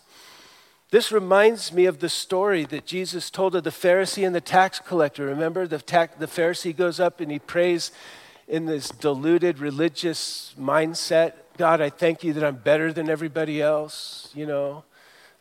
This 0.92 1.12
reminds 1.12 1.74
me 1.74 1.86
of 1.86 2.00
the 2.00 2.08
story 2.08 2.64
that 2.64 2.86
Jesus 2.86 3.30
told 3.30 3.54
of 3.54 3.66
the 3.66 3.70
Pharisee 3.70 4.26
and 4.26 4.34
the 4.34 4.40
tax 4.40 4.80
collector. 4.80 5.26
Remember, 5.26 5.68
the, 5.68 5.80
ta- 5.80 6.08
the 6.18 6.26
Pharisee 6.26 6.74
goes 6.74 7.02
up 7.02 7.20
and 7.20 7.30
he 7.30 7.40
prays 7.40 7.92
in 8.50 8.66
this 8.66 8.90
deluded 8.90 9.60
religious 9.60 10.54
mindset 10.60 11.34
God, 11.60 11.82
I 11.82 11.90
thank 11.90 12.24
you 12.24 12.32
that 12.32 12.44
I'm 12.46 12.56
better 12.56 12.94
than 12.94 13.10
everybody 13.10 13.62
else, 13.62 14.32
you 14.34 14.46
know. 14.46 14.86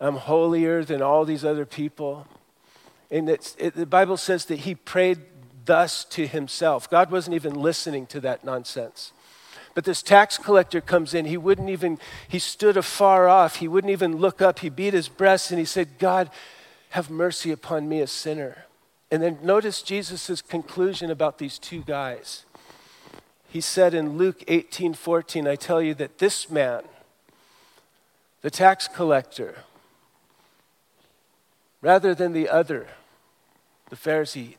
I'm 0.01 0.17
holier 0.17 0.83
than 0.83 1.01
all 1.01 1.25
these 1.25 1.45
other 1.45 1.65
people. 1.65 2.27
And 3.09 3.29
it, 3.29 3.55
the 3.77 3.87
Bible 3.87 4.17
says 4.17 4.47
that 4.47 4.59
he 4.59 4.75
prayed 4.75 5.19
thus 5.65 6.05
to 6.07 6.27
himself. 6.27 6.91
God 6.91 7.13
wasn't 7.13 7.37
even 7.37 7.55
listening 7.55 8.05
to 8.07 8.21
that 8.23 8.43
nonsense. 8.43 9.13
But 9.75 9.85
this 9.85 10.03
tax 10.03 10.39
collector 10.39 10.81
comes 10.81 11.15
in. 11.15 11.25
He 11.25 11.37
wouldn't 11.37 11.71
even, 11.71 12.01
he 12.27 12.41
stood 12.41 12.77
afar 12.77 13.29
off. 13.29 13.57
He 13.57 13.69
wouldn't 13.69 13.93
even 13.93 14.17
look 14.17 14.43
up. 14.43 14.59
He 14.59 14.71
beat 14.71 14.95
his 14.95 15.09
breast 15.09 15.53
and 15.53 15.61
he 15.61 15.65
said, 15.65 16.01
God, 16.01 16.31
have 16.91 17.11
mercy 17.11 17.53
upon 17.53 17.89
me, 17.89 18.01
a 18.01 18.09
sinner. 18.09 18.65
And 19.09 19.23
then 19.23 19.39
notice 19.41 19.83
Jesus' 19.83 20.43
conclusion 20.43 21.13
about 21.13 21.39
these 21.39 21.61
two 21.61 21.83
guys. 21.83 22.45
He 23.49 23.63
said 23.63 23.95
in 23.95 24.19
Luke 24.19 24.45
18 24.47 24.93
14, 24.93 25.49
I 25.49 25.57
tell 25.57 25.81
you 25.81 25.95
that 25.95 26.19
this 26.19 26.51
man, 26.51 26.83
the 28.43 28.51
tax 28.51 28.87
collector, 28.87 29.65
rather 31.81 32.15
than 32.15 32.35
the 32.35 32.49
other, 32.49 32.89
the 33.89 33.97
Pharisee, 33.97 34.57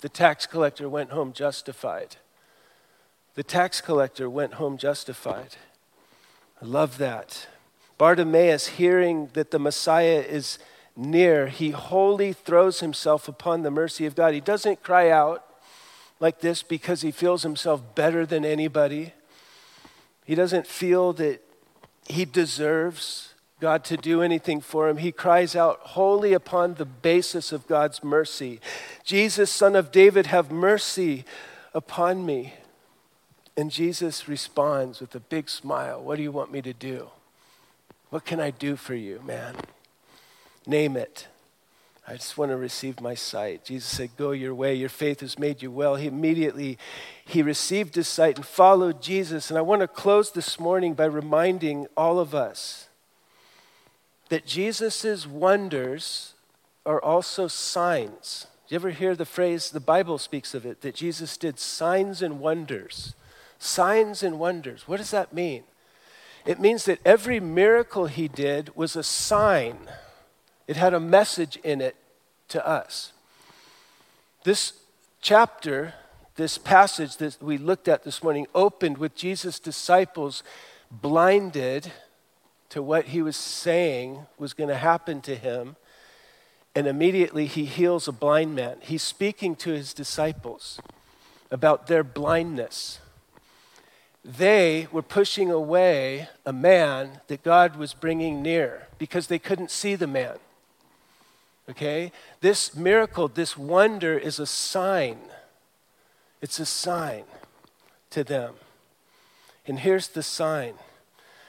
the 0.00 0.08
tax 0.08 0.46
collector 0.46 0.88
went 0.88 1.10
home 1.10 1.34
justified. 1.34 2.16
The 3.34 3.42
tax 3.42 3.82
collector 3.82 4.28
went 4.28 4.54
home 4.54 4.78
justified. 4.78 5.56
I 6.62 6.64
love 6.64 6.96
that. 6.98 7.46
Bartimaeus, 7.98 8.68
hearing 8.68 9.28
that 9.34 9.50
the 9.50 9.58
Messiah 9.58 10.24
is 10.26 10.58
near, 10.96 11.48
he 11.48 11.70
wholly 11.70 12.32
throws 12.32 12.80
himself 12.80 13.28
upon 13.28 13.62
the 13.62 13.70
mercy 13.70 14.06
of 14.06 14.14
God. 14.14 14.32
He 14.32 14.40
doesn't 14.40 14.82
cry 14.82 15.10
out 15.10 15.44
like 16.20 16.40
this 16.40 16.62
because 16.62 17.02
he 17.02 17.10
feels 17.10 17.42
himself 17.42 17.94
better 17.94 18.24
than 18.24 18.44
anybody. 18.44 19.14
He 20.24 20.34
doesn't 20.34 20.66
feel 20.66 21.12
that 21.14 21.42
he 22.06 22.24
deserves 22.24 23.34
God 23.60 23.84
to 23.84 23.96
do 23.96 24.22
anything 24.22 24.60
for 24.60 24.88
him. 24.88 24.98
He 24.98 25.12
cries 25.12 25.56
out 25.56 25.80
wholly 25.80 26.32
upon 26.32 26.74
the 26.74 26.84
basis 26.84 27.52
of 27.52 27.66
God's 27.66 28.04
mercy 28.04 28.60
Jesus, 29.04 29.50
son 29.50 29.74
of 29.74 29.90
David, 29.90 30.26
have 30.26 30.52
mercy 30.52 31.24
upon 31.74 32.24
me. 32.24 32.54
And 33.56 33.70
Jesus 33.70 34.28
responds 34.28 35.00
with 35.00 35.14
a 35.14 35.20
big 35.20 35.48
smile 35.48 36.00
What 36.02 36.16
do 36.16 36.22
you 36.22 36.32
want 36.32 36.52
me 36.52 36.62
to 36.62 36.72
do? 36.72 37.08
What 38.10 38.24
can 38.24 38.40
I 38.40 38.50
do 38.50 38.76
for 38.76 38.94
you, 38.94 39.20
man? 39.24 39.56
Name 40.66 40.96
it. 40.96 41.26
I 42.10 42.14
just 42.14 42.36
want 42.36 42.50
to 42.50 42.56
receive 42.56 43.00
my 43.00 43.14
sight. 43.14 43.66
Jesus 43.66 43.88
said, 43.88 44.10
Go 44.16 44.32
your 44.32 44.52
way. 44.52 44.74
Your 44.74 44.88
faith 44.88 45.20
has 45.20 45.38
made 45.38 45.62
you 45.62 45.70
well. 45.70 45.94
He 45.94 46.08
immediately 46.08 46.76
he 47.24 47.40
received 47.40 47.94
his 47.94 48.08
sight 48.08 48.34
and 48.34 48.44
followed 48.44 49.00
Jesus. 49.00 49.48
And 49.48 49.56
I 49.56 49.62
want 49.62 49.82
to 49.82 49.86
close 49.86 50.32
this 50.32 50.58
morning 50.58 50.94
by 50.94 51.04
reminding 51.04 51.86
all 51.96 52.18
of 52.18 52.34
us 52.34 52.88
that 54.28 54.44
Jesus' 54.44 55.24
wonders 55.24 56.34
are 56.84 57.00
also 57.00 57.46
signs. 57.46 58.48
You 58.66 58.74
ever 58.74 58.90
hear 58.90 59.14
the 59.14 59.24
phrase, 59.24 59.70
the 59.70 59.78
Bible 59.78 60.18
speaks 60.18 60.52
of 60.52 60.66
it, 60.66 60.80
that 60.80 60.96
Jesus 60.96 61.36
did 61.36 61.60
signs 61.60 62.22
and 62.22 62.40
wonders? 62.40 63.14
Signs 63.60 64.24
and 64.24 64.40
wonders. 64.40 64.88
What 64.88 64.96
does 64.96 65.12
that 65.12 65.32
mean? 65.32 65.62
It 66.44 66.58
means 66.58 66.86
that 66.86 66.98
every 67.04 67.38
miracle 67.38 68.06
he 68.06 68.26
did 68.26 68.74
was 68.74 68.96
a 68.96 69.04
sign, 69.04 69.88
it 70.70 70.76
had 70.76 70.94
a 70.94 71.00
message 71.00 71.56
in 71.64 71.80
it 71.80 71.96
to 72.46 72.64
us. 72.64 73.10
This 74.44 74.72
chapter, 75.20 75.94
this 76.36 76.58
passage 76.58 77.16
that 77.16 77.42
we 77.42 77.58
looked 77.58 77.88
at 77.88 78.04
this 78.04 78.22
morning, 78.22 78.46
opened 78.54 78.96
with 78.96 79.16
Jesus' 79.16 79.58
disciples 79.58 80.44
blinded 80.88 81.90
to 82.68 82.84
what 82.84 83.06
he 83.06 83.20
was 83.20 83.34
saying 83.34 84.26
was 84.38 84.54
going 84.54 84.68
to 84.68 84.76
happen 84.76 85.20
to 85.22 85.34
him. 85.34 85.74
And 86.76 86.86
immediately 86.86 87.46
he 87.46 87.64
heals 87.64 88.06
a 88.06 88.12
blind 88.12 88.54
man. 88.54 88.76
He's 88.80 89.02
speaking 89.02 89.56
to 89.56 89.72
his 89.72 89.92
disciples 89.92 90.78
about 91.50 91.88
their 91.88 92.04
blindness. 92.04 93.00
They 94.24 94.86
were 94.92 95.02
pushing 95.02 95.50
away 95.50 96.28
a 96.46 96.52
man 96.52 97.22
that 97.26 97.42
God 97.42 97.74
was 97.74 97.92
bringing 97.92 98.40
near 98.40 98.86
because 98.98 99.26
they 99.26 99.40
couldn't 99.40 99.72
see 99.72 99.96
the 99.96 100.06
man. 100.06 100.38
Okay? 101.70 102.10
This 102.40 102.74
miracle, 102.74 103.28
this 103.28 103.56
wonder 103.56 104.18
is 104.18 104.38
a 104.38 104.46
sign. 104.46 105.18
It's 106.42 106.58
a 106.58 106.66
sign 106.66 107.24
to 108.10 108.24
them. 108.24 108.54
And 109.66 109.80
here's 109.80 110.08
the 110.08 110.22
sign 110.22 110.74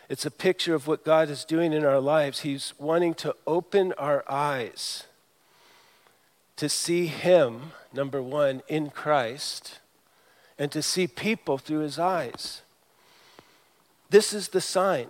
it's 0.09 0.25
a 0.25 0.31
picture 0.31 0.75
of 0.75 0.87
what 0.87 1.05
God 1.05 1.29
is 1.29 1.45
doing 1.45 1.71
in 1.71 1.85
our 1.85 2.01
lives. 2.01 2.41
He's 2.41 2.73
wanting 2.77 3.13
to 3.15 3.33
open 3.47 3.93
our 3.93 4.25
eyes 4.29 5.05
to 6.57 6.67
see 6.67 7.07
Him, 7.07 7.71
number 7.93 8.21
one, 8.21 8.61
in 8.67 8.89
Christ, 8.89 9.79
and 10.59 10.69
to 10.73 10.81
see 10.81 11.07
people 11.07 11.57
through 11.57 11.79
His 11.79 11.97
eyes. 11.97 12.61
This 14.09 14.33
is 14.33 14.49
the 14.49 14.59
sign. 14.59 15.07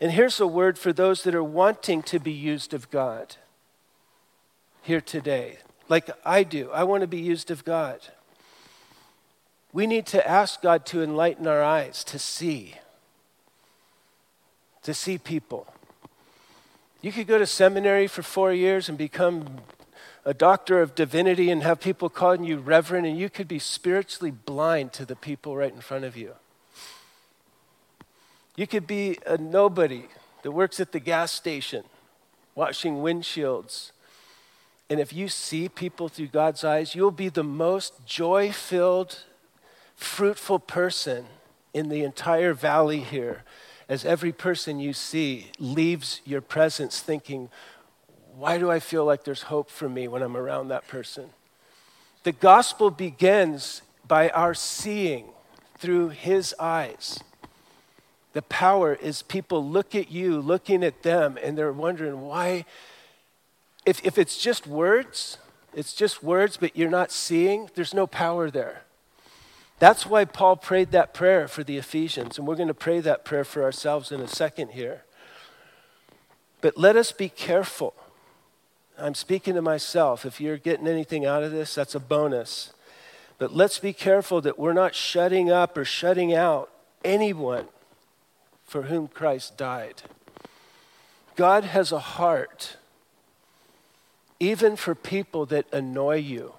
And 0.00 0.12
here's 0.12 0.38
a 0.38 0.46
word 0.46 0.78
for 0.78 0.92
those 0.92 1.24
that 1.24 1.34
are 1.34 1.44
wanting 1.44 2.02
to 2.04 2.20
be 2.20 2.32
used 2.32 2.72
of 2.72 2.90
God 2.90 3.36
here 4.82 5.00
today, 5.00 5.58
like 5.88 6.10
I 6.24 6.42
do. 6.42 6.70
I 6.72 6.84
want 6.84 7.02
to 7.02 7.06
be 7.06 7.20
used 7.20 7.50
of 7.50 7.64
God. 7.64 8.00
We 9.72 9.86
need 9.86 10.06
to 10.06 10.26
ask 10.26 10.62
God 10.62 10.84
to 10.86 11.02
enlighten 11.02 11.46
our 11.46 11.62
eyes 11.62 12.02
to 12.04 12.18
see 12.18 12.74
to 14.82 14.94
see 14.94 15.18
people. 15.18 15.66
You 17.02 17.12
could 17.12 17.26
go 17.26 17.38
to 17.38 17.46
seminary 17.46 18.06
for 18.06 18.22
four 18.22 18.52
years 18.52 18.88
and 18.88 18.96
become 18.96 19.60
a 20.24 20.34
doctor 20.34 20.82
of 20.82 20.94
divinity 20.94 21.50
and 21.50 21.62
have 21.62 21.80
people 21.80 22.08
calling 22.08 22.44
you 22.44 22.58
reverend, 22.58 23.06
and 23.06 23.18
you 23.18 23.30
could 23.30 23.48
be 23.48 23.58
spiritually 23.58 24.30
blind 24.30 24.92
to 24.92 25.06
the 25.06 25.16
people 25.16 25.56
right 25.56 25.72
in 25.72 25.80
front 25.80 26.04
of 26.04 26.16
you. 26.16 26.34
You 28.56 28.66
could 28.66 28.86
be 28.86 29.18
a 29.26 29.38
nobody 29.38 30.04
that 30.42 30.52
works 30.52 30.78
at 30.78 30.92
the 30.92 31.00
gas 31.00 31.32
station, 31.32 31.84
washing 32.54 32.96
windshields. 32.96 33.92
And 34.90 34.98
if 34.98 35.12
you 35.12 35.28
see 35.28 35.68
people 35.68 36.08
through 36.08 36.26
God's 36.26 36.64
eyes, 36.64 36.96
you'll 36.96 37.12
be 37.12 37.28
the 37.28 37.44
most 37.44 38.04
joy 38.04 38.50
filled, 38.50 39.24
fruitful 39.94 40.58
person 40.58 41.26
in 41.72 41.88
the 41.88 42.02
entire 42.02 42.52
valley 42.52 43.00
here 43.00 43.44
as 43.88 44.04
every 44.04 44.32
person 44.32 44.80
you 44.80 44.92
see 44.92 45.52
leaves 45.58 46.20
your 46.24 46.40
presence 46.40 47.00
thinking, 47.00 47.48
why 48.34 48.58
do 48.58 48.70
I 48.70 48.80
feel 48.80 49.04
like 49.04 49.24
there's 49.24 49.42
hope 49.42 49.70
for 49.70 49.88
me 49.88 50.08
when 50.08 50.22
I'm 50.22 50.36
around 50.36 50.68
that 50.68 50.88
person? 50.88 51.30
The 52.22 52.32
gospel 52.32 52.90
begins 52.90 53.82
by 54.06 54.28
our 54.30 54.54
seeing 54.54 55.26
through 55.78 56.10
his 56.10 56.54
eyes. 56.58 57.20
The 58.32 58.42
power 58.42 58.94
is 58.94 59.22
people 59.22 59.68
look 59.68 59.94
at 59.94 60.10
you, 60.10 60.40
looking 60.40 60.84
at 60.84 61.02
them, 61.02 61.38
and 61.42 61.58
they're 61.58 61.72
wondering 61.72 62.20
why. 62.22 62.64
If, 63.90 64.06
if 64.06 64.18
it's 64.18 64.38
just 64.38 64.68
words, 64.68 65.36
it's 65.74 65.92
just 65.92 66.22
words, 66.22 66.56
but 66.56 66.76
you're 66.76 66.88
not 66.88 67.10
seeing, 67.10 67.70
there's 67.74 67.92
no 67.92 68.06
power 68.06 68.48
there. 68.48 68.82
That's 69.80 70.06
why 70.06 70.26
Paul 70.26 70.54
prayed 70.54 70.92
that 70.92 71.12
prayer 71.12 71.48
for 71.48 71.64
the 71.64 71.76
Ephesians, 71.76 72.38
and 72.38 72.46
we're 72.46 72.54
going 72.54 72.68
to 72.68 72.72
pray 72.72 73.00
that 73.00 73.24
prayer 73.24 73.42
for 73.42 73.64
ourselves 73.64 74.12
in 74.12 74.20
a 74.20 74.28
second 74.28 74.68
here. 74.68 75.02
But 76.60 76.78
let 76.78 76.94
us 76.94 77.10
be 77.10 77.28
careful. 77.28 77.94
I'm 78.96 79.16
speaking 79.16 79.54
to 79.54 79.62
myself. 79.62 80.24
If 80.24 80.40
you're 80.40 80.56
getting 80.56 80.86
anything 80.86 81.26
out 81.26 81.42
of 81.42 81.50
this, 81.50 81.74
that's 81.74 81.96
a 81.96 82.00
bonus. 82.00 82.72
But 83.38 83.56
let's 83.56 83.80
be 83.80 83.92
careful 83.92 84.40
that 84.42 84.56
we're 84.56 84.72
not 84.72 84.94
shutting 84.94 85.50
up 85.50 85.76
or 85.76 85.84
shutting 85.84 86.32
out 86.32 86.70
anyone 87.04 87.66
for 88.62 88.82
whom 88.82 89.08
Christ 89.08 89.56
died. 89.56 90.02
God 91.34 91.64
has 91.64 91.90
a 91.90 91.98
heart 91.98 92.76
even 94.40 94.74
for 94.74 94.94
people 94.94 95.44
that 95.46 95.66
annoy 95.72 96.16
you. 96.16 96.54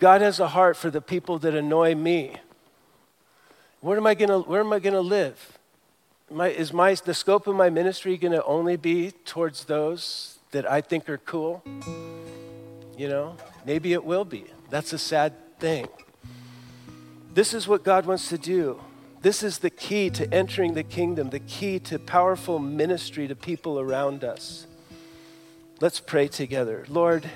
God 0.00 0.20
has 0.20 0.40
a 0.40 0.48
heart 0.48 0.76
for 0.76 0.90
the 0.90 1.00
people 1.00 1.38
that 1.38 1.54
annoy 1.54 1.94
me. 1.94 2.36
Where 3.80 3.96
am 3.96 4.06
I 4.06 4.14
gonna, 4.14 4.40
where 4.40 4.60
am 4.60 4.72
I 4.72 4.80
gonna 4.80 5.00
live? 5.00 5.58
My, 6.30 6.48
is 6.48 6.72
my, 6.72 6.94
the 6.94 7.14
scope 7.14 7.46
of 7.46 7.54
my 7.54 7.70
ministry 7.70 8.16
gonna 8.16 8.42
only 8.44 8.76
be 8.76 9.12
towards 9.12 9.64
those 9.64 10.38
that 10.50 10.70
I 10.70 10.80
think 10.80 11.08
are 11.08 11.18
cool? 11.18 11.62
You 12.96 13.08
know, 13.08 13.36
maybe 13.64 13.92
it 13.92 14.04
will 14.04 14.24
be. 14.24 14.46
That's 14.70 14.92
a 14.92 14.98
sad 14.98 15.32
thing. 15.60 15.86
This 17.32 17.54
is 17.54 17.68
what 17.68 17.84
God 17.84 18.06
wants 18.06 18.28
to 18.28 18.38
do. 18.38 18.80
This 19.20 19.42
is 19.42 19.58
the 19.58 19.70
key 19.70 20.10
to 20.10 20.32
entering 20.34 20.74
the 20.74 20.82
kingdom, 20.82 21.30
the 21.30 21.40
key 21.40 21.78
to 21.80 21.98
powerful 21.98 22.58
ministry 22.58 23.26
to 23.28 23.34
people 23.34 23.80
around 23.80 24.22
us. 24.22 24.66
Let's 25.80 26.00
pray 26.00 26.28
together. 26.28 26.84
Lord, 26.88 27.28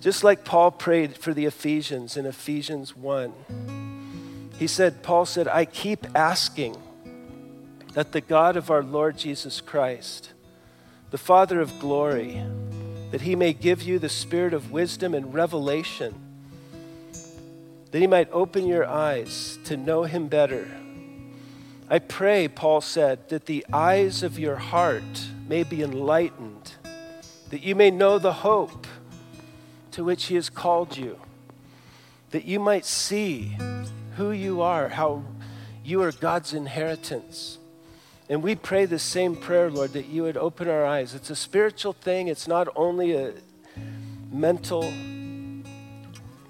just 0.00 0.24
like 0.24 0.44
Paul 0.44 0.70
prayed 0.70 1.16
for 1.16 1.34
the 1.34 1.46
Ephesians 1.46 2.16
in 2.16 2.26
Ephesians 2.26 2.96
1, 2.96 4.52
he 4.58 4.66
said, 4.66 5.02
Paul 5.02 5.26
said, 5.26 5.48
I 5.48 5.64
keep 5.64 6.06
asking 6.14 6.76
that 7.92 8.12
the 8.12 8.20
God 8.20 8.56
of 8.56 8.70
our 8.70 8.82
Lord 8.82 9.16
Jesus 9.18 9.60
Christ, 9.60 10.32
the 11.10 11.18
Father 11.18 11.60
of 11.60 11.78
glory, 11.78 12.42
that 13.10 13.22
he 13.22 13.36
may 13.36 13.52
give 13.52 13.82
you 13.82 13.98
the 13.98 14.08
spirit 14.08 14.54
of 14.54 14.72
wisdom 14.72 15.14
and 15.14 15.32
revelation, 15.32 16.14
that 17.90 17.98
he 18.00 18.06
might 18.06 18.28
open 18.32 18.66
your 18.66 18.86
eyes 18.86 19.58
to 19.64 19.76
know 19.76 20.04
him 20.04 20.28
better 20.28 20.66
I 21.88 21.98
pray, 21.98 22.48
Paul 22.48 22.80
said, 22.80 23.28
that 23.28 23.44
the 23.44 23.64
eyes 23.72 24.22
of 24.22 24.38
your 24.38 24.56
heart 24.56 25.28
may 25.46 25.64
be 25.64 25.82
enlightened, 25.82 26.72
that 27.54 27.62
you 27.62 27.76
may 27.76 27.88
know 27.88 28.18
the 28.18 28.32
hope 28.32 28.84
to 29.92 30.02
which 30.02 30.24
he 30.24 30.34
has 30.34 30.50
called 30.50 30.96
you, 30.96 31.20
that 32.32 32.44
you 32.44 32.58
might 32.58 32.84
see 32.84 33.56
who 34.16 34.32
you 34.32 34.60
are, 34.60 34.88
how 34.88 35.22
you 35.84 36.02
are 36.02 36.10
God's 36.10 36.52
inheritance. 36.52 37.58
And 38.28 38.42
we 38.42 38.56
pray 38.56 38.86
the 38.86 38.98
same 38.98 39.36
prayer, 39.36 39.70
Lord, 39.70 39.92
that 39.92 40.06
you 40.06 40.24
would 40.24 40.36
open 40.36 40.68
our 40.68 40.84
eyes. 40.84 41.14
It's 41.14 41.30
a 41.30 41.36
spiritual 41.36 41.92
thing, 41.92 42.26
it's 42.26 42.48
not 42.48 42.66
only 42.74 43.14
a 43.14 43.34
mental, 44.32 44.82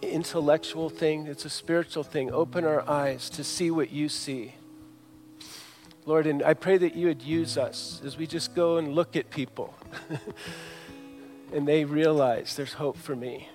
intellectual 0.00 0.88
thing, 0.88 1.26
it's 1.26 1.44
a 1.44 1.50
spiritual 1.50 2.04
thing. 2.04 2.32
Open 2.32 2.64
our 2.64 2.88
eyes 2.88 3.28
to 3.28 3.44
see 3.44 3.70
what 3.70 3.90
you 3.90 4.08
see. 4.08 4.54
Lord, 6.06 6.26
and 6.26 6.42
I 6.42 6.54
pray 6.54 6.78
that 6.78 6.94
you 6.94 7.08
would 7.08 7.20
use 7.20 7.58
us 7.58 8.00
as 8.06 8.16
we 8.16 8.26
just 8.26 8.54
go 8.54 8.78
and 8.78 8.94
look 8.94 9.16
at 9.16 9.28
people 9.28 9.74
and 11.54 11.66
they 11.66 11.84
realize 11.84 12.56
there's 12.56 12.74
hope 12.74 12.96
for 12.96 13.14
me. 13.16 13.48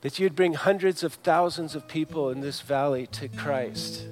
That 0.00 0.18
you'd 0.18 0.36
bring 0.36 0.54
hundreds 0.54 1.02
of 1.02 1.14
thousands 1.14 1.74
of 1.74 1.88
people 1.88 2.30
in 2.30 2.40
this 2.40 2.60
valley 2.60 3.06
to 3.08 3.28
Christ. 3.28 4.04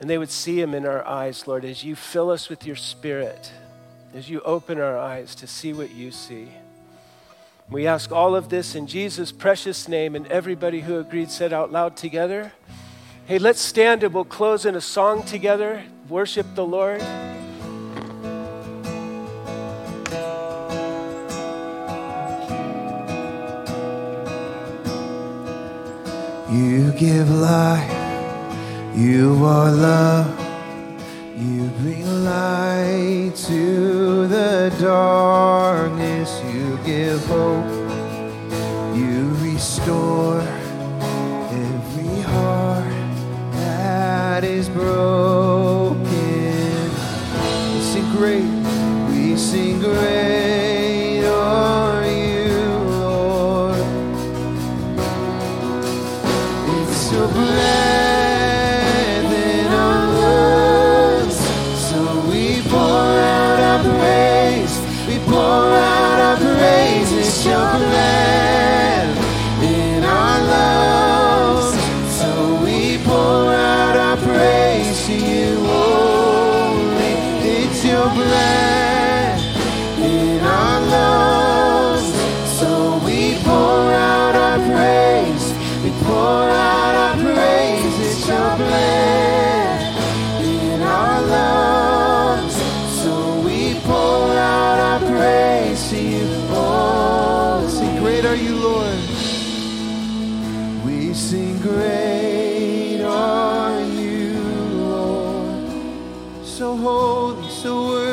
And 0.00 0.08
they 0.08 0.16
would 0.16 0.30
see 0.30 0.60
him 0.60 0.74
in 0.74 0.86
our 0.86 1.06
eyes, 1.06 1.46
Lord, 1.46 1.64
as 1.64 1.84
you 1.84 1.94
fill 1.94 2.30
us 2.30 2.48
with 2.48 2.66
your 2.66 2.76
spirit, 2.76 3.52
as 4.14 4.30
you 4.30 4.40
open 4.40 4.80
our 4.80 4.98
eyes 4.98 5.34
to 5.36 5.46
see 5.46 5.72
what 5.72 5.90
you 5.90 6.10
see. 6.10 6.48
We 7.68 7.86
ask 7.86 8.10
all 8.10 8.34
of 8.34 8.48
this 8.48 8.74
in 8.74 8.86
Jesus' 8.86 9.30
precious 9.30 9.86
name, 9.86 10.16
and 10.16 10.26
everybody 10.28 10.80
who 10.80 10.98
agreed 10.98 11.30
said 11.30 11.52
out 11.52 11.70
loud 11.70 11.96
together. 11.96 12.52
Hey, 13.26 13.38
let's 13.38 13.60
stand 13.60 14.02
and 14.02 14.14
we'll 14.14 14.24
close 14.24 14.64
in 14.64 14.74
a 14.74 14.80
song 14.80 15.22
together 15.22 15.84
worship 16.10 16.46
the 16.54 16.66
Lord? 16.66 17.00
You 26.52 26.90
give 26.94 27.30
life, 27.30 27.88
you 28.96 29.44
are 29.44 29.70
love, 29.70 30.26
you 31.38 31.68
bring 31.78 32.24
light 32.24 33.36
to 33.46 34.26
the 34.26 34.74
darkness, 34.80 36.42
you 36.52 36.76
give 36.84 37.24
hope, 37.26 37.64
you 38.96 39.32
restore 39.34 40.40
every 40.40 42.20
heart 42.22 42.84
that 43.52 44.42
is 44.42 44.68
broken. 44.68 46.00
We 47.74 47.80
sing 47.80 48.10
great, 48.16 48.50
we 49.12 49.36
sing 49.36 49.78
great 49.78 50.29
you, 98.42 98.56
Lord. 98.56 98.98
We 100.84 101.14
sing 101.14 101.58
great 101.58 103.02
are 103.02 103.80
you, 103.80 104.38
Lord. 104.84 105.70
So 106.44 106.76
holy, 106.76 107.48
so 107.48 107.86
worthy. 107.88 108.09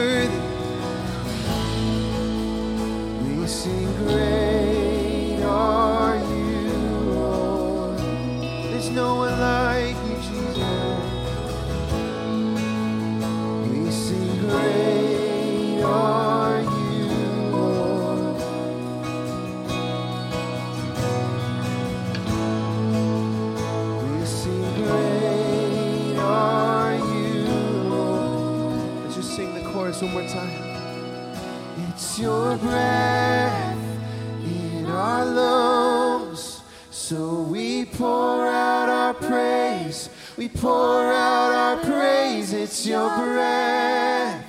Chorus 29.98 30.02
one 30.02 30.24
more 30.24 30.30
time. 30.30 31.90
It's 31.90 32.20
your 32.20 32.58
breath 32.58 33.78
in 34.44 34.86
our 34.86 35.26
lungs, 35.26 36.62
so 36.92 37.42
we 37.42 37.86
pour 37.86 38.48
out 38.48 38.90
our 38.90 39.14
praise. 39.14 40.10
We 40.38 40.50
pour 40.50 41.14
out 41.14 41.52
our 41.52 41.78
praise. 41.78 42.54
It's 42.54 42.86
your 42.86 43.10
breath 43.10 44.46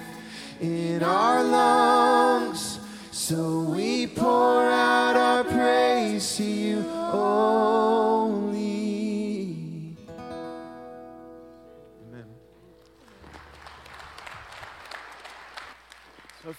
in 0.60 1.02
our 1.02 1.44
lungs, 1.44 2.80
so 3.10 3.60
we 3.60 4.06
pour 4.06 4.64
out 4.64 5.16
our 5.16 5.44
praise 5.44 6.36
to 6.36 6.44
you 6.44 6.77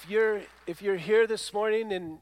you're 0.10 0.42
if 0.66 0.82
you're 0.82 0.98
here 0.98 1.28
this 1.28 1.54
morning 1.54 1.92
and 1.92 2.20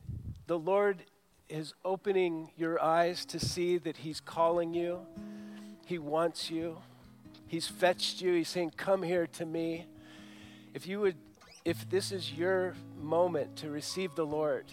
the 0.48 0.58
Lord 0.58 1.04
is 1.50 1.74
opening 1.86 2.52
your 2.58 2.82
eyes 2.82 3.26
to 3.26 3.40
see 3.40 3.78
that 3.78 3.98
he's 3.98 4.20
calling 4.20 4.74
you, 4.74 5.00
he 5.86 5.98
wants 5.98 6.52
you. 6.52 6.78
He's 7.48 7.68
fetched 7.68 8.22
you. 8.22 8.34
He's 8.34 8.50
saying, 8.50 8.72
"Come 8.78 9.04
here 9.04 9.28
to 9.28 9.46
me." 9.46 9.86
If 10.74 10.88
you 10.88 11.00
would 11.00 11.16
if 11.66 11.90
this 11.90 12.12
is 12.12 12.34
your 12.34 12.76
moment 13.02 13.56
to 13.58 13.70
receive 13.70 14.16
the 14.16 14.26
Lord, 14.26 14.66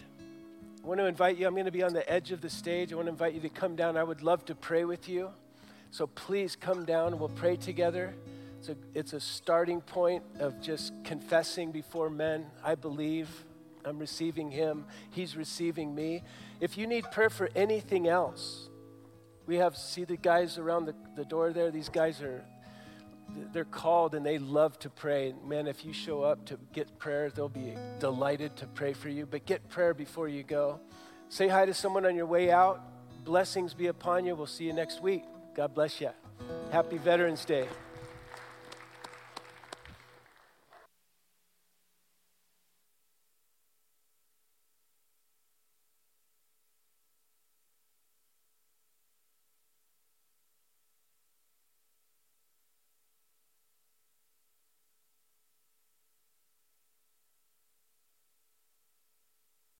I 0.83 0.87
want 0.87 0.99
to 0.99 1.05
invite 1.05 1.37
you. 1.37 1.47
I'm 1.47 1.53
going 1.53 1.65
to 1.65 1.71
be 1.71 1.83
on 1.83 1.93
the 1.93 2.09
edge 2.09 2.31
of 2.31 2.41
the 2.41 2.49
stage. 2.49 2.93
I 2.93 2.95
want 2.95 3.07
to 3.07 3.11
invite 3.11 3.33
you 3.33 3.41
to 3.41 3.49
come 3.49 3.75
down. 3.75 3.97
I 3.97 4.03
would 4.03 4.21
love 4.21 4.45
to 4.45 4.55
pray 4.55 4.85
with 4.85 5.09
you. 5.09 5.29
So 5.91 6.07
please 6.07 6.55
come 6.55 6.85
down 6.85 7.17
we'll 7.17 7.29
pray 7.29 7.55
together. 7.55 8.13
It's 8.67 8.71
a, 8.71 8.99
it's 8.99 9.13
a 9.13 9.19
starting 9.19 9.79
point 9.79 10.23
of 10.39 10.59
just 10.59 10.91
confessing 11.03 11.71
before 11.71 12.09
men, 12.09 12.47
I 12.63 12.73
believe, 12.73 13.29
I'm 13.85 13.99
receiving 13.99 14.49
him. 14.49 14.85
He's 15.11 15.37
receiving 15.37 15.93
me. 15.93 16.23
If 16.59 16.75
you 16.75 16.87
need 16.87 17.03
prayer 17.11 17.29
for 17.29 17.47
anything 17.55 18.07
else, 18.07 18.69
we 19.45 19.57
have, 19.57 19.77
see 19.77 20.03
the 20.03 20.17
guys 20.17 20.57
around 20.57 20.85
the, 20.85 20.95
the 21.15 21.25
door 21.25 21.53
there? 21.53 21.69
These 21.69 21.89
guys 21.89 22.23
are, 22.23 22.43
they're 23.53 23.65
called 23.65 24.15
and 24.15 24.25
they 24.25 24.39
love 24.39 24.79
to 24.79 24.89
pray. 24.89 25.35
Man, 25.45 25.67
if 25.67 25.85
you 25.85 25.93
show 25.93 26.23
up 26.23 26.45
to 26.45 26.57
get 26.73 26.97
prayer, 26.97 27.29
they'll 27.29 27.47
be 27.47 27.75
delighted 27.99 28.55
to 28.55 28.65
pray 28.65 28.93
for 28.93 29.09
you. 29.09 29.27
But 29.27 29.45
get 29.45 29.69
prayer 29.69 29.93
before 29.93 30.27
you 30.27 30.41
go. 30.41 30.79
Say 31.29 31.47
hi 31.47 31.67
to 31.67 31.73
someone 31.75 32.07
on 32.07 32.15
your 32.15 32.25
way 32.25 32.49
out. 32.49 32.81
Blessings 33.23 33.75
be 33.75 33.85
upon 33.87 34.25
you. 34.25 34.33
We'll 34.33 34.47
see 34.47 34.65
you 34.65 34.73
next 34.73 35.03
week. 35.03 35.23
God 35.55 35.75
bless 35.75 36.01
you. 36.01 36.09
Happy 36.71 36.97
Veterans 36.97 37.45
Day. 37.45 37.67